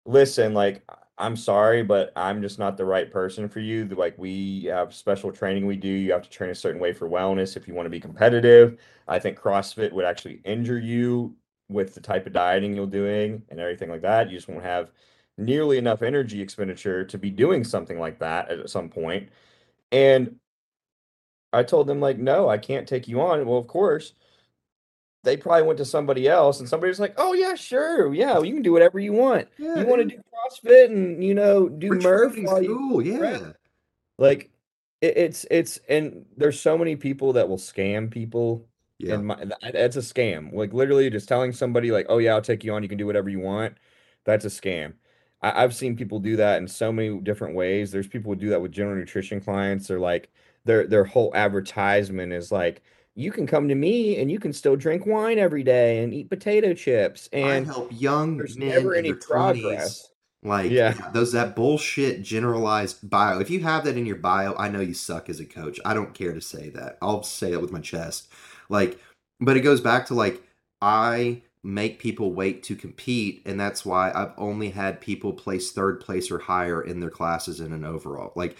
listen, 0.05 0.53
like 0.53 0.83
I'm 1.17 1.35
sorry, 1.37 1.83
but 1.83 2.11
I'm 2.15 2.41
just 2.41 2.59
not 2.59 2.77
the 2.77 2.85
right 2.85 3.09
person 3.11 3.47
for 3.49 3.59
you. 3.59 3.85
Like 3.87 4.17
we 4.17 4.65
have 4.65 4.93
special 4.93 5.31
training 5.31 5.65
we 5.67 5.77
do. 5.77 5.87
You 5.87 6.11
have 6.13 6.23
to 6.23 6.29
train 6.29 6.49
a 6.49 6.55
certain 6.55 6.81
way 6.81 6.93
for 6.93 7.09
wellness 7.09 7.55
if 7.57 7.67
you 7.67 7.73
want 7.73 7.85
to 7.85 7.91
be 7.91 7.99
competitive. 7.99 8.79
I 9.07 9.19
think 9.19 9.39
CrossFit 9.39 9.91
would 9.91 10.05
actually 10.05 10.41
injure 10.45 10.79
you 10.79 11.35
with 11.69 11.93
the 11.95 12.01
type 12.01 12.27
of 12.27 12.33
dieting 12.33 12.75
you're 12.75 12.85
doing 12.87 13.43
and 13.49 13.59
everything 13.59 13.89
like 13.89 14.01
that. 14.01 14.29
You 14.29 14.37
just 14.37 14.47
won't 14.47 14.63
have 14.63 14.91
nearly 15.37 15.77
enough 15.77 16.01
energy 16.01 16.41
expenditure 16.41 17.03
to 17.05 17.17
be 17.17 17.29
doing 17.29 17.63
something 17.63 17.99
like 17.99 18.19
that 18.19 18.49
at 18.49 18.69
some 18.69 18.89
point. 18.89 19.29
And 19.91 20.35
I 21.51 21.63
told 21.63 21.87
them 21.87 21.99
like, 21.99 22.17
no, 22.17 22.49
I 22.49 22.57
can't 22.57 22.87
take 22.87 23.07
you 23.07 23.21
on. 23.21 23.45
Well, 23.45 23.57
of 23.57 23.67
course, 23.67 24.13
they 25.23 25.37
probably 25.37 25.63
went 25.63 25.77
to 25.77 25.85
somebody 25.85 26.27
else 26.27 26.59
and 26.59 26.67
somebody 26.67 26.89
was 26.89 26.99
like, 26.99 27.13
oh 27.17 27.33
yeah, 27.33 27.55
sure. 27.55 28.13
Yeah, 28.13 28.39
you 28.41 28.53
can 28.53 28.61
do 28.61 28.73
whatever 28.73 28.99
you 28.99 29.13
want. 29.13 29.47
Yeah, 29.57 29.79
You 29.79 29.85
want 29.85 30.01
to 30.01 30.07
do 30.07 30.17
CrossFit 30.17 30.87
and 30.87 31.23
you 31.23 31.33
know 31.33 31.69
do 31.69 31.89
Murph 31.91 32.35
cool. 32.35 33.01
Yeah, 33.01 33.51
Like 34.17 34.51
it, 35.01 35.17
it's 35.17 35.45
it's 35.49 35.79
and 35.87 36.25
there's 36.35 36.59
so 36.59 36.77
many 36.77 36.95
people 36.95 37.33
that 37.33 37.47
will 37.47 37.57
scam 37.57 38.11
people. 38.11 38.67
Yeah. 39.03 39.15
And 39.15 39.27
my 39.27 39.35
that- 39.45 39.73
that's 39.73 39.95
a 39.95 39.99
scam. 39.99 40.53
Like 40.53 40.73
literally 40.73 41.09
just 41.09 41.27
telling 41.27 41.51
somebody 41.53 41.91
like, 41.91 42.05
oh 42.09 42.17
yeah, 42.19 42.33
I'll 42.33 42.41
take 42.41 42.63
you 42.63 42.73
on. 42.73 42.83
You 42.83 42.89
can 42.89 42.97
do 42.97 43.05
whatever 43.05 43.29
you 43.29 43.39
want. 43.39 43.77
That's 44.25 44.45
a 44.45 44.49
scam. 44.49 44.93
I, 45.41 45.63
I've 45.63 45.75
seen 45.75 45.95
people 45.97 46.19
do 46.19 46.35
that 46.37 46.57
in 46.61 46.67
so 46.67 46.91
many 46.91 47.19
different 47.19 47.55
ways. 47.55 47.91
There's 47.91 48.07
people 48.07 48.31
who 48.33 48.39
do 48.39 48.49
that 48.49 48.61
with 48.61 48.71
general 48.71 48.95
nutrition 48.97 49.41
clients. 49.41 49.87
They're 49.87 49.99
like 49.99 50.29
their 50.65 50.87
their 50.87 51.03
whole 51.05 51.31
advertisement 51.35 52.33
is 52.33 52.51
like, 52.51 52.81
you 53.15 53.31
can 53.31 53.45
come 53.47 53.67
to 53.67 53.75
me 53.75 54.17
and 54.21 54.31
you 54.31 54.39
can 54.39 54.53
still 54.53 54.75
drink 54.75 55.05
wine 55.05 55.37
every 55.39 55.63
day 55.63 56.03
and 56.03 56.13
eat 56.13 56.29
potato 56.29 56.73
chips. 56.73 57.29
I 57.33 57.37
And 57.37 57.65
help 57.65 57.89
young 57.91 58.37
there's 58.37 58.57
men 58.57 58.69
never 58.69 58.95
any 58.95 59.09
their 59.09 59.19
twenties. 59.19 60.09
Like 60.41 60.71
Yeah. 60.71 60.95
yeah, 60.97 61.09
those 61.11 61.31
that 61.33 61.55
bullshit 61.55 62.21
generalized 62.21 63.09
bio. 63.09 63.39
If 63.39 63.49
you 63.49 63.61
have 63.61 63.85
that 63.85 63.97
in 63.97 64.05
your 64.05 64.17
bio, 64.17 64.55
I 64.57 64.67
know 64.69 64.81
you 64.81 64.93
suck 64.93 65.29
as 65.29 65.39
a 65.39 65.45
coach. 65.45 65.79
I 65.85 65.93
don't 65.93 66.13
care 66.13 66.33
to 66.33 66.41
say 66.41 66.69
that. 66.71 66.97
I'll 67.01 67.23
say 67.23 67.53
it 67.53 67.61
with 67.61 67.71
my 67.71 67.79
chest. 67.79 68.29
Like, 68.69 68.99
but 69.39 69.57
it 69.57 69.61
goes 69.61 69.81
back 69.81 70.05
to 70.07 70.13
like 70.13 70.41
I 70.81 71.41
make 71.63 71.99
people 71.99 72.33
wait 72.33 72.61
to 72.63 72.75
compete 72.75 73.41
and 73.45 73.59
that's 73.59 73.85
why 73.85 74.11
I've 74.13 74.33
only 74.37 74.69
had 74.69 74.99
people 74.99 75.31
place 75.31 75.71
third 75.71 76.01
place 76.01 76.29
or 76.29 76.39
higher 76.39 76.81
in 76.81 76.99
their 76.99 77.09
classes 77.09 77.61
in 77.61 77.71
an 77.71 77.85
overall. 77.85 78.33
Like 78.35 78.57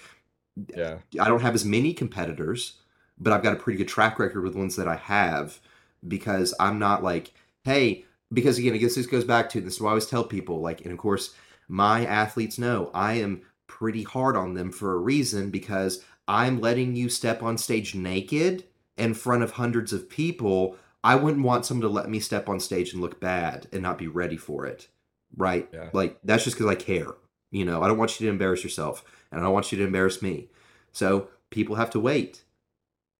Yeah. 0.74 1.00
I 1.20 1.28
don't 1.28 1.42
have 1.42 1.56
as 1.56 1.66
many 1.66 1.94
competitors, 1.94 2.80
but 3.20 3.34
I've 3.34 3.44
got 3.44 3.54
a 3.54 3.60
pretty 3.60 3.78
good 3.78 3.88
track 3.88 4.20
record 4.20 4.44
with 4.44 4.56
ones 4.56 4.76
that 4.78 4.88
I 4.88 4.96
have 4.96 5.60
because 6.08 6.54
I'm 6.60 6.80
not 6.80 7.04
like, 7.04 7.34
hey, 7.63 8.06
because 8.32 8.58
again, 8.58 8.74
I 8.74 8.78
guess 8.78 8.96
this 8.96 9.06
goes 9.08 9.24
back 9.26 9.50
to 9.52 9.62
this 9.62 9.76
is 9.76 9.82
what 9.82 9.89
I 9.89 9.92
always 9.92 10.08
tell 10.08 10.24
people, 10.24 10.60
like, 10.62 10.82
and 10.82 10.92
of 10.92 10.98
course, 10.98 11.34
my 11.68 12.06
athletes 12.06 12.58
know 12.58 12.89
I 12.94 13.13
am 13.16 13.42
pretty 13.68 14.04
hard 14.04 14.36
on 14.36 14.54
them 14.54 14.72
for 14.72 14.94
a 14.94 14.98
reason 15.00 15.50
because 15.50 16.04
I'm 16.28 16.62
letting 16.62 16.96
you 16.96 17.10
step 17.10 17.44
on 17.44 17.58
stage 17.58 17.96
naked 17.96 18.66
in 18.98 19.14
front 19.14 19.44
of 19.44 19.52
hundreds 19.52 19.94
of 19.94 20.10
people. 20.10 20.78
I 21.04 21.16
wouldn't 21.16 21.44
want 21.46 21.66
someone 21.66 21.82
to 21.84 21.90
let 21.94 22.10
me 22.10 22.20
step 22.20 22.48
on 22.48 22.60
stage 22.60 22.94
and 22.94 23.02
look 23.02 23.20
bad 23.20 23.68
and 23.74 23.82
not 23.82 23.98
be 23.98 24.08
ready 24.08 24.38
for 24.38 24.66
it. 24.66 24.88
Right? 25.36 25.70
Yeah. 25.74 25.90
Like, 25.94 26.20
that's 26.24 26.44
just 26.44 26.56
because 26.58 26.70
I 26.72 26.76
care. 26.76 27.08
You 27.52 27.66
know, 27.66 27.82
I 27.84 27.88
don't 27.88 27.98
want 27.98 28.20
you 28.20 28.26
to 28.28 28.32
embarrass 28.32 28.64
yourself 28.64 29.04
and 29.32 29.40
I 29.40 29.44
don't 29.44 29.54
want 29.54 29.72
you 29.72 29.78
to 29.80 29.84
embarrass 29.86 30.22
me. 30.22 30.50
So 30.92 31.30
people 31.50 31.76
have 31.76 31.90
to 31.92 32.00
wait. 32.00 32.44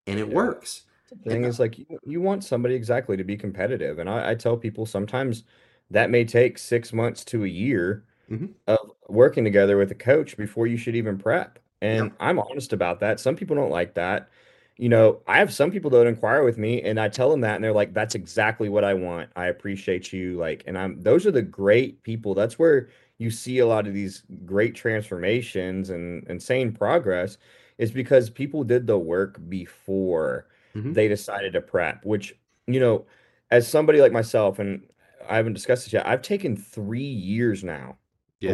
And 0.08 0.20
it 0.20 0.30
Yeah. 0.30 0.36
works. 0.36 0.84
The 1.12 1.18
thing 1.30 1.44
is 1.46 1.60
like 1.60 1.78
you, 1.80 2.00
you 2.06 2.22
want 2.22 2.44
somebody 2.44 2.76
exactly 2.76 3.18
to 3.18 3.24
be 3.24 3.38
competitive. 3.38 4.00
And 4.00 4.10
I, 4.10 4.32
I 4.32 4.36
tell 4.36 4.58
people 4.58 4.86
sometimes 4.86 5.44
that 5.92 6.10
may 6.10 6.26
take 6.26 6.58
six 6.58 6.94
months 6.94 7.24
to 7.26 7.44
a 7.44 7.48
year 7.48 8.06
Mhm. 8.30 8.54
of 8.68 8.92
working 9.10 9.44
together 9.44 9.78
with 9.78 9.92
a 9.92 9.96
coach 9.96 10.38
before 10.38 10.68
you 10.68 10.78
should 10.78 10.96
even 10.96 11.18
prep. 11.18 11.60
And 11.82 12.12
Yep. 12.12 12.18
I'm 12.20 12.40
honest 12.40 12.74
about 12.74 13.00
that. 13.02 13.20
Some 13.20 13.36
people 13.36 13.56
don't 13.56 13.72
like 13.72 13.96
that. 13.96 14.30
You 14.78 14.90
know, 14.90 15.22
I 15.28 15.38
have 15.38 15.54
some 15.54 15.70
people 15.72 15.92
that 15.92 16.08
inquire 16.08 16.44
with 16.44 16.58
me 16.58 16.82
and 16.82 17.00
I 17.00 17.08
tell 17.08 17.30
them 17.30 17.42
that 17.42 17.56
and 17.56 17.64
they're 17.64 17.74
like, 17.74 17.94
that's 17.94 18.16
exactly 18.16 18.70
what 18.70 18.84
I 18.84 18.94
want. 18.96 19.30
I 19.36 19.48
appreciate 19.48 20.12
you. 20.12 20.36
Like, 20.38 20.64
and 20.66 20.78
I'm 20.78 21.00
those 21.02 21.26
are 21.28 21.32
the 21.32 21.44
great 21.44 22.02
people. 22.04 22.34
That's 22.34 22.58
where 22.58 22.90
you 23.20 23.30
see 23.30 23.60
a 23.60 23.68
lot 23.68 23.88
of 23.88 23.94
these 23.94 24.24
great 24.46 24.74
transformations 24.76 25.90
and 25.92 26.28
insane 26.28 26.72
progress 26.74 27.38
is 27.78 27.92
because 27.92 28.30
people 28.30 28.64
did 28.64 28.88
the 28.88 28.98
work 28.98 29.40
before 29.48 30.48
Mhm. 30.76 30.94
they 30.96 31.08
decided 31.08 31.54
to 31.54 31.62
prep, 31.62 32.04
which, 32.06 32.36
you 32.68 32.80
know, 32.80 33.06
as 33.52 33.68
somebody 33.68 34.02
like 34.02 34.12
myself, 34.12 34.58
and 34.60 34.88
I 35.30 35.36
haven't 35.38 35.54
discussed 35.54 35.86
this 35.86 35.94
yet, 35.94 36.08
I've 36.08 36.22
taken 36.24 36.56
three 36.58 37.00
years 37.04 37.64
now 37.64 37.98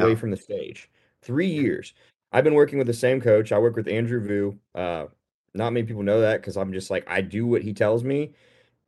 away 0.04 0.16
from 0.16 0.32
the 0.32 0.38
stage. 0.38 0.90
Three 1.22 1.48
years. 1.48 1.94
I've 2.32 2.44
been 2.44 2.54
working 2.54 2.78
with 2.78 2.88
the 2.88 2.94
same 2.94 3.22
coach. 3.22 3.52
I 3.52 3.58
work 3.60 3.76
with 3.76 3.88
Andrew 3.88 4.20
Vu. 4.22 4.60
Uh, 4.76 5.08
not 5.54 5.74
many 5.74 5.86
people 5.86 6.04
know 6.04 6.22
that 6.22 6.42
because 6.42 6.58
I'm 6.58 6.74
just 6.74 6.90
like, 6.90 7.06
I 7.10 7.22
do 7.22 7.46
what 7.48 7.62
he 7.64 7.74
tells 7.74 8.04
me 8.04 8.34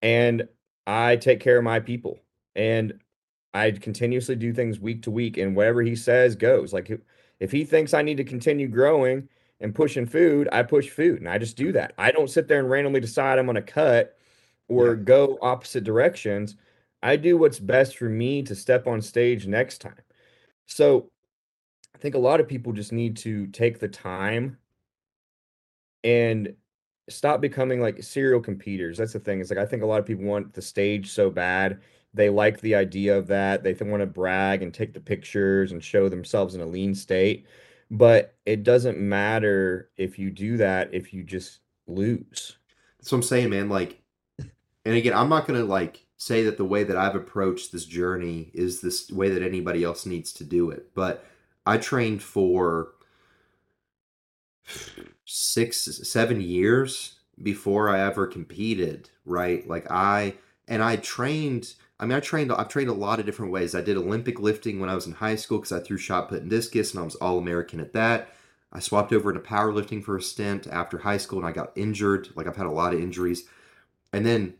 and 0.02 0.48
I 0.88 1.16
take 1.18 1.40
care 1.40 1.58
of 1.58 1.64
my 1.64 1.80
people. 1.80 2.20
And 2.56 3.00
I 3.54 3.72
continuously 3.72 4.36
do 4.36 4.54
things 4.54 4.80
week 4.80 5.04
to 5.04 5.12
week, 5.12 5.38
and 5.38 5.56
whatever 5.56 5.82
he 5.82 5.96
says 5.96 6.36
goes. 6.36 6.74
Like 6.74 6.92
if, 7.40 7.52
he 7.52 7.66
thinks 7.66 7.94
I 7.94 8.02
need 8.02 8.18
to 8.18 8.24
continue 8.24 8.68
growing 8.68 9.30
and 9.60 9.76
pushing 9.76 10.06
food, 10.06 10.50
I 10.52 10.64
push 10.64 10.90
food, 10.90 11.20
and 11.20 11.30
I 11.30 11.38
just 11.38 11.58
do 11.58 11.72
that. 11.74 11.94
I 11.98 12.12
don't 12.12 12.30
sit 12.30 12.48
there 12.48 12.60
and 12.60 12.70
randomly 12.70 13.00
decide 13.02 13.40
I'm 13.40 13.46
going 13.46 13.56
to 13.56 13.62
cut 13.62 14.18
or 14.68 14.96
Yeah. 14.96 14.96
go 14.96 15.38
opposite 15.42 15.84
directions. 15.84 16.56
I 17.04 17.16
do 17.18 17.38
what's 17.38 17.60
best 17.60 17.98
for 17.98 18.10
me 18.10 18.44
to 18.44 18.56
step 18.56 18.88
on 18.88 19.02
stage 19.02 19.48
next 19.48 19.80
time. 19.80 20.02
So 20.68 21.10
I 21.96 21.98
think 22.00 22.16
a 22.16 22.20
lot 22.20 22.40
of 22.40 22.48
people 22.48 22.74
just 22.74 22.92
need 22.92 23.18
to 23.18 23.48
take 23.48 23.80
the 23.80 23.88
time 23.90 24.58
and 26.04 26.54
stop 27.10 27.42
becoming 27.42 27.82
like 27.82 28.02
serial 28.04 28.42
competitors. 28.42 28.98
That's 28.98 29.14
the 29.14 29.20
thing. 29.20 29.42
It's 29.42 29.50
like 29.50 29.60
I 29.60 29.66
think 29.66 29.84
a 29.84 29.86
lot 29.86 30.00
of 30.00 30.06
people 30.06 30.26
want 30.26 30.54
the 30.54 30.62
stage 30.62 31.12
so 31.12 31.30
bad. 31.30 31.82
They 32.14 32.30
like 32.30 32.60
the 32.62 32.76
idea 32.76 33.18
of 33.18 33.28
that. 33.28 33.64
They 33.64 33.74
want 33.74 34.02
to 34.02 34.08
brag 34.08 34.62
and 34.62 34.74
take 34.74 34.94
the 34.94 35.00
pictures 35.00 35.72
and 35.72 35.84
show 35.84 36.10
themselves 36.10 36.56
in 36.56 36.62
a 36.62 36.66
lean 36.66 36.94
state. 36.94 37.46
But 37.90 38.36
it 38.46 38.64
doesn't 38.64 38.98
matter 38.98 39.90
if 39.98 40.18
you 40.18 40.30
do 40.30 40.58
that 40.58 40.94
if 40.94 41.14
you 41.14 41.24
just 41.24 41.60
lose. 41.88 42.58
That's 42.98 43.12
what 43.12 43.20
I'm 43.20 43.24
saying, 43.24 43.50
man. 43.50 43.70
Like, 43.70 44.02
and 44.86 44.96
again, 44.96 45.14
I'm 45.14 45.30
not 45.30 45.48
gonna 45.48 45.64
like 45.64 46.06
say 46.18 46.44
that 46.44 46.58
the 46.58 46.66
way 46.66 46.84
that 46.84 46.98
I've 46.98 47.16
approached 47.16 47.72
this 47.72 47.86
journey 47.86 48.52
is 48.54 48.80
this 48.80 49.10
way 49.10 49.30
that 49.30 49.42
anybody 49.42 49.84
else 49.84 50.06
needs 50.06 50.32
to 50.34 50.44
do 50.44 50.70
it. 50.70 50.94
But 50.94 51.26
I 51.66 51.78
trained 51.78 52.22
for 52.22 52.94
six, 55.32 55.86
seven 56.10 56.42
years 56.42 57.20
before 57.42 57.90
I 57.90 58.02
ever 58.02 58.28
competed, 58.28 59.10
right? 59.26 59.68
Like 59.68 59.90
I 59.90 60.36
and 60.68 60.84
I 60.84 60.98
trained. 60.98 61.74
I 62.00 62.06
mean, 62.06 62.18
I 62.18 62.20
trained. 62.20 62.52
I've 62.52 62.68
trained 62.68 62.90
a 62.90 62.94
lot 62.94 63.20
of 63.20 63.26
different 63.26 63.52
ways. 63.52 63.74
I 63.74 63.82
did 63.82 63.98
Olympic 63.98 64.40
lifting 64.40 64.80
when 64.80 64.90
I 64.90 64.96
was 64.96 65.08
in 65.08 65.14
high 65.14 65.36
school 65.36 65.60
because 65.60 65.72
I 65.72 65.80
threw 65.80 65.98
shot 65.98 66.30
put 66.30 66.42
and 66.42 66.50
discus, 66.50 66.92
and 66.92 67.00
I 67.00 67.06
was 67.06 67.16
all 67.16 67.38
American 67.38 67.80
at 67.80 67.94
that. 67.94 68.30
I 68.74 68.80
swapped 68.80 69.14
over 69.14 69.32
into 69.32 69.42
powerlifting 69.42 70.04
for 70.04 70.18
a 70.18 70.22
stint 70.22 70.68
after 70.68 71.00
high 71.00 71.18
school, 71.18 71.40
and 71.40 71.48
I 71.48 71.52
got 71.52 71.72
injured. 71.76 72.30
Like 72.36 72.48
I've 72.48 72.58
had 72.58 72.66
a 72.66 72.72
lot 72.72 72.94
of 72.94 73.02
injuries, 73.02 73.44
and 74.12 74.26
then 74.26 74.56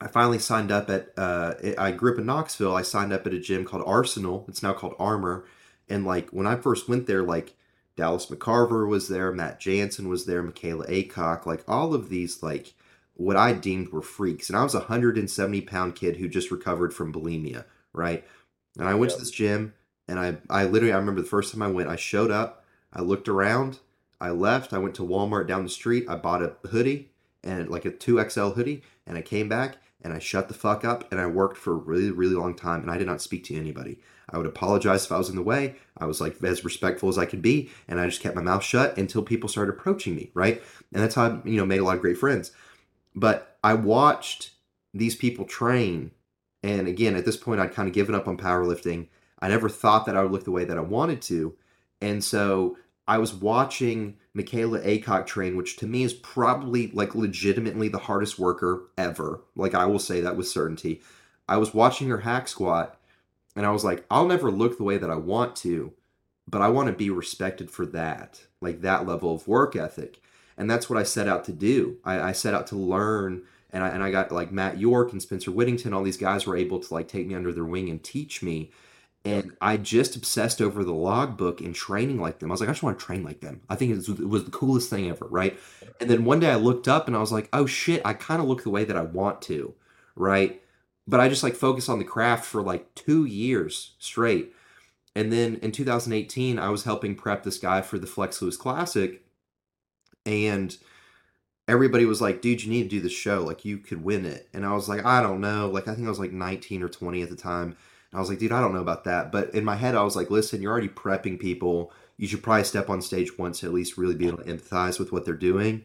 I 0.00 0.08
finally 0.08 0.38
signed 0.38 0.72
up 0.72 0.90
at. 0.90 1.10
Uh, 1.16 1.54
I 1.78 1.92
grew 1.92 2.12
up 2.12 2.18
in 2.18 2.26
Knoxville. 2.26 2.74
I 2.74 2.82
signed 2.82 3.12
up 3.12 3.26
at 3.26 3.34
a 3.34 3.40
gym 3.40 3.64
called 3.64 3.84
Arsenal. 3.86 4.46
It's 4.48 4.62
now 4.62 4.72
called 4.72 4.96
Armor, 4.98 5.44
and 5.88 6.04
like 6.04 6.30
when 6.30 6.46
I 6.46 6.56
first 6.56 6.88
went 6.88 7.06
there, 7.06 7.22
like 7.22 7.54
Dallas 7.96 8.26
McCarver 8.26 8.88
was 8.88 9.08
there, 9.08 9.32
Matt 9.32 9.60
Jansen 9.60 10.08
was 10.08 10.26
there, 10.26 10.42
Michaela 10.42 10.86
Aycock, 10.86 11.46
like 11.46 11.62
all 11.68 11.94
of 11.94 12.08
these 12.08 12.42
like 12.42 12.74
what 13.14 13.36
I 13.36 13.52
deemed 13.52 13.90
were 13.90 14.02
freaks. 14.02 14.48
And 14.48 14.58
I 14.58 14.64
was 14.64 14.74
a 14.74 14.80
170 14.80 15.60
pound 15.62 15.94
kid 15.94 16.16
who 16.16 16.28
just 16.28 16.50
recovered 16.50 16.94
from 16.94 17.12
bulimia, 17.12 17.64
right? 17.92 18.24
And 18.78 18.88
I 18.88 18.94
went 18.94 19.12
Yep. 19.12 19.18
to 19.18 19.18
this 19.18 19.30
gym 19.30 19.74
and 20.08 20.18
I 20.18 20.38
I 20.50 20.64
literally 20.64 20.92
I 20.92 20.98
remember 20.98 21.20
the 21.22 21.26
first 21.28 21.52
time 21.52 21.62
I 21.62 21.68
went, 21.68 21.88
I 21.88 21.96
showed 21.96 22.30
up, 22.30 22.64
I 22.92 23.00
looked 23.02 23.28
around, 23.28 23.80
I 24.20 24.30
left, 24.30 24.72
I 24.72 24.78
went 24.78 24.94
to 24.96 25.02
Walmart 25.02 25.46
down 25.46 25.64
the 25.64 25.68
street, 25.70 26.04
I 26.08 26.16
bought 26.16 26.42
a 26.42 26.56
hoodie 26.68 27.10
and 27.44 27.68
like 27.68 27.84
a 27.84 27.90
2XL 27.90 28.54
hoodie, 28.54 28.82
and 29.06 29.16
I 29.18 29.22
came 29.22 29.48
back 29.48 29.78
and 30.00 30.12
I 30.12 30.18
shut 30.18 30.48
the 30.48 30.54
fuck 30.54 30.84
up 30.84 31.10
and 31.12 31.20
I 31.20 31.26
worked 31.26 31.56
for 31.56 31.72
a 31.72 31.76
really, 31.76 32.10
really 32.10 32.34
long 32.34 32.54
time 32.54 32.80
and 32.82 32.90
I 32.90 32.98
did 32.98 33.06
not 33.06 33.20
speak 33.22 33.44
to 33.44 33.56
anybody. 33.56 33.98
I 34.30 34.38
would 34.38 34.46
apologize 34.46 35.04
if 35.04 35.12
I 35.12 35.18
was 35.18 35.28
in 35.28 35.36
the 35.36 35.42
way. 35.42 35.76
I 35.98 36.06
was 36.06 36.20
like 36.20 36.42
as 36.42 36.64
respectful 36.64 37.08
as 37.08 37.18
I 37.18 37.26
could 37.26 37.42
be, 37.42 37.70
and 37.88 38.00
I 38.00 38.06
just 38.06 38.20
kept 38.20 38.36
my 38.36 38.42
mouth 38.42 38.62
shut 38.62 38.96
until 38.96 39.22
people 39.22 39.48
started 39.48 39.74
approaching 39.74 40.14
me, 40.14 40.30
right? 40.34 40.62
And 40.92 41.02
that's 41.02 41.14
how 41.14 41.26
I, 41.26 41.48
you 41.48 41.56
know, 41.56 41.66
made 41.66 41.80
a 41.80 41.84
lot 41.84 41.96
of 41.96 42.02
great 42.02 42.18
friends. 42.18 42.52
But 43.14 43.58
I 43.62 43.74
watched 43.74 44.50
these 44.94 45.16
people 45.16 45.44
train, 45.44 46.12
and 46.62 46.88
again, 46.88 47.16
at 47.16 47.24
this 47.24 47.36
point, 47.36 47.60
I'd 47.60 47.74
kind 47.74 47.88
of 47.88 47.94
given 47.94 48.14
up 48.14 48.28
on 48.28 48.36
powerlifting. 48.36 49.08
I 49.40 49.48
never 49.48 49.68
thought 49.68 50.06
that 50.06 50.16
I 50.16 50.22
would 50.22 50.32
look 50.32 50.44
the 50.44 50.50
way 50.50 50.64
that 50.64 50.78
I 50.78 50.82
wanted 50.82 51.20
to, 51.22 51.54
and 52.00 52.22
so 52.22 52.76
I 53.06 53.18
was 53.18 53.34
watching 53.34 54.16
Michaela 54.32 54.80
Aycock 54.80 55.26
train, 55.26 55.56
which 55.56 55.76
to 55.78 55.86
me 55.86 56.04
is 56.04 56.14
probably 56.14 56.88
like 56.88 57.14
legitimately 57.14 57.88
the 57.88 57.98
hardest 57.98 58.38
worker 58.38 58.84
ever. 58.96 59.42
Like 59.56 59.74
I 59.74 59.86
will 59.86 59.98
say 59.98 60.20
that 60.20 60.36
with 60.36 60.48
certainty. 60.48 61.02
I 61.48 61.56
was 61.56 61.74
watching 61.74 62.08
her 62.08 62.18
hack 62.18 62.48
squat, 62.48 62.98
and 63.54 63.66
I 63.66 63.70
was 63.70 63.84
like, 63.84 64.04
I'll 64.10 64.26
never 64.26 64.50
look 64.50 64.78
the 64.78 64.84
way 64.84 64.98
that 64.98 65.10
I 65.10 65.16
want 65.16 65.56
to, 65.56 65.92
but 66.48 66.62
I 66.62 66.68
want 66.68 66.88
to 66.88 66.92
be 66.92 67.10
respected 67.10 67.70
for 67.70 67.86
that, 67.86 68.42
like 68.60 68.80
that 68.80 69.06
level 69.06 69.34
of 69.34 69.48
work 69.48 69.76
ethic. 69.76 70.20
And 70.56 70.70
that's 70.70 70.88
what 70.88 70.98
I 70.98 71.02
set 71.02 71.28
out 71.28 71.44
to 71.46 71.52
do. 71.52 71.98
I, 72.04 72.20
I 72.20 72.32
set 72.32 72.54
out 72.54 72.66
to 72.68 72.76
learn, 72.76 73.42
and 73.70 73.82
I, 73.82 73.88
and 73.88 74.02
I 74.02 74.10
got 74.10 74.32
like 74.32 74.52
Matt 74.52 74.78
York 74.78 75.12
and 75.12 75.22
Spencer 75.22 75.50
Whittington. 75.50 75.94
All 75.94 76.02
these 76.02 76.16
guys 76.16 76.46
were 76.46 76.56
able 76.56 76.78
to 76.80 76.94
like 76.94 77.08
take 77.08 77.26
me 77.26 77.34
under 77.34 77.52
their 77.52 77.64
wing 77.64 77.88
and 77.88 78.02
teach 78.02 78.42
me. 78.42 78.70
And 79.24 79.56
I 79.60 79.76
just 79.76 80.16
obsessed 80.16 80.60
over 80.60 80.82
the 80.82 80.92
logbook 80.92 81.60
and 81.60 81.74
training 81.74 82.20
like 82.20 82.40
them. 82.40 82.50
I 82.50 82.54
was 82.54 82.60
like, 82.60 82.68
I 82.68 82.72
just 82.72 82.82
want 82.82 82.98
to 82.98 83.04
train 83.04 83.22
like 83.22 83.40
them. 83.40 83.60
I 83.68 83.76
think 83.76 83.92
it 83.92 83.96
was, 83.96 84.08
it 84.08 84.28
was 84.28 84.44
the 84.44 84.50
coolest 84.50 84.90
thing 84.90 85.08
ever, 85.08 85.26
right? 85.26 85.58
And 86.00 86.10
then 86.10 86.24
one 86.24 86.40
day 86.40 86.50
I 86.50 86.56
looked 86.56 86.88
up 86.88 87.06
and 87.06 87.16
I 87.16 87.20
was 87.20 87.30
like, 87.30 87.48
oh 87.52 87.66
shit, 87.66 88.02
I 88.04 88.14
kind 88.14 88.42
of 88.42 88.48
look 88.48 88.64
the 88.64 88.70
way 88.70 88.84
that 88.84 88.96
I 88.96 89.02
want 89.02 89.40
to, 89.42 89.74
right? 90.16 90.61
But 91.06 91.20
I 91.20 91.28
just 91.28 91.42
like 91.42 91.54
focused 91.54 91.88
on 91.88 91.98
the 91.98 92.04
craft 92.04 92.44
for 92.44 92.62
like 92.62 92.94
two 92.94 93.24
years 93.24 93.94
straight. 93.98 94.54
And 95.14 95.32
then 95.32 95.56
in 95.56 95.72
2018, 95.72 96.58
I 96.58 96.70
was 96.70 96.84
helping 96.84 97.14
prep 97.14 97.42
this 97.42 97.58
guy 97.58 97.82
for 97.82 97.98
the 97.98 98.06
Flex 98.06 98.40
Lewis 98.40 98.56
Classic. 98.56 99.22
And 100.24 100.76
everybody 101.68 102.04
was 102.04 102.20
like, 102.20 102.40
dude, 102.40 102.62
you 102.62 102.70
need 102.70 102.84
to 102.84 102.88
do 102.88 103.00
this 103.00 103.12
show. 103.12 103.42
Like, 103.42 103.64
you 103.64 103.78
could 103.78 104.04
win 104.04 104.24
it. 104.24 104.48
And 104.54 104.64
I 104.64 104.72
was 104.72 104.88
like, 104.88 105.04
I 105.04 105.22
don't 105.22 105.40
know. 105.40 105.68
Like, 105.68 105.88
I 105.88 105.94
think 105.94 106.06
I 106.06 106.10
was 106.10 106.18
like 106.18 106.32
19 106.32 106.82
or 106.82 106.88
20 106.88 107.22
at 107.22 107.30
the 107.30 107.36
time. 107.36 107.76
And 108.12 108.18
I 108.18 108.20
was 108.20 108.28
like, 108.28 108.38
dude, 108.38 108.52
I 108.52 108.60
don't 108.60 108.74
know 108.74 108.80
about 108.80 109.04
that. 109.04 109.32
But 109.32 109.54
in 109.54 109.64
my 109.64 109.76
head, 109.76 109.94
I 109.94 110.02
was 110.02 110.16
like, 110.16 110.30
listen, 110.30 110.62
you're 110.62 110.72
already 110.72 110.88
prepping 110.88 111.38
people. 111.38 111.92
You 112.16 112.26
should 112.28 112.42
probably 112.42 112.64
step 112.64 112.88
on 112.88 113.02
stage 113.02 113.36
once 113.38 113.60
to 113.60 113.66
at 113.66 113.72
least 113.72 113.98
really 113.98 114.14
be 114.14 114.28
able 114.28 114.38
to 114.38 114.44
empathize 114.44 114.98
with 114.98 115.12
what 115.12 115.24
they're 115.24 115.34
doing. 115.34 115.84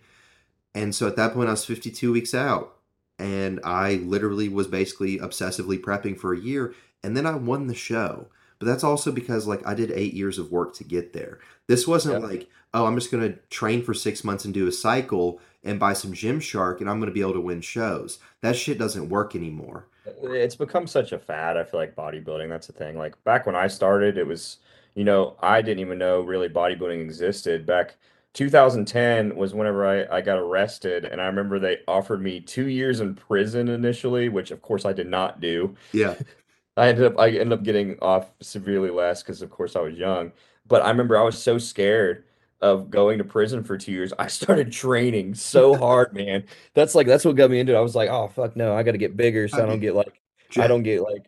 And 0.75 0.93
so 0.93 1.07
at 1.07 1.15
that 1.15 1.33
point, 1.33 1.47
I 1.47 1.51
was 1.51 1.65
52 1.65 2.11
weeks 2.11 2.33
out. 2.33 2.76
And 3.19 3.59
I 3.63 3.95
literally 3.95 4.49
was 4.49 4.67
basically 4.67 5.17
obsessively 5.19 5.79
prepping 5.79 6.17
for 6.19 6.33
a 6.33 6.39
year. 6.39 6.73
And 7.03 7.15
then 7.17 7.25
I 7.25 7.35
won 7.35 7.67
the 7.67 7.75
show. 7.75 8.27
but 8.59 8.65
that's 8.65 8.83
also 8.83 9.11
because 9.11 9.45
like 9.45 9.61
I 9.67 9.75
did 9.75 9.91
eight 9.91 10.15
years 10.15 10.39
of 10.39 10.51
work 10.51 10.73
to 10.77 10.83
get 10.83 11.13
there. 11.13 11.37
This 11.67 11.87
wasn't 11.87 12.21
Yeah. 12.23 12.27
like, 12.27 12.47
oh, 12.73 12.87
I'm 12.87 12.95
just 12.95 13.11
gonna 13.11 13.33
train 13.51 13.83
for 13.83 13.93
six 13.93 14.23
months 14.23 14.45
and 14.45 14.53
do 14.53 14.65
a 14.65 14.71
cycle 14.71 15.39
and 15.63 15.79
buy 15.79 15.93
some 15.93 16.11
Gymshark 16.11 16.81
and 16.81 16.89
I'm 16.89 16.99
gonna 16.99 17.11
be 17.11 17.21
able 17.21 17.33
to 17.33 17.39
win 17.39 17.61
shows. 17.61 18.17
That 18.41 18.55
shit 18.55 18.79
doesn't 18.79 19.09
work 19.09 19.35
anymore. 19.35 19.85
It's 20.23 20.55
become 20.55 20.87
such 20.87 21.11
a 21.11 21.19
fad, 21.19 21.55
I 21.55 21.65
feel 21.65 21.79
like 21.79 21.95
bodybuilding, 21.95 22.49
that's 22.49 22.65
the 22.65 22.73
thing. 22.73 22.97
Like 22.97 23.23
back 23.23 23.45
when 23.45 23.55
I 23.55 23.67
started, 23.67 24.17
it 24.17 24.25
was, 24.25 24.57
you 24.95 25.03
know, 25.03 25.35
I 25.39 25.61
didn't 25.61 25.81
even 25.81 25.99
know 25.99 26.21
really 26.21 26.49
bodybuilding 26.49 26.99
existed. 26.99 27.63
Back 27.67 27.95
2010 28.37 29.35
was 29.35 29.55
whenever 29.55 29.83
I, 29.83 30.17
I 30.17 30.21
got 30.21 30.37
arrested, 30.37 31.05
and 31.05 31.19
I 31.19 31.25
remember 31.25 31.57
they 31.57 31.79
offered 31.87 32.21
me 32.21 32.39
two 32.39 32.67
years 32.67 32.99
in 32.99 33.15
prison 33.15 33.67
initially, 33.67 34.29
which 34.29 34.51
of 34.51 34.61
course 34.61 34.85
I 34.85 34.93
did 34.93 35.07
not 35.07 35.41
do. 35.41 35.75
Yeah. 35.91 36.13
I 36.77 36.89
ended 36.89 37.05
up 37.05 37.19
I 37.19 37.29
ended 37.29 37.53
up 37.53 37.63
getting 37.63 37.97
off 37.99 38.29
severely 38.39 38.91
less 38.91 39.23
because 39.23 39.41
of 39.41 39.49
course 39.49 39.75
I 39.75 39.79
was 39.79 39.97
young. 39.97 40.31
But 40.67 40.83
I 40.83 40.89
remember 40.89 41.17
I 41.17 41.23
was 41.23 41.41
so 41.41 41.57
scared 41.57 42.25
of 42.61 42.91
going 42.91 43.17
to 43.17 43.23
prison 43.23 43.63
for 43.63 43.75
two 43.75 43.91
years. 43.91 44.13
I 44.19 44.27
started 44.39 44.71
training 44.71 45.33
so 45.33 45.75
hard, 45.79 46.13
man. 46.13 46.43
That's 46.75 46.93
like 46.93 47.07
that's 47.07 47.25
what 47.25 47.37
got 47.37 47.49
me 47.49 47.59
into 47.59 47.73
it. 47.73 47.77
I 47.77 47.81
was 47.81 47.95
like, 47.95 48.11
oh 48.11 48.27
fuck 48.27 48.55
no, 48.55 48.75
I 48.75 48.83
gotta 48.83 48.99
get 48.99 49.17
bigger 49.17 49.47
so 49.47 49.63
I 49.63 49.65
don't 49.65 49.79
get 49.79 49.95
like 49.95 50.21
I 50.57 50.67
don't 50.67 50.83
get 50.83 51.01
like 51.01 51.25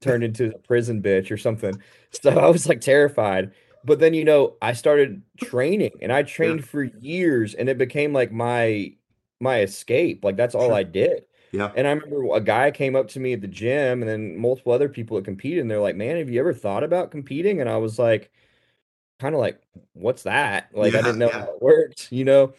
turned 0.00 0.24
into 0.24 0.52
a 0.52 0.58
prison 0.58 1.00
bitch 1.00 1.30
or 1.30 1.36
something. 1.36 1.80
So 2.20 2.30
I 2.30 2.50
was 2.50 2.68
like 2.68 2.80
terrified. 2.80 3.52
But 3.84 3.98
then, 4.00 4.14
you 4.14 4.24
know, 4.24 4.56
I 4.62 4.72
started 4.74 5.22
training 5.38 5.92
and 6.02 6.12
I 6.12 6.22
Yeah. 6.40 6.54
trained 6.54 6.64
for 6.66 6.84
years 6.84 7.54
and 7.54 7.68
it 7.68 7.78
became 7.78 8.12
like 8.12 8.30
my 8.32 8.94
my 9.40 9.60
escape. 9.62 10.24
Like 10.24 10.36
that's 10.36 10.54
all 10.54 10.72
Sure. 10.72 10.74
I 10.74 10.82
did. 10.82 11.24
Yeah. 11.52 11.74
And 11.74 11.86
I 11.86 11.92
remember 11.92 12.34
a 12.34 12.40
guy 12.40 12.70
came 12.72 12.96
up 12.96 13.08
to 13.08 13.20
me 13.20 13.32
at 13.32 13.40
the 13.40 13.46
gym 13.48 14.02
and 14.02 14.08
then 14.10 14.36
multiple 14.36 14.72
other 14.72 14.88
people 14.88 15.16
that 15.16 15.24
competed 15.24 15.60
and 15.60 15.70
they're 15.70 15.80
like, 15.80 15.96
"Man, 15.96 16.16
have 16.16 16.28
you 16.30 16.40
ever 16.40 16.52
thought 16.54 16.84
about 16.84 17.10
competing?" 17.12 17.60
And 17.60 17.70
I 17.70 17.76
was 17.78 17.98
like, 17.98 18.30
kind 19.20 19.34
of 19.34 19.40
like, 19.40 19.60
"What's 19.94 20.24
that?" 20.24 20.70
Like 20.76 20.94
I 20.94 21.02
didn't 21.02 21.18
know 21.18 21.30
Yeah. 21.30 21.46
how 21.46 21.54
it 21.54 21.62
worked, 21.62 22.12
you 22.12 22.24
know? 22.24 22.54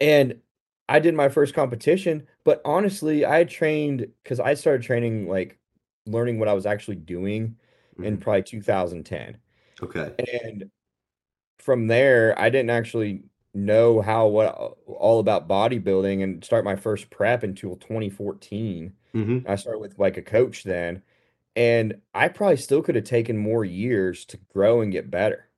And 0.00 0.40
I 0.88 1.00
did 1.00 1.14
my 1.14 1.28
first 1.30 1.54
competition, 1.54 2.26
but 2.44 2.60
honestly, 2.64 3.26
I 3.26 3.44
trained 3.44 4.06
because 4.24 4.40
I 4.40 4.54
started 4.54 4.82
training 4.84 5.28
like 5.28 5.58
learning 6.06 6.38
what 6.40 6.48
I 6.48 6.54
was 6.54 6.66
actually 6.66 6.96
doing 6.98 7.56
in 8.02 8.16
Mhm. 8.16 8.20
probably 8.20 8.42
2010. 8.44 9.38
Okay. 9.84 10.14
And 10.18 10.70
from 11.58 11.88
there, 11.88 12.38
I 12.38 12.50
didn't 12.50 12.70
actually 12.70 13.24
know 13.54 14.00
how 14.02 14.26
what 14.28 14.48
all 14.86 15.20
about 15.20 15.48
bodybuilding 15.48 16.22
and 16.22 16.44
start 16.44 16.64
my 16.64 16.76
first 16.76 17.10
prep 17.10 17.42
until 17.44 17.76
2014. 17.76 18.94
hmm 19.14 19.46
I 19.46 19.56
started 19.56 19.80
with 19.80 19.98
like 19.98 20.16
a 20.18 20.22
coach 20.22 20.64
then, 20.64 21.02
and 21.56 22.02
I 22.14 22.28
probably 22.28 22.58
still 22.58 22.82
could 22.82 22.96
have 22.96 23.04
taken 23.04 23.38
more 23.38 23.64
years 23.64 24.24
to 24.26 24.38
grow 24.38 24.80
and 24.82 24.92
get 24.92 25.10
better. 25.10 25.50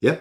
Yeah. 0.00 0.20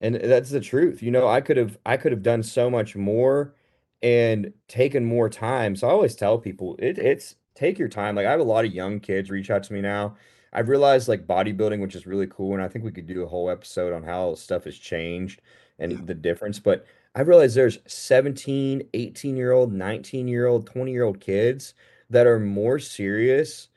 And 0.00 0.16
that's 0.16 0.50
the 0.50 0.60
truth. 0.60 1.02
You 1.02 1.10
know, 1.10 1.28
I 1.28 1.40
could 1.40 1.56
have 1.56 1.78
I 1.86 1.96
could 1.96 2.12
have 2.12 2.22
done 2.22 2.42
so 2.42 2.68
much 2.70 2.96
more 2.96 3.54
and 4.02 4.52
taken 4.68 5.04
more 5.04 5.28
time. 5.28 5.76
So 5.76 5.88
I 5.88 5.92
always 5.92 6.16
tell 6.16 6.38
people 6.38 6.76
it, 6.78 6.98
it's 6.98 7.36
take 7.54 7.78
your 7.78 7.88
time. 7.88 8.16
Like 8.16 8.26
I 8.26 8.30
have 8.32 8.40
a 8.40 8.44
lot 8.44 8.64
of 8.64 8.72
young 8.74 8.98
kids 9.00 9.30
reach 9.30 9.50
out 9.50 9.62
to 9.64 9.72
me 9.72 9.80
now. 9.80 10.16
I've 10.52 10.68
realized 10.68 11.08
like 11.08 11.26
bodybuilding, 11.26 11.80
which 11.80 11.94
is 11.96 12.06
really 12.06 12.26
cool, 12.26 12.54
and 12.54 12.62
I 12.62 12.68
think 12.68 12.84
we 12.84 12.92
could 12.92 13.06
do 13.06 13.22
a 13.22 13.28
whole 13.28 13.50
episode 13.50 13.92
on 13.92 14.02
how 14.02 14.34
stuff 14.34 14.64
has 14.64 14.76
changed 14.78 15.40
Yeah. 15.86 16.00
and 16.00 16.06
the 16.06 16.14
difference. 16.14 16.58
But 16.58 16.86
I've 17.14 17.28
realized 17.28 17.56
there's 17.56 17.78
17, 17.86 18.82
18 18.94 19.36
year 19.36 19.52
old, 19.52 19.72
19 19.72 20.28
year 20.28 20.46
old, 20.46 20.66
20 20.66 20.92
year 20.92 21.04
old 21.04 21.20
kids 21.20 21.74
that 22.10 22.26
are 22.26 22.38
more 22.40 22.78
serious 22.78 23.68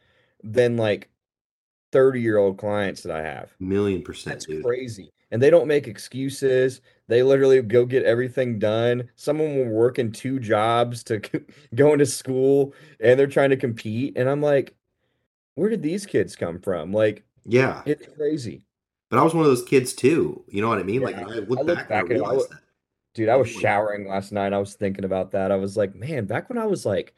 than 0.43 0.78
like 0.78 1.09
30 1.91 2.21
year 2.21 2.38
old 2.38 2.57
clients 2.57 3.03
that 3.03 3.15
I 3.15 3.21
have. 3.23 3.55
Million 3.59 4.01
percent, 4.03 4.36
That's 4.36 4.45
dude. 4.45 4.63
crazy. 4.63 5.11
And 5.32 5.41
they 5.41 5.49
don't 5.49 5.67
make 5.67 5.88
excuses. 5.88 6.82
They 7.07 7.23
literally 7.23 7.61
go 7.61 7.86
get 7.86 8.03
everything 8.03 8.59
done. 8.59 9.09
Some 9.15 9.39
of 9.41 9.47
them 9.47 9.57
were 9.57 9.73
working 9.73 10.11
two 10.11 10.39
jobs 10.39 11.03
to 11.05 11.19
go 11.76 11.93
into 11.93 12.05
school 12.05 12.73
and 12.99 13.19
they're 13.19 13.28
trying 13.28 13.49
to 13.49 13.57
compete. 13.57 14.17
And 14.17 14.30
I'm 14.30 14.41
like, 14.41 14.76
where 15.55 15.69
did 15.69 15.81
these 15.81 16.05
kids 16.05 16.35
come 16.35 16.59
from? 16.59 16.91
Like, 16.93 17.23
Yeah. 17.45 17.81
it's 17.85 18.07
crazy. 18.15 18.63
But 19.09 19.19
I 19.19 19.23
was 19.23 19.33
one 19.33 19.43
of 19.45 19.49
those 19.49 19.63
kids 19.63 19.93
too. 19.93 20.43
You 20.49 20.61
know 20.61 20.69
what 20.69 20.79
I 20.79 20.83
mean? 20.83 21.01
Like 21.01 21.15
Yeah. 21.15 21.25
when 21.25 21.33
I 21.33 21.37
I 21.37 21.39
look 21.41 21.65
look 21.65 21.65
back, 21.67 21.89
and 21.89 21.93
I 21.93 22.01
back 22.01 22.11
at 22.11 22.17
it, 22.17 22.23
I 22.25 22.33
realized 22.33 22.51
that. 22.51 22.59
Dude, 23.13 23.29
I 23.29 23.35
was 23.37 23.49
showering 23.49 24.07
last 24.07 24.31
night. 24.33 24.51
I 24.53 24.57
was 24.59 24.75
thinking 24.75 25.05
about 25.05 25.31
that. 25.31 25.51
I 25.51 25.55
was 25.55 25.77
like, 25.77 25.95
man, 25.95 26.25
back 26.25 26.49
when 26.49 26.57
I 26.57 26.65
was 26.65 26.85
like 26.85 27.15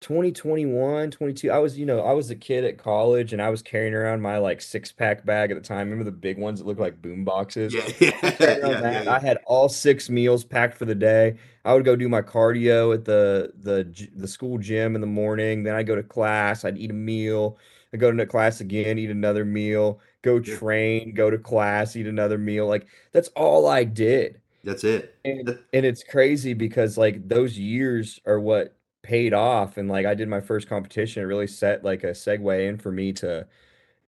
2021, 0.00 1.10
22, 1.10 1.50
I 1.50 1.58
was, 1.58 1.78
you 1.78 1.84
know, 1.84 2.00
I 2.00 2.12
was 2.12 2.30
a 2.30 2.34
kid 2.34 2.64
at 2.64 2.78
college 2.78 3.34
and 3.34 3.42
I 3.42 3.50
was 3.50 3.60
carrying 3.60 3.92
around 3.92 4.22
my 4.22 4.38
like 4.38 4.62
six 4.62 4.90
pack 4.90 5.26
bag 5.26 5.50
at 5.50 5.54
the 5.54 5.66
time. 5.66 5.90
Remember 5.90 6.04
the 6.04 6.16
big 6.16 6.38
ones 6.38 6.58
that 6.58 6.66
looked 6.66 6.80
like 6.80 7.02
boom 7.02 7.22
boxes? 7.24 7.74
Yeah, 7.74 7.86
yeah, 8.00 8.36
yeah, 8.40 9.02
yeah, 9.02 9.12
I 9.12 9.18
had 9.18 9.38
all 9.46 9.68
six 9.68 10.08
meals 10.08 10.42
packed 10.42 10.78
for 10.78 10.86
the 10.86 10.94
day. 10.94 11.36
I 11.66 11.74
would 11.74 11.84
go 11.84 11.96
do 11.96 12.08
my 12.08 12.22
cardio 12.22 12.94
at 12.94 13.04
the 13.04 13.52
the 13.60 14.08
the 14.16 14.26
school 14.26 14.56
gym 14.56 14.94
in 14.94 15.02
the 15.02 15.06
morning. 15.06 15.62
Then 15.64 15.74
I'd 15.74 15.86
go 15.86 15.96
to 15.96 16.02
class. 16.02 16.64
I'd 16.64 16.78
eat 16.78 16.90
a 16.90 16.94
meal. 16.94 17.58
I'd 17.92 18.00
go 18.00 18.10
to 18.10 18.26
class 18.26 18.60
again, 18.60 18.98
eat 18.98 19.10
another 19.10 19.44
meal. 19.44 20.00
Go 20.22 20.40
train. 20.40 21.12
Go 21.12 21.28
to 21.28 21.36
class, 21.38 21.94
eat 21.96 22.06
another 22.06 22.38
meal. 22.38 22.66
Like 22.66 22.86
that's 23.12 23.28
all 23.36 23.66
I 23.66 23.84
did. 23.84 24.40
That's 24.64 24.84
it. 24.84 25.14
And 25.26 25.58
and 25.74 25.84
it's 25.84 26.02
crazy 26.02 26.54
because 26.54 26.96
like 26.96 27.28
those 27.28 27.58
years 27.58 28.18
are 28.24 28.40
what 28.40 28.74
paid 29.02 29.32
off. 29.32 29.76
And 29.76 29.88
like 29.88 30.06
I 30.06 30.14
did 30.14 30.28
my 30.28 30.40
first 30.40 30.68
competition. 30.68 31.22
It 31.22 31.26
really 31.26 31.46
set 31.46 31.84
like 31.84 32.04
a 32.04 32.10
segue 32.10 32.68
in 32.68 32.78
for 32.78 32.92
me 32.92 33.12
to 33.14 33.46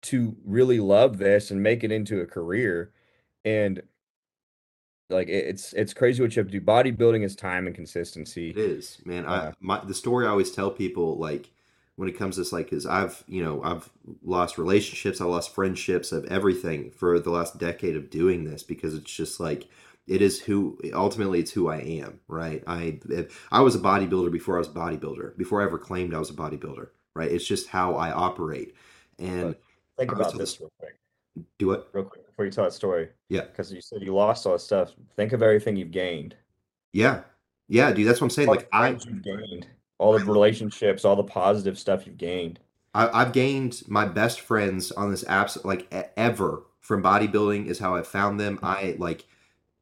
to 0.02 0.36
really 0.44 0.80
love 0.80 1.18
this 1.18 1.50
and 1.50 1.62
make 1.62 1.84
it 1.84 1.92
into 1.92 2.20
a 2.20 2.26
career. 2.26 2.92
And 3.44 3.82
like 5.08 5.28
it's 5.28 5.72
it's 5.72 5.94
crazy 5.94 6.22
what 6.22 6.34
you 6.34 6.40
have 6.40 6.50
to 6.50 6.58
do. 6.58 6.64
Bodybuilding 6.64 7.24
is 7.24 7.34
time 7.34 7.66
and 7.66 7.74
consistency. 7.74 8.50
It 8.50 8.58
is, 8.58 8.98
man. 9.04 9.26
I 9.26 9.36
uh, 9.36 9.52
my 9.60 9.84
the 9.84 9.94
story 9.94 10.26
I 10.26 10.30
always 10.30 10.52
tell 10.52 10.70
people 10.70 11.16
like 11.18 11.50
when 12.00 12.08
it 12.08 12.16
comes 12.16 12.36
to 12.36 12.40
this, 12.40 12.50
like, 12.50 12.72
is 12.72 12.86
I've 12.86 13.22
you 13.28 13.44
know 13.44 13.62
I've 13.62 13.90
lost 14.22 14.56
relationships, 14.56 15.20
I 15.20 15.26
lost 15.26 15.54
friendships, 15.54 16.12
of 16.12 16.24
everything 16.26 16.90
for 16.90 17.20
the 17.20 17.30
last 17.30 17.58
decade 17.58 17.94
of 17.94 18.08
doing 18.08 18.44
this 18.44 18.62
because 18.62 18.94
it's 18.94 19.12
just 19.12 19.38
like 19.38 19.68
it 20.06 20.22
is 20.22 20.40
who 20.40 20.78
ultimately 20.92 21.40
it's 21.40 21.52
who 21.52 21.68
I 21.68 21.78
am, 21.78 22.20
right? 22.28 22.62
I 22.66 22.98
I 23.50 23.60
was 23.60 23.74
a 23.74 23.80
bodybuilder 23.80 24.32
before 24.32 24.56
I 24.56 24.58
was 24.58 24.68
a 24.68 24.72
bodybuilder, 24.72 25.36
before 25.36 25.62
I 25.62 25.64
ever 25.64 25.78
claimed 25.78 26.14
I 26.14 26.18
was 26.18 26.30
a 26.30 26.34
bodybuilder, 26.34 26.88
right? 27.14 27.30
It's 27.30 27.46
just 27.46 27.68
how 27.68 27.94
I 27.96 28.10
operate, 28.10 28.74
and 29.18 29.54
think 29.98 30.12
about 30.12 30.36
this 30.36 30.60
real 30.60 30.72
quick, 30.78 30.98
do 31.58 31.68
what? 31.68 31.88
real 31.92 32.04
quick 32.04 32.26
before 32.26 32.44
you 32.44 32.50
tell 32.50 32.64
that 32.64 32.72
story. 32.72 33.08
Yeah. 33.28 33.42
Because 33.42 33.72
you 33.72 33.80
said 33.80 34.02
you 34.02 34.14
lost 34.14 34.46
all 34.46 34.52
that 34.54 34.60
stuff. 34.60 34.92
Think 35.14 35.32
of 35.32 35.42
everything 35.42 35.76
you've 35.76 35.90
gained. 35.90 36.34
Yeah, 36.92 37.22
yeah, 37.68 37.92
dude. 37.92 38.08
That's 38.08 38.20
what 38.20 38.26
I'm 38.26 38.30
saying. 38.30 38.48
All 38.48 38.56
Like 38.56 38.68
I 38.72 38.88
you've 38.88 39.22
gained, 39.22 39.68
all 39.98 40.18
the 40.18 40.24
relationships, 40.24 41.04
all 41.04 41.16
the 41.16 41.22
positive 41.22 41.78
stuff 41.78 42.06
you've 42.06 42.18
gained. 42.18 42.58
I, 42.94 43.22
I've 43.22 43.32
gained 43.32 43.82
my 43.86 44.06
best 44.06 44.40
friends 44.40 44.90
on 44.90 45.10
this 45.10 45.22
apps 45.24 45.64
like 45.64 45.86
ever 46.16 46.64
from 46.80 47.02
bodybuilding 47.02 47.66
is 47.66 47.78
how 47.78 47.94
I 47.94 48.02
found 48.02 48.40
them. 48.40 48.56
Mm-hmm. 48.56 48.66
I 48.66 48.96
like 48.98 49.26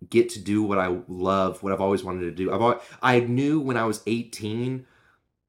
get 0.08 0.28
to 0.30 0.38
do 0.38 0.62
what 0.62 0.78
I 0.78 0.96
love, 1.08 1.62
what 1.62 1.72
I've 1.72 1.80
always 1.80 2.04
wanted 2.04 2.22
to 2.22 2.30
do. 2.30 2.52
I've 2.52 2.60
always, 2.60 2.80
I 3.02 3.20
knew 3.20 3.60
when 3.60 3.76
I 3.76 3.84
was 3.84 4.02
18 4.06 4.86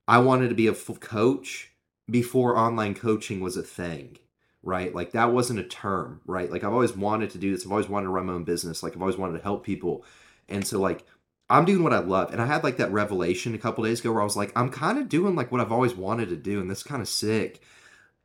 I 0.09 0.17
wanted 0.17 0.49
to 0.49 0.55
be 0.55 0.65
a 0.65 0.73
full 0.73 0.95
coach 0.95 1.69
before 2.09 2.57
online 2.57 2.95
coaching 2.95 3.41
was 3.41 3.55
a 3.55 3.61
thing, 3.61 4.17
right? 4.63 4.93
Like 4.93 5.11
that 5.11 5.31
wasn't 5.31 5.59
a 5.59 5.63
term, 5.63 6.21
right? 6.25 6.51
Like 6.51 6.63
I've 6.63 6.73
always 6.73 6.97
wanted 6.97 7.29
to 7.29 7.37
do 7.37 7.51
this. 7.51 7.63
I've 7.63 7.71
always 7.71 7.87
wanted 7.87 8.05
to 8.05 8.09
run 8.09 8.25
my 8.25 8.33
own 8.33 8.43
business. 8.43 8.81
Like 8.81 8.95
I've 8.95 9.01
always 9.03 9.17
wanted 9.17 9.37
to 9.37 9.43
help 9.43 9.63
people. 9.63 10.03
And 10.47 10.65
so 10.65 10.79
like 10.79 11.05
I'm 11.47 11.63
doing 11.63 11.83
what 11.83 11.93
I 11.93 11.99
love. 11.99 12.31
And 12.31 12.41
I 12.41 12.47
had 12.47 12.63
like 12.63 12.77
that 12.77 12.91
revelation 12.91 13.53
a 13.53 13.59
couple 13.59 13.83
days 13.83 13.99
ago 13.99 14.11
where 14.11 14.21
I 14.21 14.23
was 14.23 14.35
like, 14.35 14.51
I'm 14.55 14.71
kind 14.71 14.97
of 14.97 15.09
doing 15.09 15.35
like 15.35 15.51
what 15.51 15.61
I've 15.61 15.71
always 15.71 15.93
wanted 15.93 16.29
to 16.29 16.35
do. 16.35 16.59
And 16.59 16.67
that's 16.67 16.81
kind 16.81 17.03
of 17.03 17.07
sick. 17.07 17.61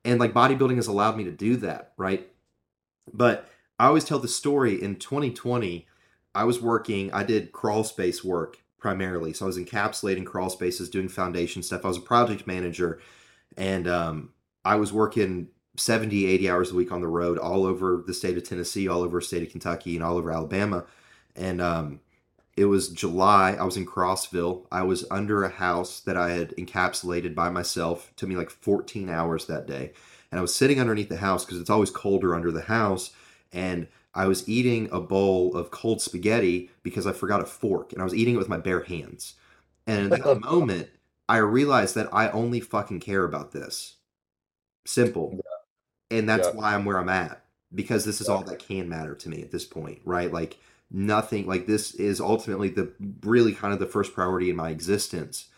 And 0.06 0.18
like 0.18 0.32
bodybuilding 0.32 0.76
has 0.76 0.86
allowed 0.86 1.18
me 1.18 1.24
to 1.24 1.32
do 1.32 1.56
that, 1.56 1.92
right? 1.98 2.26
But 3.12 3.46
I 3.78 3.88
always 3.88 4.04
tell 4.04 4.18
the 4.18 4.26
story 4.26 4.82
in 4.82 4.96
2020, 4.96 5.86
I 6.34 6.44
was 6.44 6.60
working, 6.60 7.12
I 7.12 7.22
did 7.24 7.52
crawl 7.52 7.84
space 7.84 8.24
work 8.24 8.58
primarily. 8.78 9.32
So 9.32 9.46
I 9.46 9.48
was 9.48 9.58
encapsulating 9.58 10.26
crawl 10.26 10.50
spaces, 10.50 10.90
doing 10.90 11.08
foundation 11.08 11.62
stuff. 11.62 11.84
I 11.84 11.88
was 11.88 11.96
a 11.96 12.02
project 12.02 12.46
manager 12.46 13.00
and 13.56 13.88
um, 13.88 14.30
I 14.64 14.76
was 14.76 14.92
working 14.92 15.48
70, 15.76 16.26
80 16.26 16.50
hours 16.50 16.70
a 16.70 16.74
week 16.74 16.92
on 16.92 17.00
the 17.00 17.08
road 17.08 17.38
all 17.38 17.64
over 17.64 18.02
the 18.06 18.14
state 18.14 18.36
of 18.36 18.44
Tennessee, 18.44 18.88
all 18.88 19.02
over 19.02 19.20
the 19.20 19.26
state 19.26 19.42
of 19.42 19.50
Kentucky, 19.50 19.96
and 19.96 20.04
all 20.04 20.16
over 20.16 20.30
Alabama. 20.30 20.84
And 21.36 21.60
um, 21.60 22.00
it 22.56 22.66
was 22.66 22.88
July. 22.88 23.56
I 23.58 23.64
was 23.64 23.76
in 23.76 23.86
Crossville. 23.86 24.66
I 24.70 24.82
was 24.82 25.04
under 25.10 25.42
a 25.42 25.48
house 25.48 26.00
that 26.00 26.16
I 26.16 26.30
had 26.30 26.50
encapsulated 26.56 27.34
by 27.34 27.50
myself. 27.50 28.10
It 28.10 28.16
took 28.16 28.28
me 28.28 28.36
like 28.36 28.50
14 28.50 29.08
hours 29.08 29.46
that 29.46 29.66
day. 29.66 29.92
And 30.30 30.38
I 30.38 30.42
was 30.42 30.54
sitting 30.54 30.80
underneath 30.80 31.08
the 31.08 31.16
house 31.16 31.44
because 31.44 31.60
it's 31.60 31.70
always 31.70 31.90
colder 31.90 32.34
under 32.34 32.52
the 32.52 32.62
house. 32.62 33.10
And 33.52 33.88
I 34.14 34.26
was 34.26 34.48
eating 34.48 34.88
a 34.92 35.00
bowl 35.00 35.56
of 35.56 35.70
cold 35.70 36.00
spaghetti 36.02 36.70
because 36.82 37.06
I 37.06 37.12
forgot 37.12 37.40
a 37.42 37.46
fork. 37.46 37.92
And 37.92 38.00
I 38.00 38.04
was 38.04 38.14
eating 38.14 38.34
it 38.34 38.38
with 38.38 38.48
my 38.48 38.58
bare 38.58 38.82
hands. 38.84 39.34
And 39.86 40.06
in 40.06 40.10
that 40.12 40.32
moment, 40.40 40.90
I 41.28 41.38
realized 41.38 41.94
that 41.96 42.08
I 42.14 42.30
only 42.30 42.60
fucking 42.60 43.00
care 43.00 43.24
about 43.24 43.52
this. 43.52 43.96
Simple. 44.86 45.40
and 46.10 46.28
that's 46.28 46.48
Yeah. 46.48 46.52
why 46.52 46.74
I'm 46.74 46.84
where 46.84 46.98
I'm 46.98 47.08
at 47.08 47.44
because 47.74 48.04
this 48.04 48.20
is 48.20 48.28
Yeah. 48.28 48.34
all 48.34 48.44
that 48.44 48.58
can 48.60 48.88
matter 48.88 49.14
to 49.16 49.28
me 49.28 49.42
at 49.42 49.50
this 49.52 49.64
point, 49.64 50.00
right? 50.04 50.32
Like 50.32 50.58
nothing 50.90 51.46
like 51.46 51.66
this 51.66 51.94
is 51.94 52.20
ultimately 52.20 52.68
the 52.70 52.92
really 53.24 53.54
kind 53.54 53.72
of 53.74 53.80
the 53.80 53.86
first 53.86 54.14
priority 54.14 54.50
in 54.50 54.56
my 54.56 54.70
existence 54.70 55.48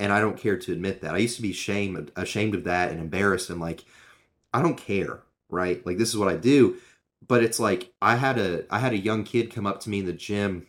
and 0.00 0.12
I 0.12 0.20
don't 0.20 0.38
care 0.38 0.58
to 0.58 0.72
admit 0.72 1.00
that. 1.02 1.14
I 1.14 1.18
used 1.18 1.36
to 1.36 1.42
be 1.42 1.52
ashamed 1.52 2.12
ashamed 2.16 2.54
of 2.54 2.64
that 2.64 2.90
and 2.92 3.00
embarrassed 3.00 3.50
and 3.50 3.60
like 3.60 3.84
I 4.54 4.62
don't 4.62 4.78
care, 4.78 5.22
right? 5.50 5.84
Like 5.86 5.98
this 5.98 6.10
is 6.10 6.16
what 6.18 6.28
I 6.28 6.36
do, 6.36 6.76
but 7.26 7.42
it's 7.42 7.60
like 7.60 7.92
I 8.00 8.16
had 8.16 8.38
a 8.38 8.64
I 8.70 8.78
had 8.78 8.92
a 8.92 8.98
young 8.98 9.24
kid 9.24 9.54
come 9.54 9.66
up 9.66 9.80
to 9.80 9.90
me 9.90 10.00
in 10.00 10.06
the 10.06 10.12
gym 10.12 10.66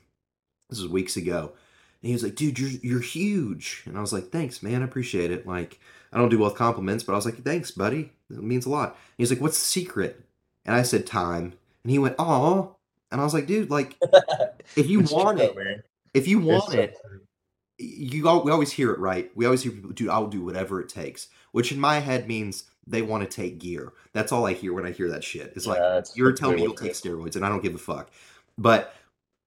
this 0.70 0.82
was 0.82 0.89
weeks 0.89 1.18
ago. 1.18 1.54
And 2.02 2.10
he 2.10 2.14
was 2.14 2.24
like, 2.24 2.36
"Dude, 2.36 2.60
you're 2.60 2.70
you're 2.84 3.00
huge." 3.00 3.84
And 3.86 3.98
I 3.98 4.02
was 4.02 4.14
like, 4.14 4.30
"Thanks, 4.30 4.62
man. 4.62 4.82
I 4.82 4.86
appreciate 4.86 5.32
it." 5.32 5.48
Like 5.48 5.80
I 6.12 6.18
don't 6.18 6.30
do 6.30 6.39
well 6.39 6.50
with 6.50 6.58
compliments, 6.58 7.04
but 7.04 7.14
I 7.14 7.16
was 7.16 7.26
like, 7.26 7.43
"Thanks, 7.43 7.72
buddy. 7.72 8.12
It 8.30 8.43
means 8.43 8.66
a 8.66 8.70
lot." 8.70 8.98
He's 9.18 9.32
like, 9.32 9.41
"What's 9.41 9.60
the 9.60 9.66
secret?" 9.66 10.24
And 10.66 10.76
I 10.76 10.84
said, 10.84 11.08
"Time." 11.08 11.54
And 11.84 11.91
he 11.91 12.00
went, 12.00 12.16
"Oh." 12.20 12.76
And 13.12 13.22
I 13.22 13.24
was 13.24 13.34
like, 13.34 13.48
"Dude, 13.48 13.72
like 13.72 13.95
if 14.76 14.88
you 14.88 15.02
want 15.02 15.39
it, 15.39 15.56
man. 15.56 15.84
if 16.14 16.28
you 16.28 16.39
want 16.39 16.72
so 16.72 16.78
it, 16.78 16.98
you 17.80 18.28
all, 18.28 18.43
we 18.43 18.52
always 18.52 18.72
hear 18.72 18.91
it 18.91 19.00
right. 19.00 19.32
We 19.36 19.45
always 19.45 19.64
hear 19.64 19.72
people, 19.72 19.91
dude, 19.91 20.10
I'll 20.10 20.28
do 20.28 20.43
whatever 20.43 20.82
it 20.82 20.89
takes, 20.89 21.30
which 21.52 21.72
in 21.72 21.80
my 21.80 22.00
head 22.00 22.28
means 22.28 22.66
they 22.88 23.01
want 23.01 23.29
to 23.29 23.35
take 23.35 23.59
gear. 23.59 23.93
That's 24.13 24.31
all 24.31 24.45
I 24.45 24.53
hear 24.53 24.73
when 24.73 24.85
I 24.85 24.91
hear 24.91 25.09
that 25.09 25.23
shit. 25.23 25.53
It's 25.55 25.67
like 25.67 25.79
Yeah, 25.79 25.89
that's 25.89 26.15
you're 26.15 26.31
telling 26.31 26.55
me 26.55 26.63
you'll 26.63 26.73
take 26.73 26.93
steroids, 26.93 27.35
and 27.35 27.45
I 27.45 27.49
don't 27.49 27.61
give 27.61 27.75
a 27.75 27.79
fuck. 27.79 28.09
But 28.57 28.95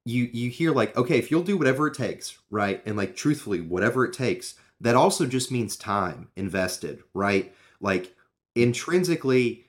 you 0.05 0.29
you 0.33 0.51
hear 0.51 0.73
like, 0.73 0.97
okay, 0.97 1.19
if 1.19 1.31
you'll 1.31 1.43
do 1.43 1.57
whatever 1.57 1.87
it 1.87 1.95
takes, 1.95 2.39
right? 2.51 2.83
And 2.87 2.97
like 2.97 3.17
truthfully, 3.17 3.61
whatever 3.61 4.05
it 4.05 4.13
takes, 4.13 4.55
that 4.81 4.97
also 4.97 5.27
just 5.27 5.51
means 5.51 5.77
time 5.77 6.29
invested, 6.37 7.03
right? 7.15 7.55
Like 7.81 8.15
intrinsically, 8.55 9.67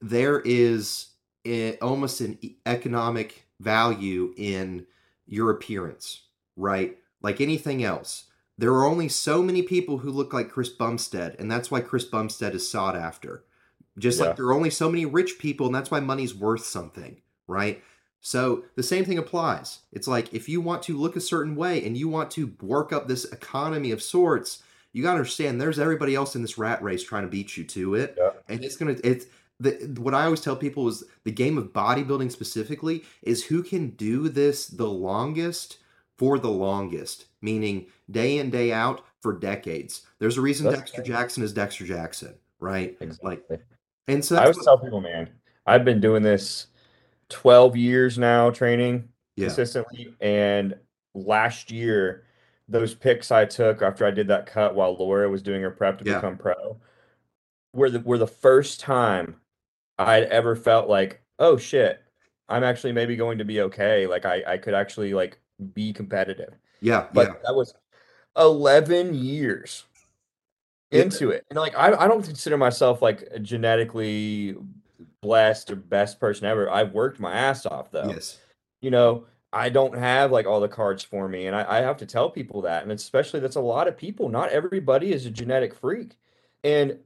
there 0.00 0.40
is 0.40 1.08
eh, 1.44 1.76
almost 1.82 2.20
an 2.20 2.38
economic 2.66 3.44
value 3.60 4.34
in 4.36 4.86
your 5.26 5.50
appearance, 5.50 6.22
right? 6.56 6.96
Like 7.22 7.40
anything 7.40 7.84
else. 7.84 8.24
There 8.60 8.72
are 8.74 8.84
only 8.84 9.08
so 9.08 9.42
many 9.42 9.62
people 9.62 9.98
who 9.98 10.10
look 10.10 10.32
like 10.34 10.50
Chris 10.50 10.68
Bumstead, 10.68 11.36
and 11.38 11.50
that's 11.50 11.70
why 11.70 11.80
Chris 11.80 12.04
Bumstead 12.04 12.54
is 12.54 12.68
sought 12.70 12.94
after. 12.94 13.44
Just 13.98 14.20
like 14.20 14.36
there 14.36 14.46
are 14.46 14.52
only 14.54 14.70
so 14.70 14.90
many 14.90 15.06
rich 15.06 15.38
people, 15.38 15.66
and 15.66 15.74
that's 15.74 15.90
why 15.90 16.00
money's 16.00 16.34
worth 16.34 16.64
something, 16.64 17.20
right? 17.46 17.82
So 18.20 18.64
the 18.76 18.82
same 18.82 19.04
thing 19.06 19.16
applies. 19.18 19.80
It's 19.92 20.06
like 20.06 20.34
if 20.34 20.46
you 20.46 20.60
want 20.60 20.82
to 20.84 20.96
look 20.96 21.16
a 21.16 21.20
certain 21.20 21.56
way 21.56 21.84
and 21.84 21.96
you 21.96 22.08
want 22.08 22.30
to 22.32 22.52
work 22.60 22.92
up 22.92 23.08
this 23.08 23.24
economy 23.24 23.92
of 23.92 24.02
sorts, 24.02 24.62
you 24.92 25.02
got 25.02 25.12
to 25.12 25.18
understand 25.18 25.58
there's 25.60 25.78
everybody 25.78 26.14
else 26.14 26.36
in 26.36 26.42
this 26.42 26.58
rat 26.58 26.82
race 26.82 27.02
trying 27.02 27.22
to 27.22 27.28
beat 27.28 27.56
you 27.56 27.64
to 27.64 27.94
it 27.94 28.14
Yeah. 28.18 28.30
and 28.48 28.62
it's 28.62 28.76
gonna 28.76 28.96
it's 29.02 29.26
the 29.58 29.70
what 30.00 30.14
I 30.14 30.24
always 30.24 30.40
tell 30.40 30.56
people 30.56 30.88
is 30.88 31.04
the 31.24 31.30
game 31.30 31.56
of 31.56 31.72
bodybuilding 31.72 32.30
specifically 32.32 33.04
is 33.22 33.44
who 33.44 33.62
can 33.62 33.90
do 33.90 34.28
this 34.28 34.66
the 34.66 34.88
longest 34.88 35.78
for 36.18 36.38
the 36.38 36.50
longest, 36.50 37.26
meaning 37.42 37.86
day 38.10 38.38
in 38.38 38.50
day 38.50 38.72
out 38.72 39.04
for 39.20 39.32
decades. 39.32 40.02
There's 40.18 40.36
a 40.36 40.40
reason 40.40 40.66
That's 40.66 40.78
Dexter 40.78 41.02
Jackson 41.02 41.42
is 41.42 41.52
Dexter 41.52 41.86
Jackson, 41.86 42.34
right? 42.58 42.96
Like, 43.00 43.08
exactly. 43.10 43.58
and 44.08 44.24
so 44.24 44.36
I 44.36 44.42
always 44.42 44.56
what, 44.56 44.64
tell 44.64 44.78
people, 44.78 45.00
man, 45.00 45.28
I've 45.66 45.84
been 45.84 46.00
doing 46.00 46.22
this 46.22 46.68
12 47.28 47.76
years 47.76 48.18
now, 48.18 48.50
training 48.50 49.08
yeah, 49.36 49.46
consistently. 49.46 50.14
And 50.20 50.74
last 51.14 51.70
year, 51.70 52.24
those 52.68 52.94
pics 52.94 53.30
I 53.30 53.44
took 53.44 53.82
after 53.82 54.06
I 54.06 54.10
did 54.10 54.28
that 54.28 54.46
cut 54.46 54.74
while 54.74 54.94
Laura 54.94 55.28
was 55.28 55.42
doing 55.42 55.62
her 55.62 55.70
prep 55.70 55.98
to 55.98 56.04
yeah, 56.04 56.16
become 56.16 56.36
pro 56.36 56.78
were 57.72 57.90
the 57.90 58.00
were 58.00 58.18
the 58.18 58.26
first 58.26 58.80
time 58.80 59.36
I'd 59.98 60.24
ever 60.24 60.56
felt 60.56 60.88
like, 60.88 61.22
oh 61.38 61.56
shit, 61.56 62.02
I'm 62.48 62.64
actually 62.64 62.92
maybe 62.92 63.16
going 63.16 63.38
to 63.38 63.44
be 63.44 63.60
okay. 63.62 64.06
Like 64.06 64.24
I, 64.24 64.42
I 64.46 64.56
could 64.56 64.74
actually 64.74 65.14
like 65.14 65.38
be 65.74 65.92
competitive. 65.92 66.54
Yeah, 66.80 67.02
yeah, 67.02 67.06
But 67.12 67.42
that 67.42 67.54
was 67.54 67.74
11 68.36 69.14
years 69.14 69.84
yeah, 70.90 71.02
into 71.02 71.30
it. 71.30 71.44
And 71.50 71.58
like 71.58 71.76
I, 71.76 71.92
I 71.94 72.08
don't 72.08 72.24
consider 72.24 72.56
myself 72.56 73.02
like 73.02 73.28
a 73.30 73.38
genetically 73.38 74.56
blessed 75.22 75.70
or 75.70 75.76
best 75.76 76.20
person 76.20 76.46
ever. 76.46 76.70
I've 76.70 76.92
worked 76.92 77.20
my 77.20 77.32
ass 77.32 77.66
off 77.66 77.90
though. 77.90 78.10
yes, 78.10 78.38
You 78.80 78.90
know, 78.90 79.26
I 79.52 79.68
don't 79.68 79.96
have 79.96 80.30
like 80.30 80.46
all 80.46 80.60
the 80.60 80.68
cards 80.68 81.02
for 81.02 81.28
me. 81.28 81.46
And 81.46 81.56
I, 81.56 81.78
I 81.78 81.80
have 81.82 81.96
to 81.98 82.06
tell 82.06 82.30
people 82.30 82.62
that. 82.62 82.82
And 82.82 82.92
especially 82.92 83.40
that's 83.40 83.56
a 83.56 83.60
lot 83.60 83.88
of 83.88 83.96
people. 83.96 84.28
Not 84.28 84.50
everybody 84.50 85.12
is 85.12 85.26
a 85.26 85.30
genetic 85.30 85.74
freak. 85.74 86.16
And 86.62 86.98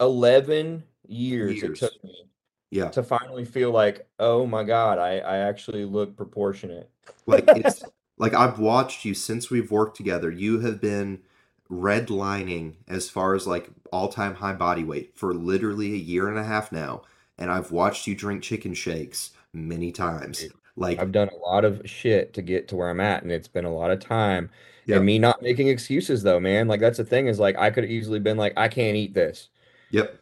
11 0.00 0.84
years 1.08 1.62
it 1.62 1.74
took 1.76 2.04
me 2.04 2.28
yeah. 2.70 2.88
to 2.90 3.02
finally 3.02 3.44
feel 3.44 3.70
like, 3.70 4.06
oh 4.18 4.46
my 4.46 4.62
God, 4.62 4.98
I, 4.98 5.18
I 5.18 5.38
actually 5.38 5.84
look 5.84 6.16
proportionate. 6.16 6.88
Like 7.26 7.44
it's 7.48 7.82
like 8.18 8.34
I've 8.34 8.58
watched 8.58 9.04
you 9.04 9.14
since 9.14 9.50
we've 9.50 9.70
worked 9.70 9.96
together. 9.96 10.30
You 10.30 10.60
have 10.60 10.80
been 10.80 11.20
redlining 11.70 12.74
as 12.88 13.10
far 13.10 13.34
as 13.34 13.46
like 13.46 13.70
all-time 13.92 14.34
high 14.36 14.52
body 14.54 14.84
weight 14.84 15.12
for 15.16 15.34
literally 15.34 15.92
a 15.94 15.96
year 15.96 16.28
and 16.28 16.38
a 16.38 16.44
half 16.44 16.72
now, 16.72 17.02
and 17.38 17.50
I've 17.50 17.70
watched 17.72 18.06
you 18.06 18.14
drink 18.14 18.42
chicken 18.42 18.74
shakes 18.74 19.30
many 19.52 19.92
times. 19.92 20.48
Like, 20.76 20.98
I've 21.00 21.12
done 21.12 21.28
a 21.28 21.36
lot 21.36 21.64
of 21.64 21.82
shit 21.84 22.34
to 22.34 22.42
get 22.42 22.68
to 22.68 22.76
where 22.76 22.90
I'm 22.90 23.00
at, 23.00 23.22
and 23.22 23.32
it's 23.32 23.48
been 23.48 23.64
a 23.64 23.74
lot 23.74 23.90
of 23.90 24.00
time. 24.00 24.50
yeah, 24.84 25.00
And 25.00 25.04
me 25.04 25.18
not 25.18 25.42
making 25.42 25.68
excuses 25.68 26.22
though, 26.22 26.40
man. 26.40 26.66
Like 26.68 26.80
that's 26.80 26.96
the 26.98 27.04
thing 27.04 27.26
is 27.28 27.38
like 27.38 27.56
I 27.58 27.70
could 27.70 27.84
have 27.84 27.90
easily 27.90 28.20
been 28.20 28.38
like, 28.38 28.54
I 28.56 28.68
can't 28.68 28.96
eat 28.96 29.14
this. 29.14 29.48
yep, 29.90 30.20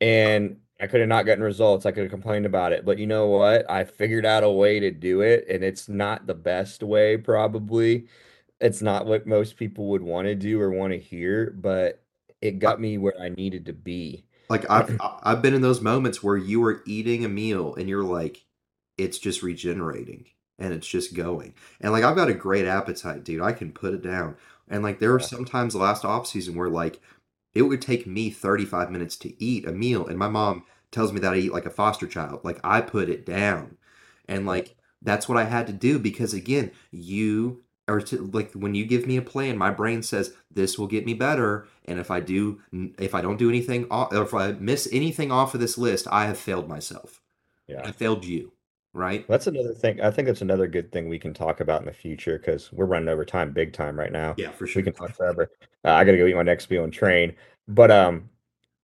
And 0.00 0.60
I 0.80 0.86
could 0.86 1.00
have 1.00 1.08
not 1.08 1.26
gotten 1.26 1.42
results. 1.42 1.86
I 1.86 1.92
could 1.92 2.04
have 2.04 2.10
complained 2.10 2.46
about 2.46 2.72
it. 2.72 2.84
But 2.84 2.98
you 2.98 3.06
know 3.06 3.26
what? 3.26 3.68
I 3.70 3.84
figured 3.84 4.24
out 4.26 4.44
a 4.44 4.50
way 4.50 4.80
to 4.80 4.90
do 4.90 5.20
it, 5.22 5.46
and 5.48 5.64
it's 5.64 5.88
not 5.88 6.26
the 6.26 6.34
best 6.34 6.82
way, 6.82 7.16
probably. 7.16 8.06
It's 8.60 8.82
not 8.82 9.06
what 9.06 9.26
most 9.26 9.56
people 9.56 9.88
would 9.88 10.02
want 10.02 10.26
to 10.26 10.34
do 10.34 10.60
or 10.60 10.70
want 10.70 10.92
to 10.92 10.98
hear, 10.98 11.50
but 11.60 12.02
it 12.40 12.58
got 12.60 12.80
me 12.80 12.98
where 12.98 13.20
I 13.20 13.28
needed 13.30 13.66
to 13.66 13.72
be. 13.72 14.24
like 14.48 14.68
I've 14.70 14.96
I've 15.22 15.42
been 15.42 15.54
in 15.54 15.62
those 15.62 15.80
moments 15.80 16.22
where 16.22 16.36
you 16.36 16.64
are 16.64 16.82
eating 16.86 17.24
a 17.24 17.28
meal 17.28 17.74
and 17.74 17.88
you're 17.88 18.04
like, 18.04 18.44
it's 18.96 19.18
just 19.18 19.42
regenerating 19.42 20.26
and 20.58 20.72
it's 20.72 20.86
just 20.88 21.14
going. 21.14 21.54
And 21.80 21.92
like 21.92 22.04
I've 22.04 22.16
got 22.16 22.28
a 22.30 22.34
great 22.34 22.66
appetite, 22.66 23.24
dude. 23.24 23.42
I 23.42 23.52
can 23.52 23.72
put 23.72 23.94
it 23.94 24.02
down. 24.02 24.36
And 24.68 24.82
like 24.82 24.98
there 25.00 25.12
were 25.12 25.20
sometimes 25.20 25.74
last 25.74 26.04
off 26.04 26.26
season 26.26 26.54
where 26.56 26.68
like 26.70 27.00
it 27.58 27.62
would 27.62 27.82
take 27.82 28.06
me 28.06 28.30
35 28.30 28.90
minutes 28.90 29.16
to 29.16 29.42
eat 29.42 29.66
a 29.66 29.72
meal 29.72 30.06
and 30.06 30.18
my 30.18 30.28
mom 30.28 30.64
tells 30.90 31.12
me 31.12 31.20
that 31.20 31.32
I 31.32 31.36
eat 31.36 31.52
like 31.52 31.66
a 31.66 31.70
foster 31.70 32.06
child. 32.06 32.40
Like 32.44 32.60
I 32.62 32.80
put 32.80 33.08
it 33.08 33.26
down. 33.26 33.76
And 34.28 34.46
like 34.46 34.76
that's 35.02 35.28
what 35.28 35.38
I 35.38 35.44
had 35.44 35.66
to 35.66 35.72
do 35.72 35.98
because 35.98 36.32
again, 36.32 36.70
you 36.90 37.62
are 37.88 38.00
to, 38.02 38.30
like 38.32 38.52
when 38.52 38.74
you 38.74 38.86
give 38.86 39.06
me 39.06 39.16
a 39.16 39.22
plan, 39.22 39.58
my 39.58 39.70
brain 39.70 40.02
says 40.02 40.34
this 40.50 40.78
will 40.78 40.86
get 40.86 41.04
me 41.04 41.14
better 41.14 41.66
and 41.84 41.98
if 41.98 42.10
I 42.10 42.20
do 42.20 42.60
if 42.98 43.14
I 43.14 43.20
don't 43.20 43.38
do 43.38 43.48
anything 43.48 43.86
or 43.90 44.22
if 44.22 44.34
I 44.34 44.52
miss 44.52 44.88
anything 44.92 45.32
off 45.32 45.54
of 45.54 45.60
this 45.60 45.76
list, 45.76 46.06
I 46.10 46.26
have 46.26 46.38
failed 46.38 46.68
myself. 46.68 47.20
Yeah. 47.66 47.82
I 47.84 47.92
failed 47.92 48.24
you, 48.24 48.52
right? 48.92 49.26
That's 49.28 49.46
another 49.46 49.74
thing. 49.74 50.00
I 50.00 50.10
think 50.10 50.26
that's 50.26 50.40
another 50.42 50.66
good 50.66 50.90
thing 50.90 51.08
we 51.08 51.18
can 51.18 51.34
talk 51.34 51.60
about 51.60 51.80
in 51.80 51.86
the 51.86 51.92
future 51.92 52.38
because 52.38 52.72
we're 52.72 52.86
running 52.86 53.08
over 53.08 53.24
time 53.24 53.52
big 53.52 53.72
time 53.72 53.98
right 53.98 54.12
now. 54.12 54.34
Yeah, 54.38 54.50
for 54.52 54.66
sure. 54.66 54.80
We 54.80 54.84
can 54.84 54.94
talk 54.94 55.14
forever. 55.16 55.50
Uh, 55.84 55.90
I 55.92 56.04
gotta 56.04 56.16
go 56.18 56.26
eat 56.26 56.34
my 56.34 56.42
next 56.42 56.70
meal 56.70 56.84
and 56.84 56.92
train. 56.92 57.36
But 57.66 57.90
um, 57.90 58.30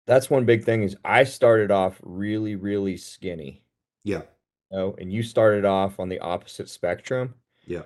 that's 0.07 0.31
one 0.31 0.47
big 0.47 0.65
thing 0.65 0.83
is 0.83 0.97
I 1.05 1.25
started 1.25 1.71
off 1.71 2.01
really, 2.03 2.57
really 2.57 2.97
skinny, 2.97 3.65
Yeah, 4.05 4.23
you 4.71 4.77
know, 4.79 4.95
and 4.99 5.13
you 5.13 5.23
started 5.23 5.65
off 5.65 5.99
on 6.01 6.09
the 6.09 6.19
opposite 6.21 6.69
spectrum. 6.69 7.35
yeah, 7.67 7.83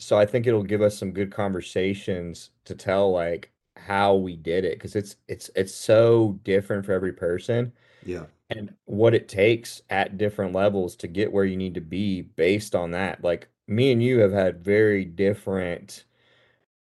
So 0.00 0.18
I 0.18 0.26
think 0.26 0.46
it'll 0.46 0.62
give 0.62 0.82
us 0.82 0.98
some 0.98 1.12
good 1.12 1.32
conversations 1.32 2.50
to 2.64 2.74
tell 2.74 3.10
like 3.12 3.52
how 3.76 4.14
we 4.16 4.36
did 4.36 4.64
it 4.64 4.78
because 4.78 4.96
it's 4.96 5.16
it's 5.28 5.50
it's 5.56 5.74
so 5.74 6.38
different 6.44 6.84
for 6.84 6.92
every 6.92 7.12
person 7.12 7.72
yeah, 8.04 8.26
and 8.50 8.74
what 8.84 9.14
it 9.14 9.28
takes 9.28 9.82
at 9.90 10.18
different 10.18 10.54
levels 10.54 10.96
to 10.96 11.08
get 11.08 11.32
where 11.32 11.44
you 11.44 11.56
need 11.56 11.74
to 11.74 11.80
be 11.80 12.22
based 12.22 12.74
on 12.74 12.90
that. 12.92 13.22
Like 13.24 13.48
me 13.66 13.92
and 13.92 14.02
you 14.02 14.20
have 14.20 14.32
had 14.32 14.64
very 14.64 15.04
different 15.04 16.04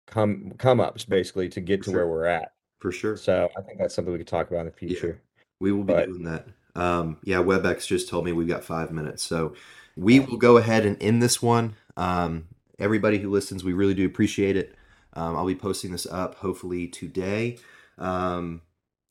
come 0.07 0.53
come 0.57 0.79
ups 0.79 1.05
basically 1.05 1.49
to 1.49 1.61
get 1.61 1.83
for 1.83 1.91
to 1.91 1.91
where 1.91 2.07
we're 2.07 2.25
at. 2.25 2.53
For 2.79 2.91
sure. 2.91 3.17
So 3.17 3.49
I 3.57 3.61
think 3.61 3.79
that's 3.79 3.95
something 3.95 4.11
we 4.11 4.19
could 4.19 4.27
talk 4.27 4.49
about 4.49 4.61
in 4.61 4.65
the 4.67 4.71
Yeah, 4.87 4.97
future. 4.97 5.21
we 5.59 5.71
will 5.71 5.83
be 5.83 5.95
But 5.95 6.05
doing 6.05 6.23
that. 6.23 6.47
Um, 6.75 7.17
yeah, 7.23 7.37
WebEx 7.37 7.87
just 7.87 8.09
told 8.09 8.25
me 8.25 8.31
we've 8.33 8.47
got 8.47 8.63
five 8.63 8.91
minutes. 8.91 9.23
So 9.23 9.55
we 9.95 10.19
will 10.19 10.37
go 10.37 10.57
ahead 10.57 10.85
and 10.85 11.01
end 11.01 11.21
this 11.21 11.41
one. 11.41 11.75
Um, 11.97 12.47
everybody 12.79 13.19
who 13.19 13.29
listens, 13.29 13.63
we 13.63 13.73
really 13.73 13.93
do 13.93 14.05
appreciate 14.05 14.57
it. 14.57 14.75
Um, 15.13 15.35
I'll 15.35 15.45
be 15.45 15.55
posting 15.55 15.91
this 15.91 16.07
up 16.07 16.35
hopefully 16.35 16.87
today. 16.87 17.59
Um, 17.97 18.61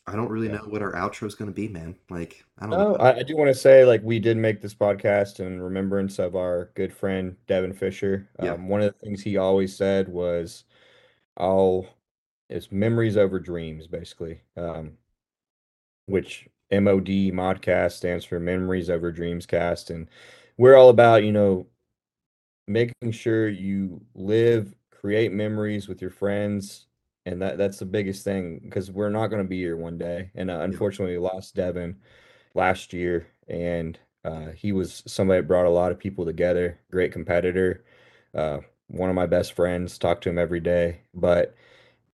I 0.06 0.16
don't 0.16 0.30
really 0.30 0.48
yeah. 0.48 0.58
know 0.58 0.64
what 0.66 0.82
our 0.82 0.92
outro 0.92 1.26
is 1.26 1.34
going 1.34 1.50
to 1.50 1.54
be, 1.54 1.68
man. 1.68 1.96
Like, 2.10 2.44
I 2.58 2.66
don't 2.66 2.78
No, 2.78 2.96
know. 2.96 2.96
I, 2.96 3.18
I 3.18 3.22
do 3.22 3.36
want 3.36 3.48
to 3.48 3.54
say 3.54 3.84
like 3.84 4.02
we 4.02 4.18
did 4.18 4.36
make 4.36 4.60
this 4.60 4.74
podcast 4.74 5.40
in 5.40 5.60
remembrance 5.60 6.18
of 6.18 6.34
our 6.36 6.70
good 6.74 6.92
friend 6.92 7.36
Devin 7.46 7.74
Fisher. 7.74 8.30
Yeah, 8.38 8.56
Um, 8.56 8.68
one 8.68 8.80
of 8.82 8.92
the 8.92 8.98
things 9.06 9.22
he 9.22 9.36
always 9.36 9.76
said 9.76 10.08
was, 10.08 10.64
"I'll 11.36 11.86
it's 12.50 12.72
memories 12.72 13.16
over 13.18 13.40
dreams," 13.40 13.86
basically. 13.88 14.42
Um, 14.56 14.98
which 16.06 16.48
MOD 16.70 17.30
Modcast 17.32 17.92
stands 17.92 18.24
for 18.24 18.40
Memories 18.40 18.90
Over 18.90 19.12
Dreams 19.12 19.46
Cast, 19.46 19.90
and 19.90 20.08
we're 20.56 20.76
all 20.76 20.88
about 20.88 21.24
you 21.24 21.32
know 21.32 21.66
making 22.66 23.12
sure 23.12 23.48
you 23.48 24.02
live, 24.14 24.74
create 24.90 25.32
memories 25.32 25.88
with 25.88 26.00
your 26.00 26.10
friends, 26.10 26.86
and 27.26 27.40
that 27.42 27.58
that's 27.58 27.78
the 27.78 27.84
biggest 27.84 28.24
thing 28.24 28.60
because 28.62 28.90
we're 28.90 29.08
not 29.08 29.28
going 29.28 29.42
to 29.42 29.48
be 29.48 29.58
here 29.58 29.76
one 29.76 29.98
day. 29.98 30.30
And 30.34 30.50
uh, 30.50 30.60
unfortunately, 30.60 31.16
we 31.16 31.22
lost 31.22 31.54
Devin 31.54 31.96
last 32.54 32.92
year, 32.92 33.28
and 33.48 33.98
uh, 34.24 34.48
he 34.50 34.72
was 34.72 35.02
somebody 35.06 35.40
that 35.40 35.48
brought 35.48 35.66
a 35.66 35.70
lot 35.70 35.92
of 35.92 35.98
people 35.98 36.24
together. 36.24 36.80
Great 36.90 37.12
competitor, 37.12 37.84
uh, 38.34 38.58
one 38.88 39.08
of 39.10 39.16
my 39.16 39.26
best 39.26 39.52
friends. 39.52 39.98
Talk 39.98 40.20
to 40.22 40.30
him 40.30 40.38
every 40.38 40.60
day, 40.60 41.02
but 41.14 41.54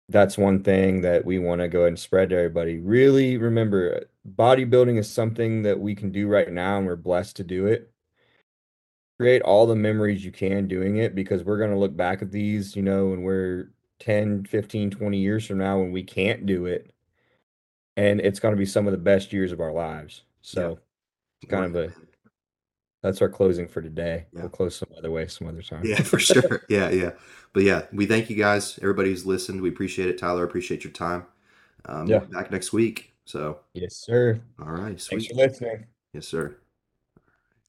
that's 0.09 0.39
one 0.39 0.63
thing 0.63 1.03
that 1.03 1.25
we 1.25 1.39
want 1.39 1.61
to 1.61 1.69
go 1.69 1.81
ahead 1.81 1.89
and 1.89 1.99
spread 1.99 2.31
to 2.31 2.37
everybody. 2.37 2.79
Really 2.79 3.37
remember, 3.37 4.07
bodybuilding 4.29 4.99
is 4.99 5.11
something 5.11 5.63
that 5.63 5.79
we 5.81 5.95
can 5.95 6.11
do 6.13 6.29
right 6.29 6.51
now, 6.51 6.79
and 6.79 6.87
we're 6.87 6.97
blessed 6.97 7.37
to 7.37 7.45
do 7.45 7.67
it. 7.67 7.91
Create 9.19 9.43
all 9.43 9.67
the 9.67 9.75
memories 9.75 10.25
you 10.25 10.31
can 10.31 10.69
doing 10.69 10.97
it 10.97 11.15
because 11.15 11.43
we're 11.43 11.59
going 11.59 11.73
to 11.73 11.79
look 11.79 11.97
back 11.97 12.23
at 12.23 12.31
these, 12.31 12.77
you 12.77 12.83
know, 12.83 13.13
and 13.13 13.25
we're 13.25 13.71
10, 14.01 14.45
15, 14.45 14.91
20 14.91 15.19
years 15.19 15.47
from 15.47 15.59
now 15.59 15.79
when 15.79 15.93
we 15.93 16.03
can't 16.03 16.47
do 16.47 16.67
it. 16.67 16.93
And 17.97 18.21
it's 18.21 18.39
going 18.39 18.55
to 18.55 18.59
be 18.59 18.67
some 18.67 18.87
of 18.87 18.93
the 18.93 18.99
best 18.99 19.33
years 19.33 19.51
of 19.51 19.61
our 19.61 19.73
lives. 19.73 20.23
So, 20.43 20.79
yeah. 21.43 21.51
kind 21.51 21.65
of 21.65 21.77
a 21.77 21.93
that's 23.03 23.23
our 23.23 23.29
closing 23.29 23.69
for 23.69 23.81
today. 23.81 24.27
Yeah. 24.33 24.43
We'll 24.43 24.51
close 24.51 24.77
some 24.77 24.89
other 24.97 25.11
way 25.11 25.27
some 25.29 25.47
other 25.47 25.63
time. 25.63 25.83
Yeah, 25.85 26.03
for 26.03 26.19
sure. 26.19 26.65
yeah, 26.69 26.91
yeah. 26.91 27.13
But 27.53 27.63
yeah, 27.63 27.83
we 27.93 28.07
thank 28.07 28.29
you 28.29 28.37
guys, 28.37 28.79
everybody 28.83 29.11
who's 29.11 29.25
listened. 29.25 29.61
We 29.61 29.69
appreciate 29.69 30.09
it. 30.09 30.19
Tyler, 30.19 30.45
appreciate 30.45 30.85
your 30.85 30.93
time. 30.93 31.27
Um, 31.87 32.07
yeah. 32.07 32.19
back 32.19 32.51
next 32.51 32.73
week. 32.73 33.15
So 33.25 33.61
yes, 33.75 33.95
sir. 33.95 34.41
All 34.61 34.73
right. 34.73 35.01
Sweet. 35.01 35.19
Thanks 35.19 35.27
for 35.27 35.35
listening. 35.35 35.87
Yes, 36.13 36.27
sir. 36.27 36.57